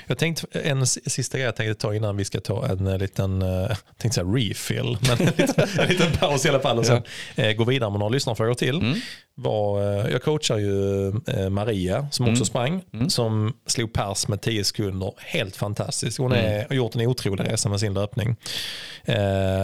[0.08, 3.42] Jag tänkte en sista grej jag tänkte ta innan vi ska ta en eh, liten
[3.42, 7.04] uh, tänkte säga refill, men en liten, en liten paus i alla fall och sen
[7.36, 7.50] ja.
[7.50, 8.76] uh, gå vidare med några lyssnarfrågor till.
[8.76, 9.00] Mm.
[9.38, 11.12] Var, jag coachar ju
[11.50, 12.46] Maria som också mm.
[12.46, 13.10] sprang, mm.
[13.10, 15.14] som slog pers med 10 sekunder.
[15.18, 16.18] Helt fantastiskt.
[16.18, 16.66] Hon är, mm.
[16.70, 18.36] har gjort en otrolig resa med sin löpning.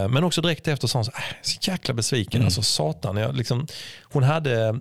[0.09, 2.45] men också direkt efter sa hon så, äh, så jäkla besviken, mm.
[2.45, 3.17] alltså satan.
[3.17, 3.67] Jag, liksom,
[4.03, 4.79] hon hade,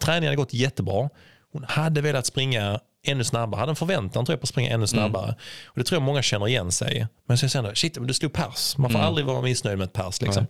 [0.00, 1.08] träningen hade gått jättebra.
[1.52, 3.58] Hon hade velat springa ännu snabbare.
[3.58, 5.24] Hade en förväntan tror jag på att springa ännu snabbare.
[5.24, 5.36] Mm.
[5.66, 8.32] Och Det tror jag många känner igen sig Men så jag, shit, men du slog
[8.32, 8.78] pers.
[8.78, 9.08] Man får mm.
[9.08, 10.20] aldrig vara missnöjd med ett pers.
[10.20, 10.46] Liksom.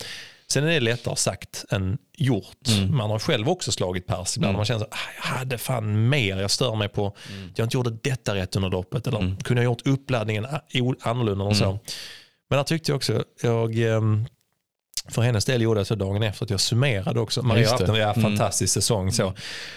[0.49, 2.69] Sen är det lättare sagt än gjort.
[2.69, 2.97] Mm.
[2.97, 4.51] Man har själv också slagit pers ibland.
[4.51, 4.57] Mm.
[4.57, 6.41] Man känner att ah, jag hade fan mer.
[6.41, 7.51] Jag stör mig på mm.
[7.51, 9.07] att jag inte gjorde detta rätt under loppet.
[9.07, 9.37] Eller mm.
[9.37, 10.47] kunde jag gjort uppladdningen
[11.01, 11.45] annorlunda.
[11.45, 11.65] Och så.
[11.65, 11.79] Mm.
[12.51, 14.27] Men där tyckte jag också, jag, ehm,
[15.09, 17.43] för hennes del gjorde jag så dagen efter att jag summerade också.
[17.43, 18.23] Maria har haft en mm.
[18.23, 19.13] fantastisk säsong.
[19.13, 19.33] Så,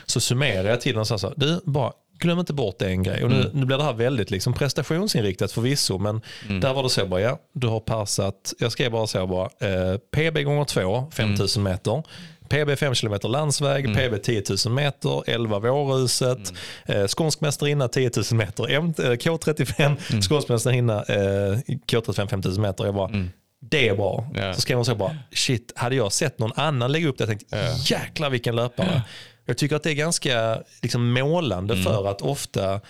[0.06, 3.24] så summerade jag till den och sa så, du bara glöm inte bort en grej.
[3.24, 3.52] Och nu, mm.
[3.54, 6.60] nu blir det här väldigt liksom prestationsinriktat förvisso, men mm.
[6.60, 9.98] där var det så bara, ja, du har passat, jag skrev bara så bara, eh,
[9.98, 11.72] PB gånger 2, 5000 mm.
[11.72, 12.04] meter.
[12.50, 13.98] PB 5 km landsväg, mm.
[13.98, 16.54] PB 10 000 meter, 11 Vårhuset,
[16.86, 17.02] mm.
[17.02, 20.22] eh, skånsk mästarinna 10 000 meter, M eh, K35, mm.
[20.22, 21.58] skånsk mästarinna eh,
[21.88, 22.86] K35 5 000 meter.
[22.86, 23.30] Jag bara, mm.
[23.62, 24.28] det är bra.
[24.36, 24.54] Yeah.
[24.54, 27.30] Så skrev hon så bara, shit, hade jag sett någon annan lägga upp det, jag
[27.30, 27.92] tänkte, yeah.
[27.92, 28.88] jäklar vilken löpare.
[28.88, 29.02] Yeah.
[29.48, 31.86] Jag tycker att det är ganska liksom, målande mm.
[31.86, 32.82] för att ofta,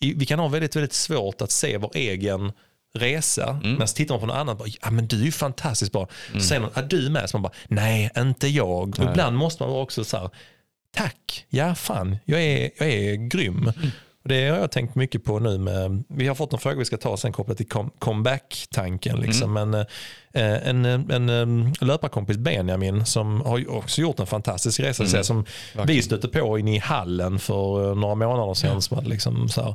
[0.00, 2.52] vi kan ha väldigt, väldigt svårt att se vår egen
[2.94, 3.60] resa.
[3.64, 3.74] Mm.
[3.74, 5.92] Men så tittar man på någon annan och bara, ja men du är ju fantastiskt
[5.92, 6.08] bra.
[6.28, 6.40] Mm.
[6.40, 7.30] Så säger någon, är du med?
[7.30, 8.98] Så man bara, nej inte jag.
[8.98, 9.08] Nej.
[9.08, 10.30] Ibland måste man också så här,
[10.94, 13.56] tack, ja fan, jag är, jag är grym.
[13.56, 13.90] Mm.
[14.28, 15.58] Det har jag tänkt mycket på nu.
[15.58, 17.68] Med, vi har fått en fråga vi ska ta sen kopplat till
[17.98, 19.20] comeback-tanken.
[19.20, 19.56] Liksom.
[19.56, 19.70] Mm.
[19.70, 19.86] Men,
[20.32, 25.04] eh, en, en, en löparkompis Benjamin som har också gjort en fantastisk resa.
[25.04, 25.24] Mm.
[25.24, 25.44] Som
[25.86, 28.74] vi stötte på in i hallen för några månader sedan.
[28.74, 28.80] Ja.
[28.80, 29.74] Som hade liksom så här,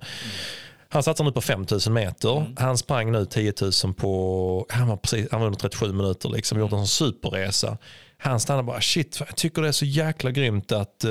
[0.89, 2.37] han satsar nu på 5000 meter.
[2.37, 2.55] Mm.
[2.57, 3.53] Han sprang nu 10
[3.83, 6.29] 000 på, han var, precis, han var under 37 minuter.
[6.29, 7.77] Liksom, gjort en superresa.
[8.17, 11.05] Han stannade bara, shit, jag tycker det är så jäkla grymt att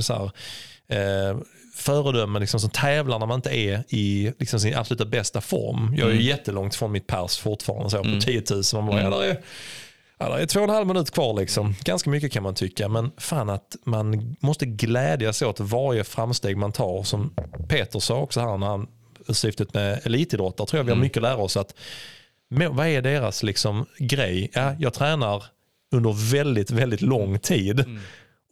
[0.00, 0.30] så här,
[1.82, 5.94] föredömen liksom, som tävlar när man inte är i liksom, sin absoluta bästa form.
[5.96, 6.24] Jag är mm.
[6.24, 8.20] jättelångt från mitt pers fortfarande, så på mm.
[8.20, 8.62] 10 000.
[8.74, 9.12] Man bara, mm.
[9.12, 9.40] ja, där är,
[10.18, 11.40] ja, där är två och en halv minut kvar.
[11.40, 11.74] Liksom.
[11.84, 16.72] Ganska mycket kan man tycka, men fan att man måste glädjas åt varje framsteg man
[16.72, 17.02] tar.
[17.02, 17.34] Som
[17.68, 18.86] Peter sa också här när han
[19.28, 21.02] syftet med elitidrottare tror jag vi har mm.
[21.02, 21.56] mycket att lära oss.
[21.56, 21.74] att
[22.48, 24.50] Vad är deras liksom, grej?
[24.54, 25.44] Ja, jag tränar
[25.92, 27.80] under väldigt, väldigt lång tid.
[27.80, 28.00] Mm.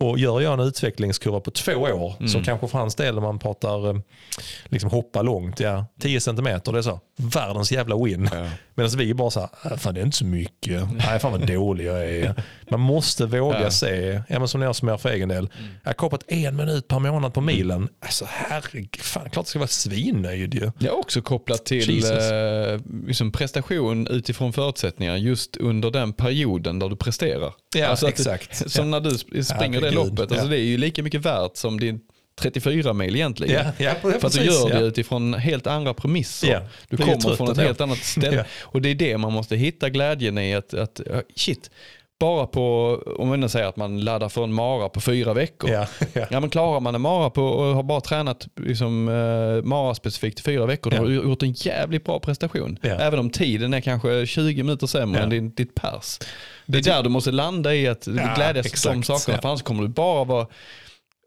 [0.00, 2.28] Och gör jag en utvecklingskurva på två år, mm.
[2.28, 4.00] så kanske för hans del om man pratar eh,
[4.64, 8.28] liksom hoppa långt, ja, 10 cm, det är så, världens jävla win.
[8.32, 8.46] Ja.
[8.74, 11.46] Medan vi bara så här, äh, fan det är inte så mycket, nej fan vad
[11.46, 12.34] dålig jag är.
[12.70, 13.70] Man måste våga ja.
[13.70, 15.70] se, ja, men som jag summerar för egen del, mm.
[15.82, 19.58] jag har koppat en minut per månad på milen, alltså herregud, fan klart jag ska
[19.58, 20.72] vara svinnöjd ju.
[20.78, 26.88] Jag har också kopplat till eh, liksom prestation utifrån förutsättningar just under den perioden där
[26.88, 27.52] du presterar.
[27.76, 28.70] Ja, alltså exakt.
[28.70, 32.00] Som när du springer det loppet, alltså det är ju lika mycket värt som din
[32.40, 33.64] 34 mil egentligen.
[33.78, 36.52] Ja, ja, för att du gör det utifrån helt andra premisser.
[36.52, 38.44] Ja, du kommer från ett helt annat ställe.
[38.62, 40.54] Och det är det man måste hitta glädjen i.
[40.54, 41.00] Att, att
[41.36, 41.70] shit,
[42.20, 45.70] bara på, om man säger att man laddar för en mara på fyra veckor.
[45.70, 46.26] Ja, ja.
[46.30, 50.40] ja men klarar man en mara på och har bara tränat liksom, uh, mara specifikt
[50.40, 50.98] i fyra veckor, ja.
[50.98, 52.78] då har du gjort en jävligt bra prestation.
[52.82, 52.88] Ja.
[52.90, 56.18] Även om tiden är kanske 20 minuter sämre än din, ditt pers.
[56.66, 59.82] Det är där du måste landa i att glädjas åt de sakerna, för annars kommer
[59.82, 60.46] du bara vara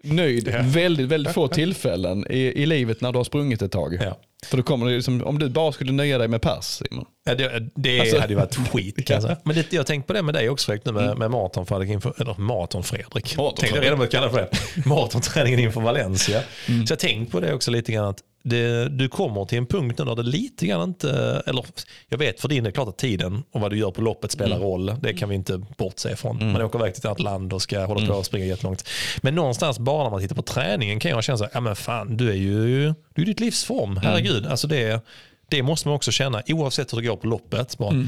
[0.04, 0.62] nöjd ja.
[0.64, 3.98] väldigt, väldigt få tillfällen i, i livet när du har sprungit ett tag.
[4.02, 4.18] Ja.
[4.46, 7.06] För då kommer det liksom, om du bara skulle nöja dig med pers Simon.
[7.26, 10.14] Ja, det det alltså, hade ju varit skit kan jag Men det, jag tänkte på
[10.14, 11.20] det med dig också Fredrik, nu med, mm.
[11.20, 13.38] med maraton inför, eller maraton Fredrik.
[13.38, 14.86] Maraton Tänkte redan vad jag kallar för det.
[14.86, 16.42] Maratonträningen inför Valencia.
[16.68, 16.88] Mm.
[16.88, 20.00] Så jag tänkte på det också lite grann att det, du kommer till en punkt
[20.00, 21.66] nu där det lite grann inte, eller
[22.10, 24.56] jag vet för din är klart att tiden och vad du gör på loppet spelar
[24.56, 24.68] mm.
[24.68, 24.96] roll.
[25.02, 26.42] Det kan vi inte bortse ifrån.
[26.42, 26.54] Mm.
[26.54, 28.24] Man åker iväg till ett annat land och ska hålla på och mm.
[28.24, 28.90] springa jättelångt.
[29.22, 31.76] Men någonstans bara när man tittar på träningen kan jag känna så här, ja men
[31.76, 34.04] fan du är ju du är ditt livsform, mm.
[34.04, 34.38] herregud.
[34.38, 34.52] Mm.
[34.52, 35.06] Alltså det,
[35.50, 37.78] det måste man också känna oavsett hur det går på loppet.
[37.78, 38.08] Bara, mm.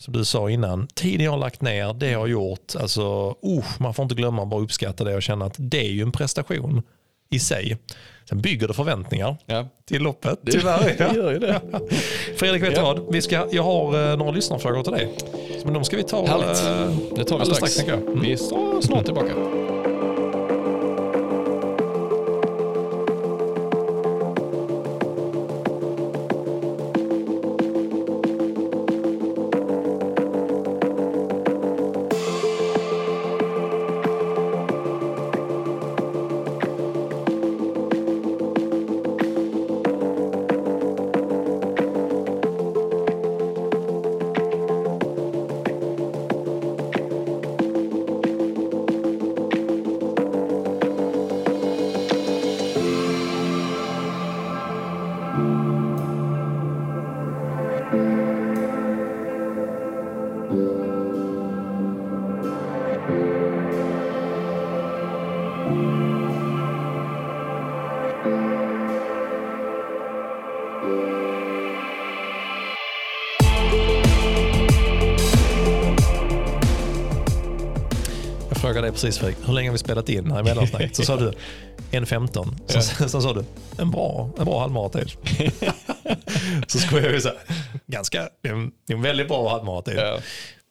[0.00, 3.64] Som du sa innan, tiden jag har lagt ner, det jag har gjort, alltså, uh,
[3.78, 6.12] man får inte glömma att bara uppskatta det och känna att det är ju en
[6.12, 6.82] prestation
[7.32, 7.76] i sig.
[8.28, 9.68] Sen bygger det förväntningar Ja.
[9.88, 10.38] till loppet.
[10.50, 10.94] Tyvärr.
[10.98, 11.60] Det gör ju det.
[12.36, 12.82] Fredrik, vet du Ja.
[12.94, 13.12] vad?
[13.12, 15.08] Vi ska, jag har eh, några lyssnarfrågor till dig.
[15.64, 16.64] Men de ska vi ta Härligt.
[16.64, 17.78] eh, Det tar vi strax.
[17.86, 17.98] jag.
[18.02, 18.20] Mm.
[18.20, 19.32] Vi är snart tillbaka.
[79.02, 80.96] Precis Fredrik, hur länge har vi spelat in här i mellansnacket?
[80.96, 81.32] Så sa du
[81.90, 82.48] 1.15.
[82.66, 83.08] Så, Ja.
[83.22, 83.44] sa du
[83.78, 85.10] en bra, en bra halvmaratid.
[86.66, 87.38] så skojade jag ju så här,
[87.86, 89.94] ganska, en, en väldigt bra halvmaratid.
[89.96, 90.18] Ja.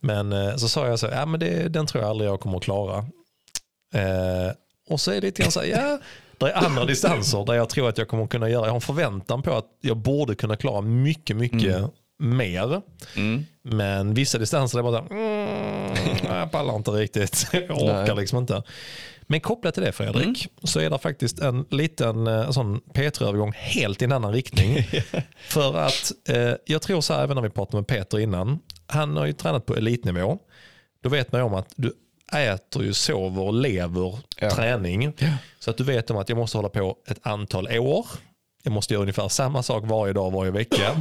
[0.02, 2.58] Men eh, så sa jag så ja men det, den tror jag aldrig jag kommer
[2.58, 2.98] att klara.
[3.94, 4.52] Eh,
[4.90, 6.00] och så är det lite grann så här, ja,
[6.38, 8.76] det är andra distanser där jag tror att jag kommer att kunna göra, jag har
[8.76, 11.84] en förväntan på att jag borde kunna klara mycket, mycket
[12.22, 12.82] mer.
[13.16, 13.46] Mm.
[13.62, 15.96] Men vissa distanser är bara mm,
[16.28, 17.48] jag pallar inte riktigt.
[17.54, 18.64] Jag orkar liksom inte.
[19.22, 24.02] Men kopplat till det Fredrik, så är det faktiskt en liten eh, sån P3-övergång helt
[24.02, 24.78] i en annan riktning.
[25.50, 29.18] För att eh, jag tror så här, även när vi pratade med Peter innan, han
[29.18, 30.38] har ju tränat på elitnivå.
[31.04, 31.94] Då vet man ju om att du
[32.34, 34.50] äter, ju, sover och lever Ja.
[34.50, 35.14] träning.
[35.60, 38.06] Så att du vet om att jag måste hålla på ett antal år.
[38.64, 40.96] Jag måste göra ungefär samma sak varje dag, varje vecka.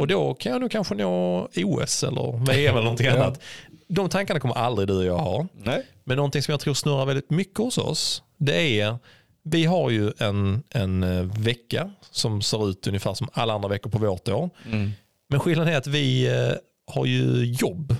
[0.00, 3.12] Och då kan jag nog kanske nå OS eller VM eller någonting Ja.
[3.14, 3.40] annat.
[3.88, 5.46] De tankarna kommer aldrig du och jag ha.
[5.54, 5.86] Nej.
[6.04, 8.98] Men någonting som jag tror snurrar väldigt mycket hos oss, det är,
[9.42, 13.90] vi har ju en, en eh, vecka som ser ut ungefär som alla andra veckor
[13.90, 14.50] på vårt år.
[14.66, 14.90] Mm.
[15.28, 16.52] Men skillnaden är att vi eh,
[16.94, 17.96] har ju jobb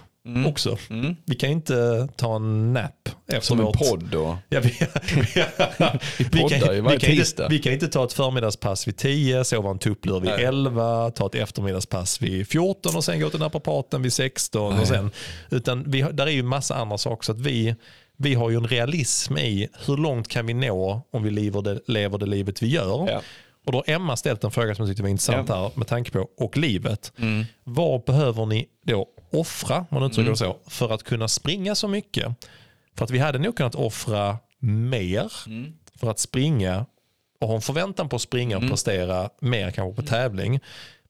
[0.46, 0.78] också.
[0.90, 1.16] Mm.
[1.24, 4.38] Vi kan inte ta en nap efter Som en podd då.
[4.48, 4.68] Ja, vi,
[6.18, 9.44] vi, ju kan, varje vi, kan inte, vi kan inte ta ett förmiddagspass vid 10,
[9.44, 10.44] sova en tupplur vid Nej.
[10.44, 14.72] 11, ta ett eftermiddagspass vid 14 och sen gå till naprapaten vid 16.
[14.72, 14.82] Nej.
[14.82, 15.10] Och sen,
[15.50, 17.24] utan vi, där är ju massa andra saker.
[17.24, 17.74] Så att vi,
[18.16, 21.80] vi har ju en realism i hur långt kan vi nå om vi lever det,
[21.86, 23.08] lever det livet vi gör.
[23.10, 23.22] Ja.
[23.66, 25.54] Och då har Emma ställt en fråga som jag tyckte var intressant Ja.
[25.54, 27.12] här med tanke på och livet.
[27.18, 27.44] Mm.
[27.64, 32.46] Vad behöver ni då offra, man uttrycker det så, för att kunna springa så mycket?
[32.94, 35.72] För att vi hade nog kunnat offra mer Mm.
[35.94, 36.86] för att springa
[37.40, 40.60] och ha en förväntan på att springa och prestera mer kanske på tävling.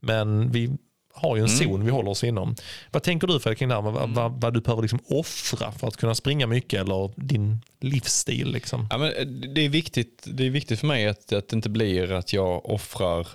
[0.00, 0.70] Men vi
[1.14, 2.54] har ju en zon vi håller oss inom.
[2.90, 5.88] Vad tänker du Fredrik kring det här vad, vad, vad du behöver liksom offra för
[5.88, 8.52] att kunna springa mycket eller din livsstil?
[8.52, 8.86] Liksom?
[8.90, 11.68] Ja, men eh, det, är viktigt, det är viktigt för mig att, att det inte
[11.70, 13.26] blir att jag offrar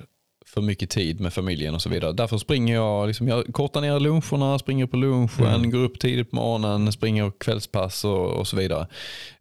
[0.56, 2.14] för mycket tid med familjen och så vidare.
[2.14, 6.36] Därför springer jag, liksom, jag kortar ner luncherna, springer på lunchen, går upp tidigt på
[6.36, 7.40] morgonen, springer och
[8.06, 8.88] och, och så vidare.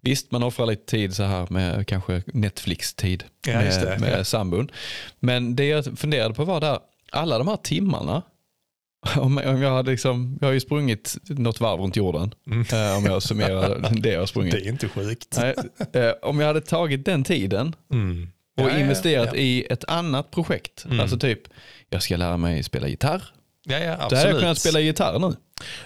[0.01, 4.25] Visst, man offrar lite tid så här med kanske Netflix-tid Ja, med, med Ja.
[4.25, 4.71] sambon.
[5.21, 6.79] Men det jag funderade på var där,
[7.13, 8.23] alla de här timmarna,
[9.17, 12.35] om jag, hade liksom, jag har ju sprungit något varv runt jorden,
[12.73, 14.53] eh, om jag summerar det jag har sprungit.
[14.53, 15.39] Det är inte sjukt.
[15.41, 15.55] Nej,
[16.05, 18.29] eh, om jag hade tagit den tiden Mm.
[18.57, 19.39] Och Ja, ja, investerat ja.
[19.39, 21.01] i ett annat projekt, Mm.
[21.01, 21.41] alltså typ
[21.91, 23.23] jag ska lära mig spela gitarr.
[23.67, 24.41] Ja, ja, Då hade jag absolut.
[24.41, 25.37] kunnat spela gitarr nu.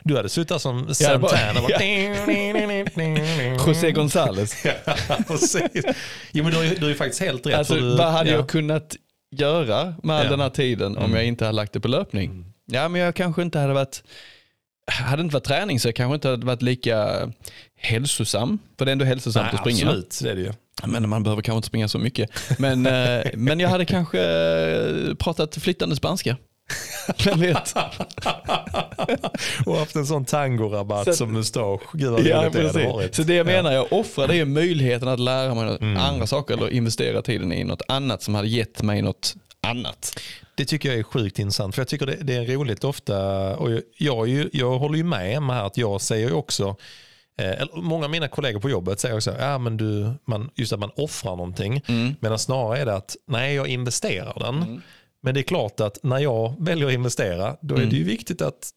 [0.04, 1.60] Du hade där som Ja, Santana.
[1.60, 1.68] Bara...
[3.66, 4.54] José González.
[5.08, 5.84] Ja, precis.
[6.32, 7.54] Jo, men du ju, du ju faktiskt helt rätt.
[7.54, 8.36] Alltså, du, vad hade ja.
[8.36, 8.96] jag kunnat
[9.30, 10.30] göra med all Ja.
[10.30, 12.44] den här tiden om jag inte hade lagt det på löpning?
[12.66, 14.02] Ja, men jag kanske inte hade varit
[14.86, 17.28] hade det inte varit träning så jag kanske inte hade varit lika
[17.76, 18.58] hälsosam.
[18.78, 19.86] För det är ändå hälsosamt Nej, att springa.
[19.90, 20.52] Absolut, det är det ju.
[20.86, 22.30] Men man behöver kanske inte springa så mycket.
[22.58, 26.36] Men, eh, men jag hade kanske eh, pratat flytande spanska.
[27.24, 27.74] Vem vet?
[29.66, 31.80] och haft en sån tangorabatt Så- som mustasch.
[31.92, 32.84] Gud vad Ja, roligt det precis.
[32.84, 33.14] varit.
[33.14, 35.96] Så det jag menar, jag offrade ju möjligheten att lära mig Mm.
[35.96, 40.20] andra saker eller investera tiden i något annat som hade gett mig något annat.
[40.54, 41.74] Det tycker jag är sjukt intressant.
[41.74, 43.16] För jag tycker det, det är roligt ofta.
[43.56, 43.82] Och jag,
[44.28, 46.76] jag, jag håller ju med Emma här att jag säger också
[47.38, 50.80] eh, många av mina kollegor på jobbet säger också ja, men du, man, just att
[50.80, 51.82] man offrar någonting.
[51.86, 52.14] Mm.
[52.20, 54.82] Medan snarare är det att nej, jag investerar den.
[55.20, 58.42] Men det är klart att när jag väljer att investera, då är det ju viktigt
[58.42, 58.72] att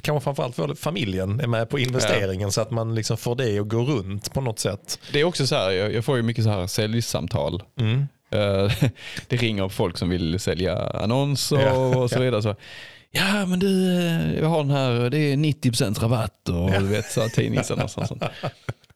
[0.00, 2.50] kanske framförallt för familjen är med på investeringen ja.
[2.50, 4.98] så att man liksom får det att gå runt på något sätt.
[5.12, 7.62] Det är också så här, jag, får ju mycket så här säljsamtal.
[7.80, 8.08] Mm.
[8.30, 8.72] Eh,
[9.28, 11.72] det ringer folk som vill sälja annonser ja.
[11.72, 12.42] och så vidare.
[12.42, 12.54] Så,
[13.10, 16.80] ja men du, eh, jag har den här, det är 90% rabatt och ja.
[16.80, 18.22] du vet så tidningsannonser och sånt.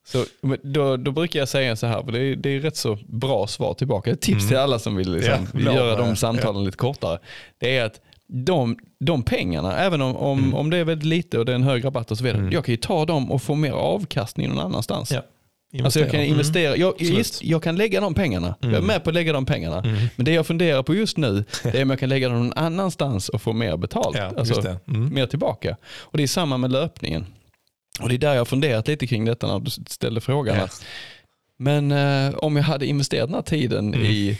[0.05, 0.25] Så,
[0.63, 3.47] då, då brukar jag säga så här, för det är, det är rätt så bra
[3.47, 4.11] svar tillbaka.
[4.11, 4.49] Ett tips mm.
[4.49, 6.67] till alla som vill liksom, ja, göra de samtalen ja.
[6.67, 7.19] lite kortare.
[7.59, 10.55] Det är att de, de pengarna, även om, om, mm.
[10.55, 12.53] om det är väldigt lite och det är en hög rabatt och så vidare, mm.
[12.53, 15.13] jag kan ju ta dem och få mer avkastning någon annanstans.
[15.13, 15.23] Ja.
[15.85, 18.57] Alltså jag kan investera, jag, just, jag kan lägga de pengarna, mm.
[18.61, 18.87] jag är mm.
[18.87, 19.79] med på att lägga de pengarna.
[19.79, 20.09] Mm.
[20.17, 22.53] Men det jag funderar på just nu det är om jag kan lägga dem någon
[22.53, 24.17] annanstans och få mer betalt.
[24.17, 25.15] Ja, alltså, mm.
[25.15, 25.77] Mer tillbaka.
[25.85, 27.27] Och det är samma med löpningen.
[28.01, 30.57] Och det är där jag har funderat lite kring detta när du ställde frågan.
[30.57, 30.69] Ja.
[31.59, 34.07] Men eh, om jag hade investerat den här tiden mm.
[34.07, 34.39] i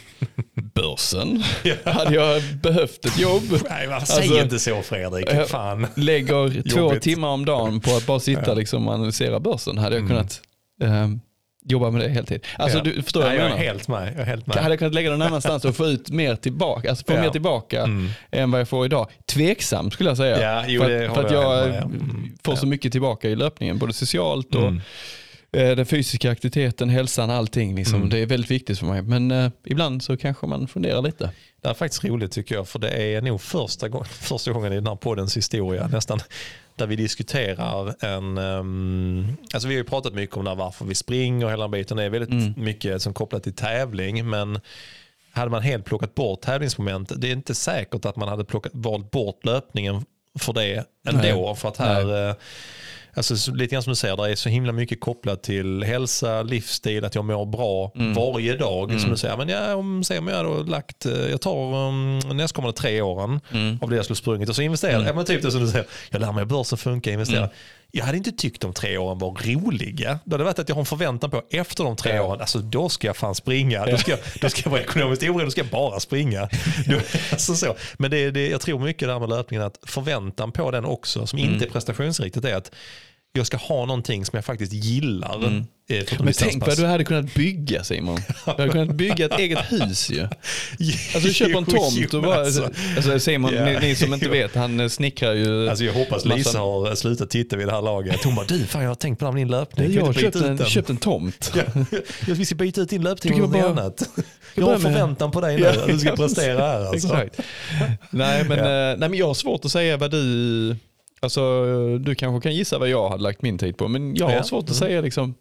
[0.75, 1.43] börsen,
[1.85, 3.43] hade jag behövt ett jobb.
[3.71, 5.49] Nej, man, säg alltså, inte så Fredrik.
[5.49, 5.87] Fan.
[5.95, 8.55] lägger två timmar om dagen på att bara sitta ja.
[8.55, 9.79] liksom, och analysera börsen.
[9.79, 10.09] Hade jag mm.
[10.09, 10.43] kunnat
[10.83, 11.09] eh,
[11.65, 12.47] jobba med det heltid.
[12.59, 12.85] Alltså, ja.
[12.85, 14.13] du förstår Nej, jag, jag, är helt med.
[14.13, 14.57] jag är helt med.
[14.57, 17.21] Hade jag kunnat lägga den någon annanstans och få ut mer tillbaka, alltså få ja.
[17.21, 18.09] mer tillbaka mm.
[18.31, 19.11] än vad jag får idag.
[19.27, 20.41] Tveksamt skulle jag säga.
[20.41, 21.91] Ja, jo, för, för att jag, jag
[22.45, 24.81] får så mycket tillbaka i löpningen, både socialt och mm.
[25.57, 27.75] Eh, den fysiska aktiviteten, hälsan, allting.
[27.75, 27.95] Liksom.
[27.95, 28.11] Mm.
[28.11, 29.03] Det är väldigt viktigt för mig.
[29.03, 31.31] Men eh, ibland så kanske man funderar lite.
[31.61, 34.75] Det är faktiskt roligt tycker jag, för det är nog första, gång, första gången i
[34.75, 36.21] den här poddens historia nästan
[36.77, 38.39] där vi diskuterar en...
[38.39, 41.97] Um, alltså vi har ju pratat mycket om varför vi springer och hela den biten.
[41.97, 42.55] Det är väldigt mm.
[42.57, 44.31] mycket som kopplat till tävling.
[44.31, 44.61] Men
[45.33, 49.11] hade man helt plockat bort tävlingsmoment, det är inte säkert att man hade plockat, valt
[49.11, 50.05] bort löpningen
[50.39, 51.47] för det ändå.
[51.47, 51.57] Nej.
[51.57, 52.05] För att här...
[52.05, 52.35] Nej
[53.17, 57.05] Alltså, lite grann som du säger, det är så himla mycket kopplat till hälsa, livsstil,
[57.05, 58.15] att jag mår bra mm.
[58.15, 58.91] varje dag.
[58.91, 59.01] Mm.
[59.01, 62.19] Som du säger, men ja, om, säg om jag då lagt, eh, jag tar um,
[62.19, 63.79] nästkommande tre åren mm.
[63.83, 65.07] av det jag skulle sprungit och så investerar mm.
[65.07, 67.49] ja, men typ det som du säger, jag lär mig börsen funkar, investera.
[67.93, 67.99] Mm.
[67.99, 70.19] Jag hade inte tyckt de tre åren var roliga.
[70.25, 72.89] Det hade varit att jag har en förväntan på efter de tre åren, alltså då
[72.89, 73.87] ska jag fan springa.
[73.87, 76.49] Då ska jag, då ska jag vara ekonomiskt oberoende, då ska jag bara springa.
[76.87, 76.97] Då,
[77.33, 77.77] alltså så.
[77.99, 81.39] Men det, det, jag tror mycket där med löpningen, att förväntan på den också, som
[81.39, 81.73] inte är mm.
[81.73, 82.73] prestationsriktigt, är att
[83.33, 85.37] jag ska ha någonting som jag faktiskt gillar.
[85.37, 85.65] Mm.
[85.89, 88.21] Eh, Men tänk vad du hade kunnat bygga Simon.
[88.45, 90.21] Du hade kunnat bygga ett eget hus ju.
[91.15, 93.81] Alltså du köper en tomt och bara, alltså, alltså Simon, yeah.
[93.81, 95.69] ni, ni, som inte vet, han eh, snickrar ju.
[95.69, 96.59] Alltså jag hoppas Lisa massa...
[96.59, 98.25] har slutat titta vid det här laget.
[98.25, 99.93] Hon bara, du fan jag har tänkt på det din löpning.
[99.93, 101.53] Jag har köpt en, köpt en tomt.
[102.27, 104.09] Ja, vi ska byta ut din löpning mot något annat.
[104.55, 106.87] Jag har förväntan på dig nu, att du ska prestera här.
[106.87, 107.09] Alltså.
[107.09, 107.41] Exakt.
[108.11, 108.65] Nej, men, ja.
[108.65, 110.77] Eh, nej men jag har svårt att säga vad du
[111.23, 111.65] Alltså,
[111.99, 114.43] du kanske kan gissa vad jag hade lagt min tid på, men jag har ja.
[114.43, 114.79] svårt att mm.
[114.79, 115.35] säga liksom,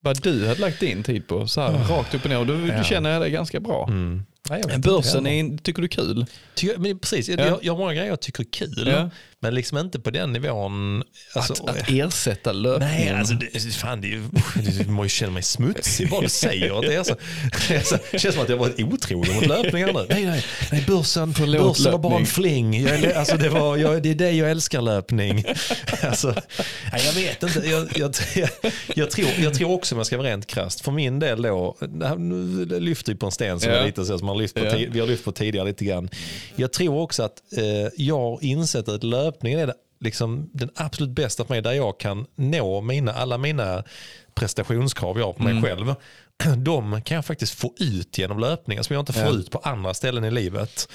[0.00, 1.46] vad du hade lagt din tid på.
[1.46, 1.90] Så här, oh.
[1.90, 2.44] Rakt upp och ner.
[2.44, 2.78] Du, ja.
[2.78, 3.86] du känner dig ganska bra.
[3.88, 4.22] Mm.
[4.50, 6.26] Nej, Börsen, är, tycker du kul?
[6.54, 7.34] Tycker, men precis, ja.
[7.38, 8.88] jag, jag har många grejer jag tycker är kul.
[8.88, 9.10] Ja.
[9.40, 11.02] Men liksom inte på den nivån.
[11.34, 12.96] Alltså, att, att ersätta löpningen?
[12.96, 17.02] Nej, alltså, det, fan, det, man känner mig smutsig bara du säger att det är
[17.02, 17.16] så.
[17.74, 20.06] Alltså, det känns som att jag varit otrogen mot löpningar nu.
[20.08, 22.82] Nej, nej, nej börsen, börsen var bara en fling.
[22.82, 25.44] Jag, alltså, det, var, jag, det är det jag älskar löpning.
[26.02, 26.34] Alltså,
[26.92, 27.68] nej, jag vet inte.
[27.68, 28.14] Jag, jag,
[28.94, 31.76] jag, tror, jag tror också, om jag ska vara rent krasst, för min del då,
[32.18, 33.84] nu lyfter vi på en sten som, ja.
[33.84, 34.86] lite så, som man lyft på, ja.
[34.90, 36.08] vi har lyft på tidigare lite grann.
[36.56, 41.10] Jag tror också att eh, jag har insett att löpningen är det, liksom, den absolut
[41.10, 43.84] bästa för mig där jag kan nå mina, alla mina
[44.34, 45.62] prestationskrav jag har på mig mm.
[45.62, 45.94] själv.
[46.56, 49.30] De kan jag faktiskt få ut genom löpningen som jag inte får ja.
[49.30, 50.88] ut på andra ställen i livet.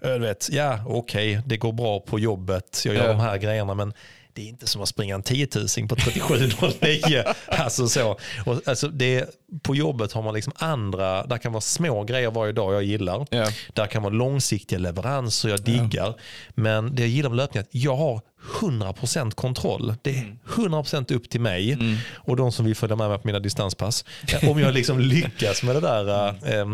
[0.00, 3.08] Jag vet, ja okej, okay, det går bra på jobbet, jag gör ja.
[3.08, 3.92] de här grejerna men
[4.34, 7.34] det är inte som att springa en 10 000 på 37,09.
[7.46, 8.18] alltså så.
[8.46, 9.30] Och alltså det,
[9.62, 13.26] på jobbet har man liksom andra, där kan vara små grejer varje dag jag gillar.
[13.30, 13.48] Yeah.
[13.72, 16.06] Där kan vara långsiktiga leveranser jag diggar.
[16.06, 16.16] Yeah.
[16.54, 18.20] Men det jag gillar med löpning är att jag har
[18.60, 19.94] 100% kontroll.
[20.02, 21.18] Det är 100% mm.
[21.18, 21.96] upp till mig mm.
[22.14, 24.04] och de som vill följa med mig på mina distanspass.
[24.42, 26.66] Om jag liksom lyckas med det där äh,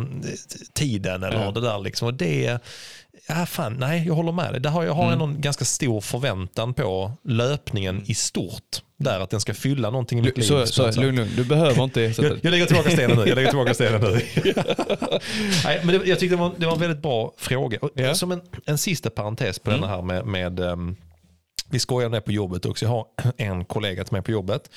[0.72, 1.52] tiden eller yeah.
[1.52, 1.78] det där.
[1.78, 2.08] Liksom.
[2.08, 2.60] Och det
[3.38, 4.60] ja, fan, nej, jag håller med dig.
[4.60, 5.20] Där har jag har mm.
[5.20, 8.82] en ganska stor förväntan på löpningen i stort.
[8.96, 10.44] Där att den ska fylla någonting i mitt liv.
[10.44, 13.26] Så, så, lugn, lugn, du behöver inte jag, jag lägger tillbaka stenen nu.
[13.26, 14.10] Jag lägger tillbaka stenen nu.
[15.64, 17.78] nej, men det, jag tyckte det var, det var en väldigt bra fråga.
[17.94, 18.14] Ja.
[18.14, 19.80] Som en, en sista parentes på mm.
[19.80, 20.96] den här med, med um,
[21.70, 22.84] vi skojar med på jobbet också.
[22.84, 24.70] Jag har en kollega till mig på jobbet.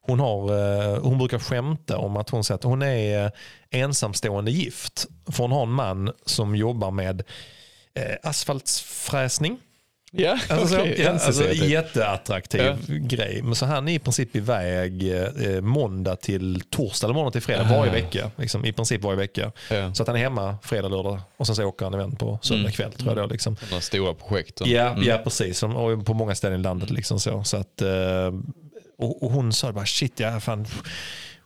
[0.00, 3.30] Hon, har, uh, hon brukar skämta om att hon säger att hon är uh,
[3.70, 5.06] ensamstående gift.
[5.30, 7.22] För hon har en man som jobbar med
[7.94, 9.58] eh, asfaltsfräsning.
[10.12, 10.96] Ja, Alltså, okej.
[10.96, 11.62] så, ja, alltså, typ.
[11.64, 12.76] jätteattraktiv Ja.
[12.88, 13.42] grej.
[13.42, 17.66] Men så han är i princip iväg eh, måndag till torsdag eller måndag till fredag
[17.70, 17.76] Ah.
[17.78, 18.30] varje vecka.
[18.36, 19.52] Liksom, I princip varje vecka.
[19.70, 19.94] Ja.
[19.94, 22.60] Så att han är hemma fredag, lördag och sen så åker han iväg på söndag
[22.60, 22.72] Mm.
[22.72, 22.92] kväll.
[22.92, 23.56] Tror jag då, liksom.
[23.56, 24.60] Sådana stora projekt.
[24.64, 25.02] Ja, Mm.
[25.04, 25.62] ja, precis.
[25.62, 26.90] Och på många ställen i landet.
[26.90, 27.44] Liksom så.
[27.44, 28.32] Så att, eh,
[28.98, 30.66] och, och hon sa bara shit, ja, fan.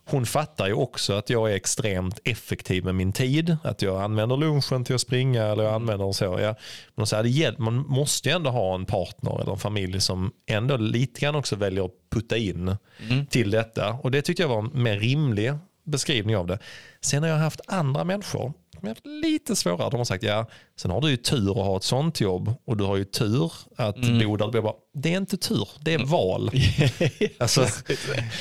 [0.05, 3.57] Hon fattar ju också att jag är extremt effektiv med min tid.
[3.63, 6.39] Att jag använder lunchen till att springa eller jag använder så.
[6.41, 6.55] Ja.
[6.95, 10.77] Men det hjälp, man måste ju ändå ha en partner eller en familj som ändå
[10.77, 12.75] lite grann också väljer att putta in
[13.09, 13.25] Mm.
[13.25, 13.89] till detta.
[13.93, 15.53] Och det tyckte jag var en mer rimlig
[15.83, 16.59] beskrivning av det.
[17.01, 18.53] Sen har jag haft andra människor
[18.87, 19.89] är lite svårare.
[19.89, 20.45] De har sagt ja,
[20.79, 23.51] sen har du ju tur att ha ett sånt jobb och du har ju tur
[23.77, 24.19] att Mm.
[24.27, 24.49] bo där.
[24.53, 26.51] Jag bara, Det är inte tur, det är val.
[27.39, 27.67] alltså,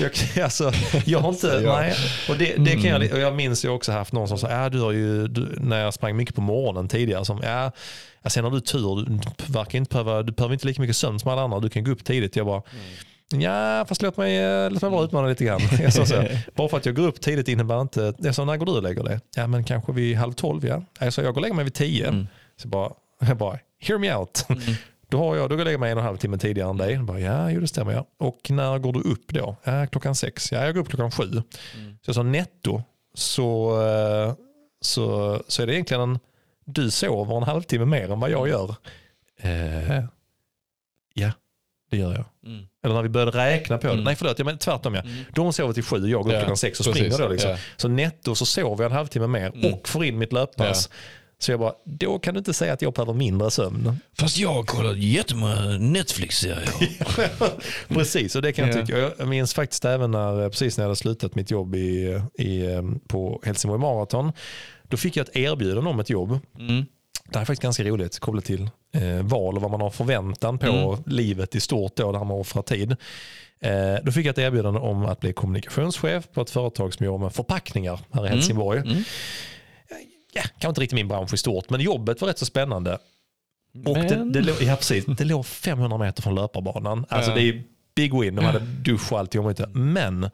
[0.00, 0.72] jag, alltså,
[1.06, 1.94] jag har inte, nej.
[2.28, 3.02] Och det, det kan Mm.
[3.02, 5.54] jag, och jag minns ju också haft någon som sa, ja, du har ju, du,
[5.60, 7.72] när jag sprang mycket på morgonen tidigare, som, ja,
[8.26, 9.18] sen har du tur, du,
[9.52, 11.90] verkar inte behöva, du behöver inte lika mycket sömn som alla andra, du kan gå
[11.90, 12.36] upp tidigt.
[12.36, 12.62] Jag bara,
[13.40, 15.60] Ja, fast låt mig, eh, låt mig bara utmana lite grann.
[15.82, 18.14] Jag sa så bara för att jag går upp tidigt innebär inte...
[18.18, 19.20] Jag sa, när går du och lägger dig?
[19.36, 20.66] Ja, men kanske vid halv tolv.
[20.66, 20.82] Ja.
[21.00, 22.08] Jag sa, jag går och lägger mig vid tio.
[22.08, 22.26] Mm.
[22.56, 24.46] Så bara, jag bara, hear me out.
[25.08, 26.70] Då, har jag, då går jag och lägger mig en och en halv timme tidigare
[26.70, 26.92] än dig.
[26.92, 27.92] Jag bara, ja, jo, det stämmer.
[27.92, 28.06] Ja.
[28.18, 29.56] Och när går du upp då?
[29.64, 30.52] Ja, klockan sex.
[30.52, 31.24] Ja, jag går upp klockan sju.
[31.24, 31.98] Mm.
[32.02, 32.82] Så jag sa, netto
[33.14, 34.34] så, eh,
[34.80, 36.18] så, så är det egentligen en,
[36.64, 38.74] du sover en halvtimme mer än vad jag gör.
[39.40, 40.04] Eh,
[41.14, 41.30] ja,
[41.92, 42.24] det gör jag.
[42.52, 42.66] Mm.
[42.84, 43.92] Eller när vi började räkna på det.
[43.92, 44.04] Mm.
[44.04, 45.00] Nej förlåt, jag menar tvärtom ja.
[45.00, 45.24] Mm.
[45.34, 47.12] De sover till sju, jag går upp Ja, klockan sex och precis.
[47.14, 47.32] springer då.
[47.32, 47.50] Liksom.
[47.50, 47.56] Ja.
[47.76, 49.72] Så netto så sover jag en halvtimme mer Mm.
[49.74, 50.90] och får in mitt löppass.
[51.38, 53.96] Så jag bara, då kan du inte säga att jag behöver mindre sömn.
[54.18, 56.68] Fast jag har kollat jättemånga Netflix-serier.
[57.88, 58.86] Precis, och det kan jag Ja.
[58.86, 58.98] tycka.
[59.18, 62.82] Jag- minns faktiskt även när, precis när jag hade slutat mitt jobb i, i, eh,
[63.08, 64.32] på Helsingborg Marathon.
[64.88, 66.38] Då fick jag ett erbjudande om ett jobb.
[66.58, 66.84] Mm.
[67.32, 70.58] Det här är faktiskt ganska roligt kopplat till eh, val och vad man har förväntan
[70.58, 71.02] på Mm.
[71.06, 72.96] livet i stort då, där man offrar tid.
[73.60, 77.18] Eh, då fick jag ett erbjudande om att bli kommunikationschef på ett företag som jobbar
[77.18, 78.78] med förpackningar här i Helsingborg.
[78.80, 79.02] Mm.
[80.34, 82.98] Ja, kanske inte riktigt min bransch i stort, men jobbet var rätt så spännande.
[83.86, 87.06] Och det, Men- det, låg, ja, precis, det låg 500 meter från löparbanan.
[87.08, 87.34] Alltså Ja.
[87.36, 87.62] det är
[87.94, 89.48] big win, de hade dusch och allting.
[89.48, 89.66] Inte.
[89.68, 90.30] Men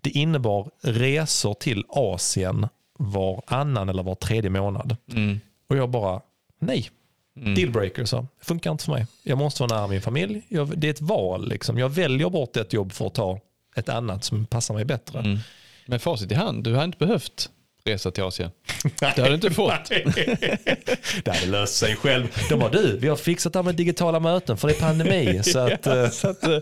[0.00, 2.68] det innebar resor till Asien
[2.98, 4.96] var annan eller var tredje månad.
[5.12, 5.40] Mm.
[5.68, 6.20] Och jag bara,
[6.60, 6.90] nej.
[7.36, 7.54] Mm.
[7.54, 8.26] Dealbreaker så.
[8.38, 9.06] Det funkar inte för mig.
[9.22, 10.42] Jag måste vara nära min familj.
[10.48, 11.48] Jag, det är ett val.
[11.48, 11.78] Liksom.
[11.78, 13.40] Jag väljer bort ett jobb för att ta
[13.76, 15.18] ett annat som passar mig bättre.
[15.18, 15.38] Mm.
[15.86, 17.50] Med facit i hand, du har inte behövt
[17.84, 18.50] resa till Asien.
[18.98, 19.88] Det har du inte fått.
[21.24, 22.28] det hade löst sig själv.
[22.48, 25.40] De bara, du, vi har fixat det här med digitala möten för det är pandemi.
[25.44, 26.58] Så att, eh, Så att eh,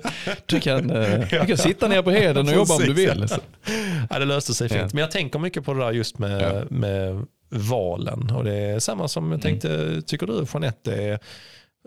[0.47, 3.29] du kan, eh, du kan sitta ner på heden och jobba om du vill.
[3.29, 3.41] Så.
[4.11, 4.81] ja, det löste sig fint.
[4.81, 4.89] Ja.
[4.93, 6.65] Men jag tänker mycket på det där just med, Ja.
[6.71, 8.31] med valen.
[8.31, 11.19] Och det är samma som jag tänkte, tycker du Jeanette, är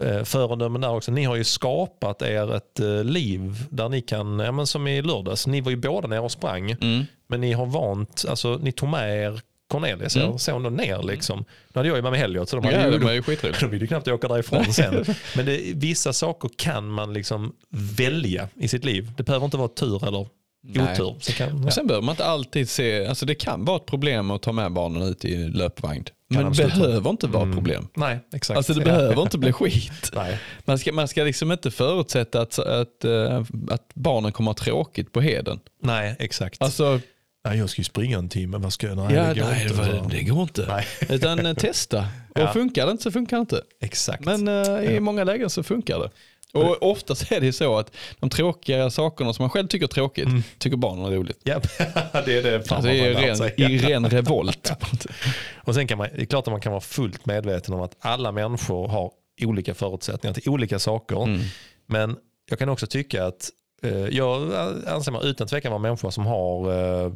[0.02, 1.12] eh, föredömen där också.
[1.12, 5.02] Ni har ju skapat er ett eh, liv där ni kan, ja, men som i
[5.02, 6.72] lördags, ni var ju båda nere och sprang.
[6.72, 7.06] Mm.
[7.28, 10.28] Men ni har vant, alltså ni tog med er Cornelis, Mm.
[10.28, 10.40] mm.
[10.40, 11.38] såg de ner liksom.
[11.40, 13.22] Nu hade jag ju med mig Helgot så de hade Ja, ju, det var ju
[13.60, 15.06] de ville ju knappt åka därifrån sen.
[15.36, 19.12] Men det, vissa saker kan man liksom välja i sitt liv.
[19.18, 20.28] Det behöver inte vara tur eller
[20.64, 20.94] Nej.
[21.02, 21.16] otur.
[21.20, 21.66] Så kan, ja.
[21.68, 24.52] Och sen behöver man inte alltid se, alltså det kan vara ett problem att ta
[24.52, 26.06] med barnen ut i löpvagn.
[26.28, 27.88] Men det behöver inte vara ett problem.
[27.96, 28.58] Nej, exakt.
[28.58, 28.86] Alltså det Ja.
[28.86, 29.92] behöver inte bli skit.
[30.16, 30.40] Nej.
[30.66, 34.66] Man ska, man ska liksom inte förutsätta att, att, eh, att barnen kommer att ha
[34.66, 35.60] tråkigt på heden.
[35.84, 36.62] Nej, exakt.
[36.64, 37.00] Alltså,
[37.46, 38.98] nej, jag ska ju springa en timme, vad ska jag?
[38.98, 39.84] Nej, ja, det går nej, inte.
[39.86, 40.66] det, det går inte.
[40.68, 40.86] Nej.
[41.16, 42.00] Utan eh, testa.
[42.36, 42.54] Och Ja.
[42.54, 43.62] funkar det inte så funkar det inte.
[43.82, 44.26] Exakt.
[44.26, 46.10] Men eh, i många lägen så funkar det.
[46.54, 50.28] Och oftast är det så att de tråkiga sakerna som man själv tycker är tråkigt,
[50.58, 51.40] tycker barnen är roligt.
[51.44, 51.60] ja,
[52.26, 52.96] det är det fan Alltså har
[53.38, 54.72] lärt ren, i ren revolt.
[55.64, 57.96] Och sen kan man, det är klart att man kan vara fullt medveten om att
[58.00, 59.12] alla människor har
[59.42, 61.24] olika förutsättningar till olika saker.
[61.24, 61.42] Mm.
[61.86, 62.18] Men
[62.50, 63.50] jag kan också tycka att
[63.84, 64.54] eh, jag
[64.88, 66.74] anser mig utan tvekan vara människa som har
[67.06, 67.12] eh,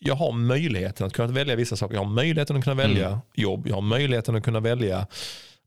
[0.00, 1.94] jag har möjligheten att kunna välja vissa saker.
[1.94, 3.18] Jag har möjligheten att kunna välja Mm.
[3.34, 3.66] jobb.
[3.68, 5.06] Jag har möjligheten att kunna välja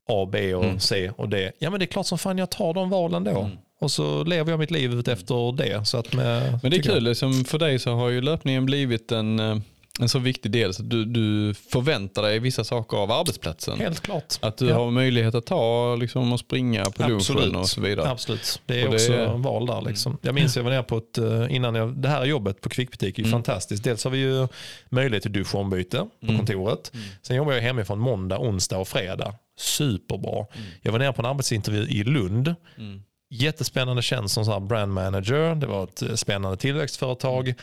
[0.08, 0.80] A, B och Mm.
[0.80, 1.52] C och D.
[1.58, 3.40] Ja men det är klart som fan jag tar de valen då.
[3.40, 3.56] Mm.
[3.80, 5.84] Och så lever jag mitt liv ut efter det.
[5.86, 9.12] Så att med, Men det är kul, liksom för dig så har ju löpningen blivit
[9.12, 9.56] en, eh,
[10.00, 13.78] en så viktig del så att du, du förväntar dig vissa saker av arbetsplatsen.
[13.80, 14.38] Helt klart.
[14.40, 14.74] Att du Ja.
[14.74, 18.08] har möjlighet att ta liksom, och springa på lunchen och så vidare.
[18.10, 18.60] Absolut.
[18.66, 19.42] Det är Och det också är- Mm.
[19.42, 19.80] val där.
[19.80, 20.18] Liksom.
[20.22, 23.18] Jag minns jag var nere på ett, eh, innan jag, det här jobbet på Kvickbutik
[23.18, 23.32] är Mm.
[23.32, 23.84] fantastiskt.
[23.84, 24.48] Dels har vi ju
[24.88, 26.36] möjlighet till dusch och ombyte på Mm.
[26.36, 26.92] kontoret.
[27.22, 29.34] Sen jobbar jag hemifrån måndag, onsdag och fredag.
[29.56, 30.46] Superbra.
[30.82, 32.54] Jag var nere på en arbetsintervju i Lund.
[32.78, 33.02] Mm.
[33.30, 35.54] Jättespännande tjänst som så här brand manager.
[35.54, 37.54] Det var ett eh, spännande tillväxtföretag.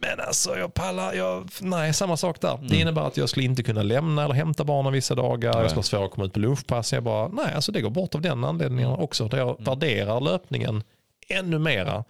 [0.00, 2.58] Men alltså jag pallar, jag, nej samma sak där.
[2.68, 5.60] Det innebär att jag skulle inte kunna lämna eller hämta barnen vissa dagar.
[5.60, 6.92] Jag skulle ha svårt att komma ut på lunchpass.
[6.92, 9.28] Jag bara, nej alltså det går bort av den anledningen också.
[9.28, 10.82] Där jag värderar löpningen
[11.28, 12.04] ännu mera.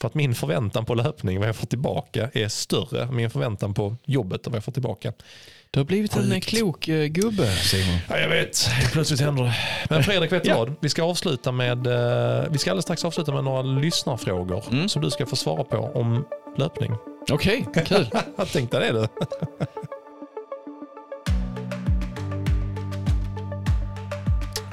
[0.00, 3.74] För att min förväntan på löpning, vad jag får tillbaka, är större än min förväntan
[3.74, 5.12] på jobbet och vad jag får tillbaka.
[5.70, 6.46] Du har blivit en Sjukt.
[6.46, 7.98] klok eh, gubbe Simon.
[8.08, 9.54] Ja, jag vet, plötsligt händer det.
[9.90, 10.56] Men Fredrik, vet du Ja.
[10.58, 10.74] vad?
[10.80, 14.88] Vi ska, avsluta med, eh, vi ska alldeles strax avsluta med några lyssnarfrågor Mm.
[14.88, 16.24] som du ska få svara på om
[16.58, 16.92] löpning.
[17.30, 18.08] Okej, kul.
[18.36, 19.06] Jag tänkte det du.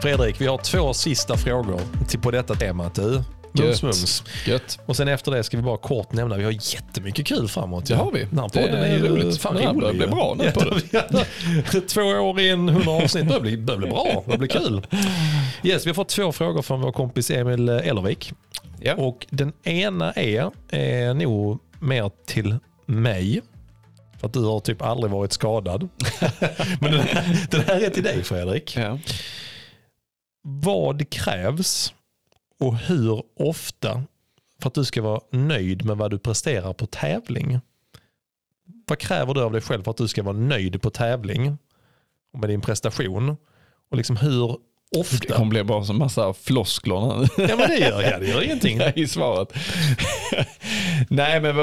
[0.02, 2.96] Fredrik, vi har två sista frågor till på detta temat.
[2.96, 3.24] Du.
[3.54, 3.84] Mums, Gött.
[3.84, 4.24] mums.
[4.48, 4.80] Gött.
[4.86, 7.86] Och sen efter det ska vi bara kort nämna, vi har jättemycket kul framåt.
[7.86, 8.24] Det har vi.
[8.30, 9.42] Den här Det podden är är, ju roligt.
[9.42, 9.80] fan Den rolig.
[9.82, 10.12] börjar bli ju.
[10.12, 10.52] bra nu
[11.72, 11.80] på.
[11.88, 14.24] Två år in, 100 avsnitt, börjar bli, börjar bli bra.
[14.28, 14.88] Det blir kul.
[15.64, 18.34] Yes, vi har fått två frågor från vår kompis Emil Ellervik.
[18.80, 18.94] Ja.
[18.96, 22.56] Och den ena är, är nog mer till
[22.86, 23.42] mig.
[24.20, 25.90] För att du har typ aldrig varit skadad.
[26.80, 28.78] Men den här, den här är till dig Fredrik.
[28.78, 29.00] Ja.
[30.48, 31.94] Vad krävs
[32.68, 34.04] och hur ofta
[34.62, 37.60] för att du ska vara nöjd med vad du presterar på tävling?
[38.88, 41.58] Vad kräver du av dig själv för att du ska vara nöjd på tävling
[42.34, 43.38] och med din prestation?
[43.92, 44.48] Och liksom hur
[44.92, 45.34] Det ofta?
[45.36, 47.30] kommer bli bara en massa floskler.
[47.38, 48.80] Ja men det gör, ja, det gör ingenting.
[48.96, 49.54] i svaret.
[51.10, 51.56] Nej, men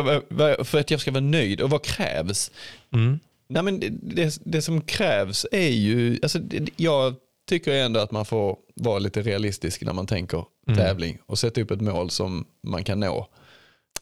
[0.65, 1.61] för att jag ska vara nöjd.
[1.61, 2.51] Och vad krävs?
[2.93, 3.21] Mm.
[3.49, 6.19] Nej, men det, det, det som krävs är ju...
[6.23, 7.15] Alltså, det, jag
[7.51, 10.79] tycker ändå att man får vara lite realistisk när man tänker Mm.
[10.79, 13.27] tävling och sätta upp ett mål som man kan nå.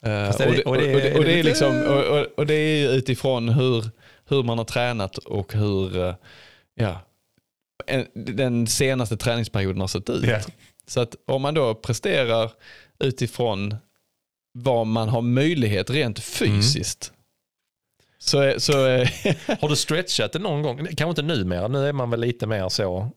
[0.03, 0.29] Eh,
[0.67, 0.77] och,
[2.47, 3.91] det- är utifrån hur,
[4.29, 6.15] hur man har tränat och hur eh,
[6.75, 7.01] ja,
[7.87, 10.25] en- den senaste träningsperioden har sett ut.
[10.25, 10.41] Ja.
[10.87, 12.51] Så att om man då presterar
[12.99, 13.77] utifrån
[14.53, 17.13] vad man har möjlighet rent fysiskt.
[18.19, 20.77] Så, är- så är- Har du stretchat det någon gång?
[20.79, 23.11] Kanske inte numera, nu är man väl lite mer så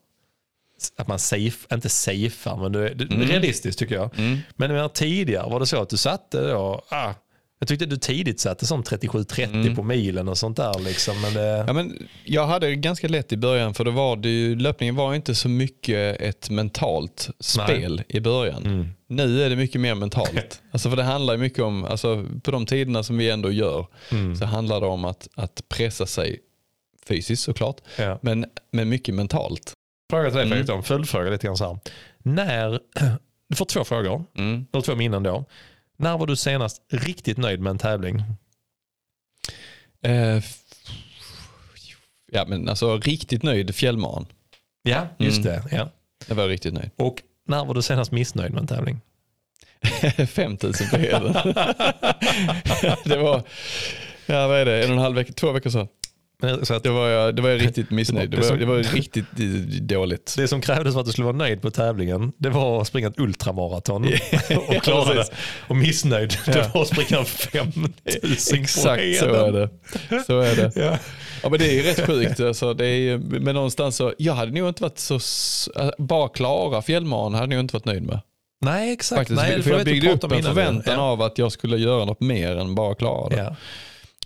[0.98, 3.28] att man safe, inte safear, men det, det, Mm.
[3.28, 4.10] realistiskt tycker jag.
[4.56, 7.14] Men jag tidigare var det så att du satte då, ah,
[7.60, 11.22] jag tyckte du tidigt satte som 37-30 på milen och sånt där liksom.
[11.22, 14.30] Men det, ja, men jag hade det ganska lätt i början för det var det
[14.30, 18.66] ju, löpningen var inte så mycket ett mentalt spel i början.
[18.66, 18.88] Mm.
[19.08, 20.62] Nu är det mycket mer mentalt.
[20.72, 24.36] alltså för det handlar mycket om, alltså på de tiderna som vi ändå gör Mm.
[24.36, 26.40] så handlar det om att, att pressa sig
[27.06, 28.20] fysiskt såklart, ja.
[28.22, 29.74] men, men mycket mentalt.
[30.12, 30.58] Fråga till dig Mm.
[30.58, 31.80] Fredrik, en följdfråga lite grann så här.
[32.18, 32.80] När,
[33.50, 34.66] du får två frågor, Mm.
[34.74, 35.46] eller två minnen då.
[35.98, 38.24] När var du senast riktigt nöjd med en tävling?
[40.06, 40.44] Eh,
[42.32, 44.26] ja men alltså riktigt nöjd fjällmaran.
[44.84, 45.62] Ja, just Mm.
[45.70, 45.76] det.
[45.76, 45.90] Ja.
[46.28, 46.90] Jag var riktigt nöjd.
[46.96, 49.02] Och när var du senast missnöjd med en tävling?
[50.28, 51.34] 5000 på heden.
[53.06, 53.44] det var,
[54.26, 55.88] ja vad är det, en och en halv vecka, två veckor sedan.
[56.64, 58.30] Så att Det var jag, det var jag riktigt missnöjd.
[58.30, 59.46] Det var, det var riktigt eh,
[59.82, 60.34] dåligt.
[60.38, 63.08] det som krävdes för att du skulle vara nöjd på tävlingen, det var att springa
[63.08, 64.04] ett ultramaraton
[64.68, 65.26] och klara det.
[65.68, 66.72] Och missnöjd, det Ja.
[66.74, 67.94] var att springa 5000
[68.62, 68.82] Exakt
[69.20, 69.70] så är det.
[70.28, 70.72] Så är det.
[70.76, 70.98] Ja.
[71.44, 72.40] Ja men det är ju rätt sjukt.
[72.40, 75.20] Alltså, det är, men någonstans så, jag hade nog inte varit så,
[75.98, 78.20] bara klara fjällmaran hade jag inte varit nöjd med.
[78.66, 79.20] Nej, exakt.
[79.20, 81.02] Faktiskt, Nej, för jag byggde upp en förväntan ja.
[81.02, 83.38] av att jag skulle göra något mer än bara klara det.
[83.38, 83.56] Ja.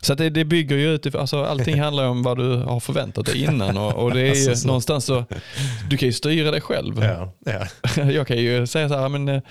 [0.05, 3.43] Så det, det bygger ju utifrån, alltså allting handlar om vad du har förväntat dig
[3.43, 4.67] innan och, och det är ju Alltså, så.
[4.67, 5.25] någonstans så,
[5.89, 7.03] du kan ju styra dig själv.
[7.03, 7.33] Ja.
[7.45, 8.03] Ja.
[8.11, 9.41] Jag kan ju säga så här, men eh,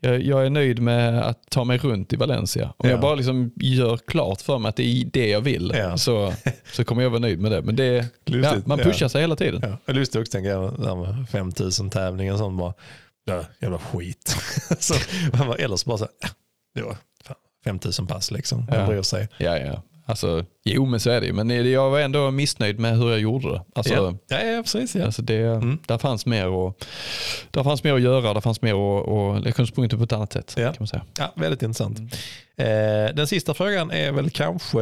[0.00, 2.64] jag, jag är nöjd med att ta mig runt i Valencia.
[2.76, 2.90] Om Ja.
[2.90, 5.96] jag bara liksom gör klart för mig att det är det jag vill Ja.
[5.96, 6.32] så,
[6.72, 7.62] så kommer jag vara nöjd med det.
[7.62, 8.06] Men det,
[8.66, 9.60] man pushar sig hela tiden.
[9.64, 9.78] Ja.
[9.86, 12.74] Jag lustigt också tänker jag, det med 5000 tävlingar och sånt bara,
[13.24, 14.36] ja, jävla skit.
[14.78, 14.94] så,
[15.58, 16.28] eller så bara så här, ja,
[16.74, 18.66] det var fan, 5000 pass liksom.
[18.70, 18.86] Man Ja.
[18.86, 19.28] bryr sig.
[19.38, 19.82] Ja, ja.
[20.06, 21.32] Alltså, jo men så är det ju.
[21.32, 23.62] Men jag var ändå missnöjd med hur jag gjorde det.
[23.74, 24.14] Alltså, ja.
[24.28, 24.94] Ja, ja, precis.
[24.96, 25.04] Ja.
[25.04, 25.78] Alltså det, Mm.
[25.86, 26.86] där, fanns mer att,
[27.50, 30.02] där fanns mer att göra, där fanns mer att, och jag kunde sprungit det på
[30.04, 30.54] ett annat sätt.
[30.56, 30.64] Ja.
[30.66, 31.04] Kan man säga.
[31.18, 31.98] ja, väldigt intressant.
[32.56, 32.66] Eh,
[33.14, 34.80] den sista frågan är väl kanske,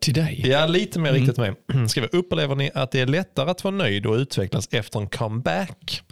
[0.00, 0.42] Till dig?
[0.46, 1.20] ja lite mer Mm.
[1.20, 1.88] riktigt till mig.
[1.88, 6.02] Skriver, upplever ni att det är lättare att vara nöjd och utvecklas efter en comeback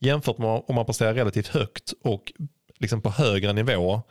[0.00, 2.32] jämfört med om man presterar relativt högt och
[2.78, 4.02] liksom på högre nivå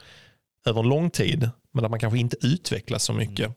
[0.65, 3.51] över en lång tid men att man kanske inte utvecklas så mycket.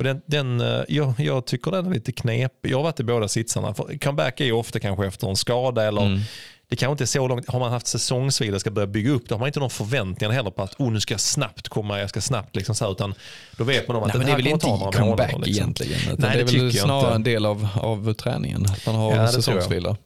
[0.00, 2.70] Och den, den, eh, jag, jag tycker den är lite knepig.
[2.70, 3.74] Jag har varit i båda sitsarna.
[3.74, 6.20] För comeback är ju ofta kanske efter en skada eller Mm.
[6.68, 7.48] det kanske inte är så långt.
[7.48, 10.32] Har man haft säsongsvila och ska börja bygga upp, då har man inte någon förväntningar
[10.32, 12.92] heller på att oh, nu ska jag snabbt komma, jag ska snabbt liksom så här,
[12.92, 13.14] utan
[13.56, 15.62] då vet man om att Nej, men det är väl kommer inte comeback månader, liksom.
[15.64, 16.00] egentligen.
[16.06, 17.14] Nej, det är det tycker väl snarare inte.
[17.14, 18.66] en del av, av träningen.
[18.66, 19.96] Att man har Ja, det säsongsvila.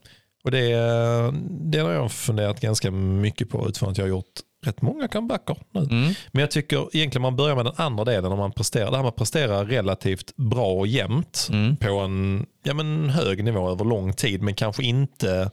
[0.43, 0.67] Och det,
[1.71, 4.33] det har jag funderat ganska mycket på utifrån att jag har gjort
[4.65, 5.79] rätt många comebacker nu.
[5.79, 6.13] Mm.
[6.31, 8.91] Men jag tycker egentligen man börjar med den andra delen om man presterar.
[8.91, 11.77] Det här med att prestera relativt bra och jämnt Mm.
[11.77, 15.51] på en ja, men hög nivå över lång tid men kanske inte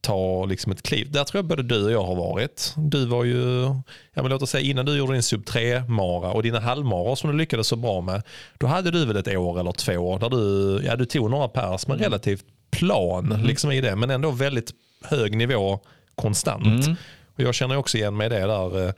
[0.00, 1.10] ta liksom ett kliv.
[1.12, 2.74] Där tror jag både du och jag har varit.
[2.76, 3.62] Du var ju,
[4.14, 7.30] ja, men låt oss säga innan du gjorde din sub 3-mara och dina halvmaror som
[7.30, 8.22] du lyckades så bra med.
[8.58, 11.86] Då hade du väl ett år eller två där du, ja, du tog några pers
[11.86, 14.70] men relativt plan liksom i det men ändå väldigt
[15.04, 15.80] hög nivå
[16.14, 16.84] konstant.
[16.86, 16.96] Mm.
[17.34, 18.92] Och jag känner också igen mig i det där eh,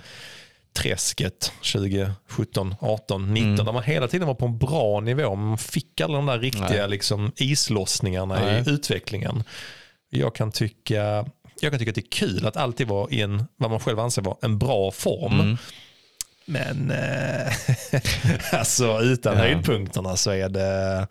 [0.72, 3.64] träsket 2017, 18, 19 Mm.
[3.66, 6.68] där man hela tiden var på en bra nivå man fick alla de där riktiga
[6.68, 6.88] Nej.
[6.88, 8.62] liksom, islossningarna Nej.
[8.66, 9.44] i utvecklingen.
[10.10, 11.26] Jag kan, tycka,
[11.60, 13.98] jag kan tycka att det är kul att alltid vara i en, vad man själv
[14.00, 15.40] anser vara en bra form.
[15.40, 15.56] Mm.
[16.46, 17.52] Men eh,
[18.58, 19.38] alltså utan Ja.
[19.42, 21.06] höjdpunkterna så är det,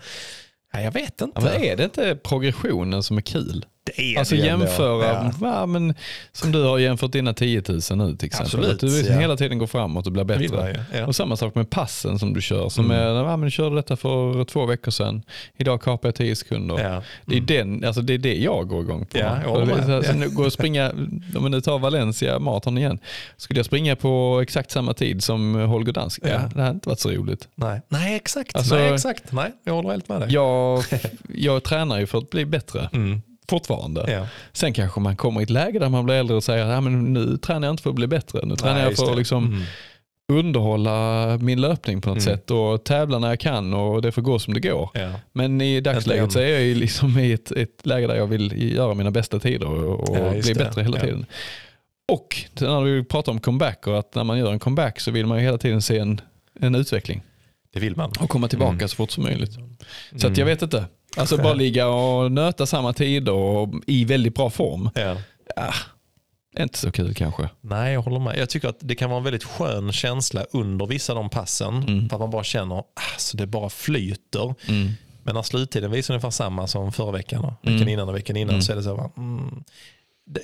[0.74, 1.42] ja, jag vet inte.
[1.42, 3.66] Ja, men är det inte progressionen som är kul?
[3.86, 5.32] Det är Alltså det jämföra, Ja.
[5.42, 5.66] ja.
[5.66, 5.94] men,
[6.32, 8.46] som du har jämfört dina 10 000 nu till exempel.
[8.46, 9.20] Absolut, att du liksom ja.
[9.22, 10.86] hela tiden går framåt och blir bättre.
[10.94, 11.06] ja.
[11.06, 12.70] Och samma sak med passen som du kör.
[12.70, 12.98] Som Mm.
[12.98, 15.22] är, ja, men du körde detta för två veckor sedan.
[15.58, 16.80] Idag kapar jag 10 sekunder.
[16.84, 17.02] Ja.
[17.26, 19.18] Det, är den, alltså det är det jag går igång på.
[19.18, 19.86] Ja, jag det är med.
[19.86, 20.16] så, så Ja.
[20.20, 20.90] nu går och springa,
[21.36, 23.00] om man nu tar Valencia maraton igen.
[23.38, 26.20] Skulle jag springa på exakt samma tid som Holger Dansk?
[26.24, 26.42] Ja.
[26.56, 27.48] det hade inte varit så roligt.
[27.56, 27.82] Nej.
[27.90, 28.56] Nej, exakt.
[28.56, 29.32] Alltså- Nej, exakt.
[29.32, 30.34] Nej, jag håller helt med dig.
[30.34, 30.84] Jag,
[31.36, 32.90] jag tränar ju för att bli bättre.
[32.94, 33.22] Mm.
[33.50, 34.12] Fortfarande.
[34.12, 34.28] Ja.
[34.54, 37.38] Sen kanske man kommer i ett läge där man blir äldre och säger att nu
[37.38, 38.46] tränar jag inte för att bli bättre.
[38.46, 39.64] Nu tränar Nej, jag för att liksom Mm.
[40.40, 42.38] underhålla min löpning på något Mm.
[42.38, 44.90] sätt och tävla när jag kan och det får gå som det går.
[44.94, 45.12] Ja.
[45.34, 48.94] Men i dagsläget så är jag liksom i ett, ett läge där jag vill göra
[48.94, 50.54] mina bästa tider och, och Ja, bli det.
[50.56, 51.26] bättre hela tiden.
[52.12, 55.26] Och när vi pratar om comeback och att när man gör en comeback så vill
[55.26, 56.22] man ju hela tiden se en,
[56.60, 57.22] en utveckling
[57.74, 58.12] Det vill man.
[58.20, 58.88] och komma tillbaka Mm.
[58.88, 59.52] så fort som möjligt.
[60.16, 60.86] Så att jag vet inte.
[61.18, 64.90] Alltså bara ligga och nöta samma tider och i väldigt bra form.
[64.96, 65.18] Ja.
[65.56, 65.74] Ah,
[66.60, 67.50] inte så kul kanske.
[67.62, 68.38] Nej, jag håller med.
[68.38, 71.74] Jag tycker att det kan vara en väldigt skön känsla under vissa av de passen.
[71.84, 72.10] Mm.
[72.10, 74.56] För att man bara känner att det bara flyter.
[75.24, 77.90] Men när sluttiden visar ungefär samma som förra veckan, och veckan Mm.
[77.90, 78.62] innan och veckan innan, Mm.
[78.62, 79.64] så är det så här, mm,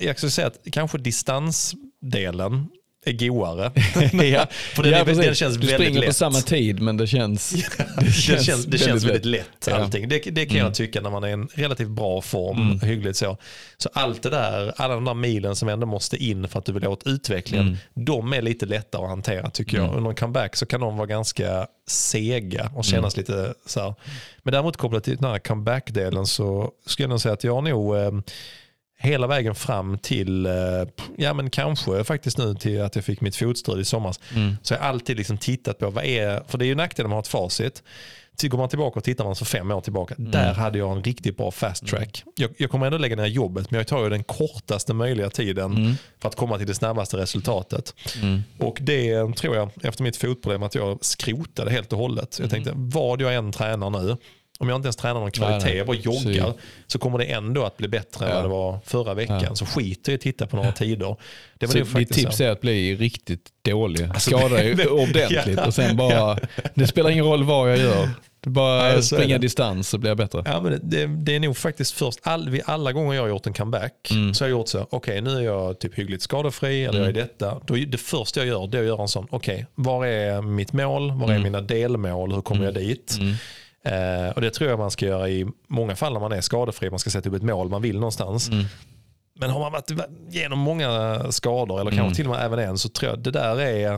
[0.00, 2.68] Jag skulle säga att kanske distansdelen
[3.04, 3.72] är godare.
[4.26, 5.24] ja, För den, är, precis.
[5.24, 6.08] den känns du väldigt springer lätt.
[6.08, 7.50] på samma tid men det känns,
[8.00, 9.74] det känns, det känns, väldigt lätt, Ja.
[9.76, 10.08] allting.
[10.08, 10.66] Det, det kan Mm.
[10.66, 12.80] jag tycka när man är i en relativt bra form, Mm.
[12.80, 13.36] hyggligt så.
[13.78, 16.72] Så allt det där, alla de där milen som ändå måste in för att du
[16.72, 17.78] vill åt utvecklingen, Mm.
[17.94, 19.84] de är lite lättare att hantera tycker jag.
[19.84, 19.96] Mm.
[19.96, 23.94] Under en comeback så kan de vara ganska sega och kännas lite så här.
[24.42, 27.96] Men däremot kopplat till den här comeback-delen så skulle jag nog säga att jag nog
[27.96, 28.10] eh,
[29.02, 30.52] hela vägen fram till, eh,
[31.16, 34.56] ja men kanske faktiskt nu till att jag fick mitt fotstrul i somras, Mm.
[34.62, 37.18] så jag har alltid liksom tittat på vad är, för det är ju nackdelen med
[37.18, 37.82] att ha ett facit.
[38.40, 41.02] Så går man tillbaka och tittar man så fem år tillbaka, där hade jag en
[41.04, 42.24] riktigt bra fast track.
[42.36, 45.76] Jag, jag kommer ändå lägga ner jobbet men jag tar ju den kortaste möjliga tiden
[45.76, 45.94] Mm.
[46.20, 47.94] för att komma till det snabbaste resultatet.
[48.22, 48.42] Mm.
[48.58, 52.38] Och det tror jag, efter mitt fotproblem, att jag skrotade helt och hållet.
[52.40, 54.16] Jag tänkte, vad jag än tränar nu,
[54.62, 55.78] om jag inte ens tränar någon kvalitet, Nej, nej.
[55.78, 56.54] jag bara joggar,
[56.86, 58.36] så kommer det ändå att bli bättre än Ja.
[58.36, 59.42] vad det var förra veckan.
[59.48, 59.54] Ja.
[59.54, 61.16] Så skiter jag i att titta på några tider.
[61.58, 62.44] Det var Så nog ditt tips så.
[62.44, 64.02] är att bli riktigt dålig.
[64.04, 66.38] Alltså, Skada dig det- ordentligt ja, och sen bara,
[66.74, 68.08] det spelar ingen roll vad jag gör.
[68.44, 69.38] Det bara Nej, springa det.
[69.42, 70.42] distans så blir jag bättre.
[70.46, 73.28] Ja, men det, det, det är nog faktiskt först, all, vid alla gånger jag har
[73.28, 74.34] gjort en comeback Mm.
[74.34, 77.12] så har jag gjort så, okej nu är jag typ hyggligt skadefri eller jag är
[77.12, 77.60] detta.
[77.66, 80.72] Då, det första jag gör det är att göra en sån, okej var är mitt
[80.72, 81.42] mål, var är Mm.
[81.42, 83.18] mina delmål, hur kommer jag dit?
[83.84, 84.24] Mm.
[84.24, 86.90] Eh, och det tror jag man ska göra i många fall när man är skadefri,
[86.90, 88.48] man ska sätta upp ett mål man vill någonstans.
[88.48, 88.64] Mm.
[89.34, 89.90] Men har man varit
[90.30, 92.04] genom många skador eller Mm.
[92.04, 93.90] kanske till och med även en så tror jag det där är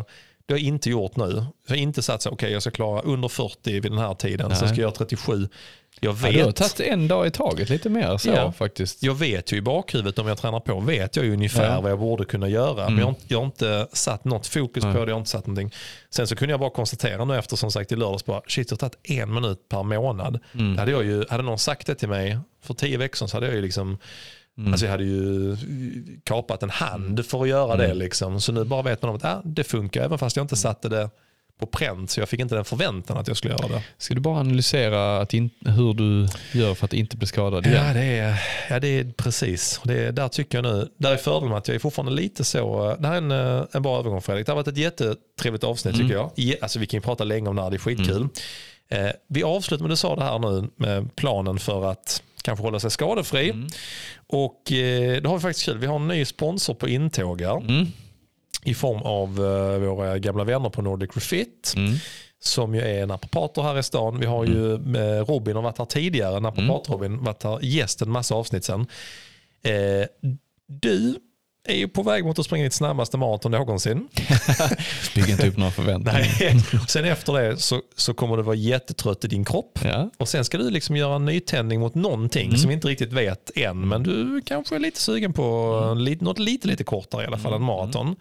[0.46, 1.44] det har jag inte gjort nu.
[1.66, 4.48] Jag har inte satt så, okej jag ska klara under 40 vid den här tiden,
[4.48, 4.56] Nej.
[4.58, 5.48] sen ska jag göra 37.
[6.00, 6.32] Jag Ja, vet.
[6.34, 8.52] du har tagit en dag i taget lite mer så Ja.
[8.52, 9.02] faktiskt.
[9.02, 11.80] Jag vet ju i bakhuvudet om jag tränar på, vet jag ju ungefär Ja.
[11.80, 12.88] vad jag borde kunna göra.
[12.90, 14.92] Men jag jag har inte satt något fokus Nej.
[14.94, 15.72] på det, jag har inte satt någonting.
[16.10, 18.74] Sen så kunde jag bara konstatera nu efter som sagt i lördags, bara, shit jag
[18.76, 20.38] har tagit en minut per månad.
[20.54, 20.78] Mm.
[20.78, 23.46] Hade, jag ju, hade någon sagt det till mig för tio veckor sedan så hade
[23.46, 23.98] jag ju liksom
[24.58, 24.72] Mm.
[24.72, 25.56] Alltså jag hade ju
[26.24, 27.84] kapat en hand för att göra det.
[27.84, 27.98] Mm.
[27.98, 28.40] Liksom.
[28.40, 30.88] Så nu bara vet man om att ah, det funkar även fast jag inte satte
[30.88, 31.10] det
[31.60, 32.10] på pränt.
[32.10, 33.82] Så jag fick inte den förväntan att jag skulle göra det.
[33.98, 36.28] Ska du bara analysera att in, hur du
[36.58, 37.86] gör för att inte bli skadad igen?
[37.86, 38.40] Ja det, är,
[38.70, 39.80] ja, det är precis.
[39.84, 42.44] Det är, där tycker jag nu, där är fördelen med att jag är fortfarande lite
[42.44, 44.46] så, det här är en, eh, en bra övergång Fredrik.
[44.46, 46.06] Det har varit ett jättetrevligt avsnitt Mm.
[46.06, 46.30] tycker jag.
[46.36, 48.28] I, alltså vi kan ju prata länge om det här, det är skitkul.
[48.88, 52.80] Eh, vi avslutar med, du sa det här nu, med planen för att kanske hålla
[52.80, 53.50] sig skadefri.
[53.50, 53.66] Mm.
[54.26, 57.86] Och eh, det har vi faktiskt kul, vi har en ny sponsor på intågar Mm.
[58.64, 61.94] I form av eh, våra gamla vänner på Nordic Refit Mm.
[62.40, 64.20] som ju är naprapater här i stan.
[64.20, 68.10] Vi har ju eh, Robin har varit här tidigare, naprapat Robin, varit här gäst en
[68.10, 68.86] massa avsnitt sen.
[69.62, 70.06] Eh,
[70.66, 71.14] du
[71.68, 74.08] är ju på väg mot att springa ditt snabbaste maraton någonsin.
[75.14, 76.18] Bygg inte upp några förväntningar.
[76.40, 76.60] Nej.
[76.88, 79.78] Sen efter det så, så kommer du vara jättetrött i din kropp.
[79.84, 80.10] Ja.
[80.16, 82.58] Och sen ska du liksom göra en nytändning mot någonting Mm.
[82.58, 83.88] som vi inte riktigt vet än.
[83.88, 86.18] Men du kanske är lite sugen på Mm.
[86.20, 88.16] något lite, lite kortare i alla fall än maraton.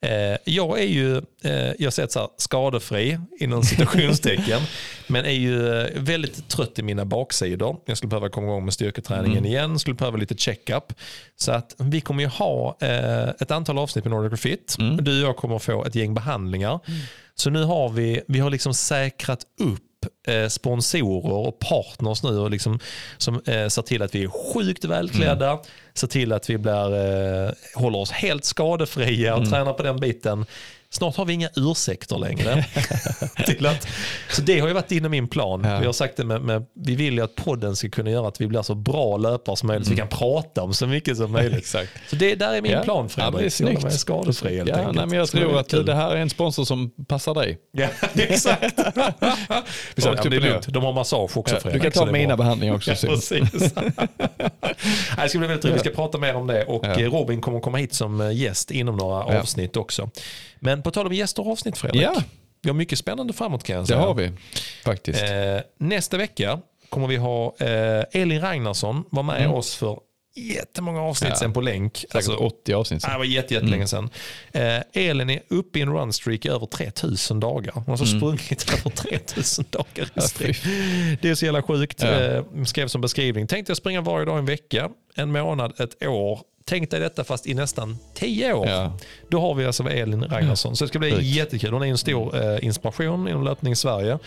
[0.00, 4.60] Eh, jag är ju, eh, jag säger så här, skadefri inom citationstecken,
[5.06, 7.76] men är ju eh, väldigt trött i mina baksidor.
[7.86, 10.92] Jag skulle behöva komma igång med styrketräningen igen, skulle behöva lite checkup.
[11.36, 12.76] Så att vi kommer ju ha
[13.40, 14.76] ett antal avsnitt med Nordic Fit.
[15.00, 16.80] Du och jag kommer få ett gäng behandlingar.
[17.34, 19.87] Så nu har vi, vi har liksom säkrat upp
[20.48, 22.78] sponsorer och partners nu och liksom,
[23.18, 25.58] som eh, ser till att vi är sjukt välklädda,
[25.94, 26.94] ser till att vi blir,
[27.46, 30.46] eh, håller oss helt skadefria och tränar på den biten.
[30.90, 32.52] Snart har vi inga ursäkter längre.
[33.68, 33.88] att,
[34.30, 35.64] så det har ju varit inom min plan.
[35.64, 35.78] Ja.
[35.78, 38.40] Vi har sagt det med, med, vi vill ju att podden ska kunna göra att
[38.40, 41.32] vi blir så bra löpare som möjligt, så vi kan prata om så mycket som
[41.32, 41.58] möjligt.
[41.58, 41.90] Exakt.
[42.10, 42.82] Så det där är min Ja.
[42.82, 43.58] plan Ja, Fredrik.
[43.58, 44.96] det är skadefri helt Ja, enkelt.
[44.96, 45.86] nej, men jag det tror att kul.
[45.86, 47.58] det här är en sponsor som passar dig.
[47.72, 48.78] Ja, exakt.
[49.94, 50.40] Vi sa, ja, det är och ner.
[50.40, 50.66] lugnt.
[50.68, 51.82] De har massage också Ja, Fredrik.
[51.82, 52.90] du kan ta mina behandlingar också.
[52.90, 53.50] Ja, precis.
[55.16, 55.74] Det ska bli väldigt trevligt.
[55.74, 57.00] Vi ska prata mer om det och Ja.
[57.00, 59.40] eh, Robin kommer komma hit som eh, gäst inom några Ja.
[59.40, 60.10] avsnitt också.
[60.60, 62.02] Men på tal om gäster och avsnitt Fredrik.
[62.02, 62.22] Ja.
[62.62, 63.98] Vi har mycket spännande framåt kan jag Det säga.
[64.00, 64.32] har vi
[64.84, 65.22] faktiskt.
[65.22, 65.28] Eh,
[65.78, 69.98] nästa vecka kommer vi ha eh, Elin Ragnarsson var med oss för
[70.36, 71.32] jättemånga avsnitt Mm.
[71.34, 71.38] Ja.
[71.40, 72.04] sen på länk.
[72.12, 73.10] Säkert 80 avsnitt sen.
[73.12, 73.88] Det var jätte, jättelänge Mm.
[73.88, 74.10] sedan.
[74.52, 77.72] Eh, Elin är uppe i en runstreak i över 3000 dagar.
[77.72, 80.28] Hon har alltså sprungit över 3000 dagar i Mm.
[80.28, 80.56] Sträck.
[81.22, 82.02] Det är så jävla sjukt.
[82.02, 82.08] Ja.
[82.08, 83.46] Eh, skrev som beskrivning.
[83.46, 86.40] Tänkte jag springa varje dag en vecka, en månad, ett år.
[86.68, 88.68] Tänk dig detta fast i nästan 10 år.
[88.68, 88.92] Ja.
[89.28, 90.76] Då har vi alltså Elin Ragnarsson.
[90.76, 91.22] Så det ska bli Sjukt.
[91.22, 91.72] jättekul.
[91.72, 94.18] Hon är en stor eh, inspiration inom löpning i Sverige.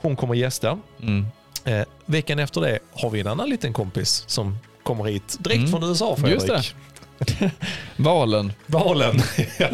[0.00, 0.78] Hon kommer gästa.
[1.02, 1.26] Mm.
[1.64, 5.70] Eh, veckan efter det har vi en annan liten kompis som kommer hit direkt Mm.
[5.70, 6.34] från USA Fredrik.
[6.34, 7.50] Just det.
[7.96, 8.52] Valen.
[8.66, 9.22] Valen,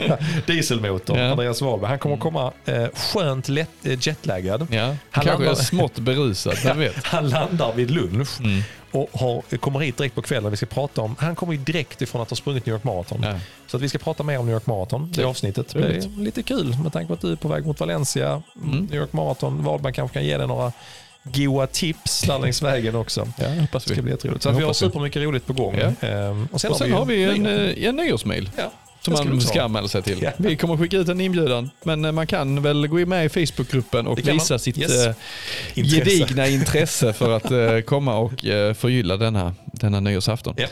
[0.47, 1.31] dieselmotor, Ja.
[1.31, 1.89] Andreas Wahlberg.
[1.89, 4.67] Han kommer komma eh, skönt lätt, eh, jetlaggad.
[4.71, 4.85] Ja.
[4.87, 7.05] Han Kanske landar- smått berusad, vem vet.
[7.05, 8.63] Han landar vid lunch Mm.
[8.97, 10.51] Och har, kommer hit direkt på kvällen.
[10.51, 13.21] Vi ska prata om, han kommer ju direkt ifrån att ha sprungit New York Marathon.
[13.23, 13.35] Ja.
[13.67, 15.29] Så att vi ska prata mer om New York Marathon, det Ja.
[15.29, 15.69] avsnittet.
[15.69, 18.85] Det blir lite kul med tanke på att du är på väg mot Valencia, Mm.
[18.85, 19.65] New York Marathon.
[19.65, 20.73] Wahlberg kanske kan ge dig några
[21.23, 23.29] goa tips där längs vägen också.
[23.39, 24.03] Ja, hoppas Det ska vi.
[24.03, 24.43] bli jätteroligt.
[24.43, 24.75] Så att vi har vi.
[24.75, 25.77] supermycket roligt på gång.
[26.01, 26.09] Ja.
[26.09, 27.79] Ehm, och sen, Och sen har vi en, nyår.
[27.79, 28.51] eh, en nyårsmail.
[28.57, 28.73] Ja,
[29.15, 30.31] Som man ska anmäla sig till.
[30.37, 34.07] Vi kommer skicka ut en inbjudan, men eh, man kan väl gå med i Facebookgruppen
[34.07, 34.35] och kan man.
[34.35, 35.07] visa sitt Yes.
[35.07, 35.15] eh,
[35.75, 36.05] Intresse.
[36.11, 38.33] gedigna intresse för att eh, komma och
[38.77, 40.55] förgylla denna, denna nyårsafton.
[40.57, 40.67] Ja.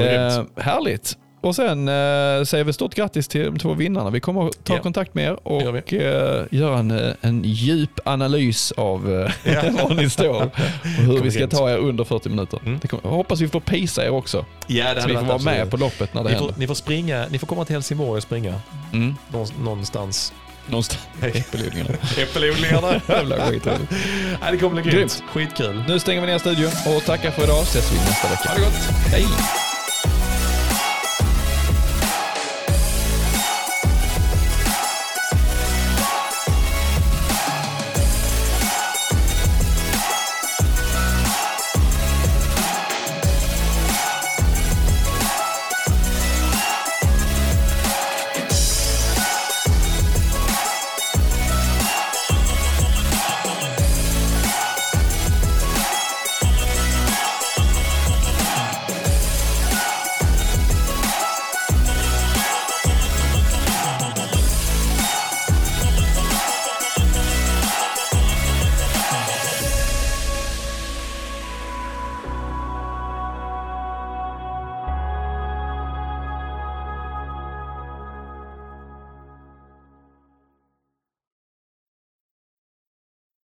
[0.00, 1.16] Eh, härligt.
[1.42, 4.10] Och sen eh, säger vi stort grattis till de två vinnarna.
[4.10, 4.80] Vi kommer att ta Ja.
[4.82, 9.12] kontakt med er och eh, göra en, eh, en djup analys av
[9.44, 9.62] eh, Ja.
[9.88, 12.60] var ni står och hur vi ska ta er under 40 minuter.
[12.66, 12.80] Mm.
[12.80, 14.44] Kommer, hoppas vi får pisa er också.
[14.66, 15.70] Ja, det Så vi får vara med absolut.
[15.70, 16.60] på loppet när det Ni får, händer.
[16.60, 18.54] ni får springa, ni får komma till Helsingborg och springa
[18.92, 19.14] Mm.
[19.28, 20.32] Någon- någonstans.
[20.66, 21.02] Någonstans.
[21.22, 21.90] Äppelodlingarna.
[22.18, 23.00] Äppelodlingarna.
[23.08, 23.64] Jävla skit.
[23.64, 24.92] Nej, det kommer bli.
[24.92, 25.22] Grymt.
[25.32, 25.84] Skitkul.
[25.88, 27.62] Nu stänger vi ner studion och tackar för idag.
[27.62, 28.48] Ses vi nästa vecka.
[28.48, 28.74] Ha det gott.
[29.10, 29.26] Hej.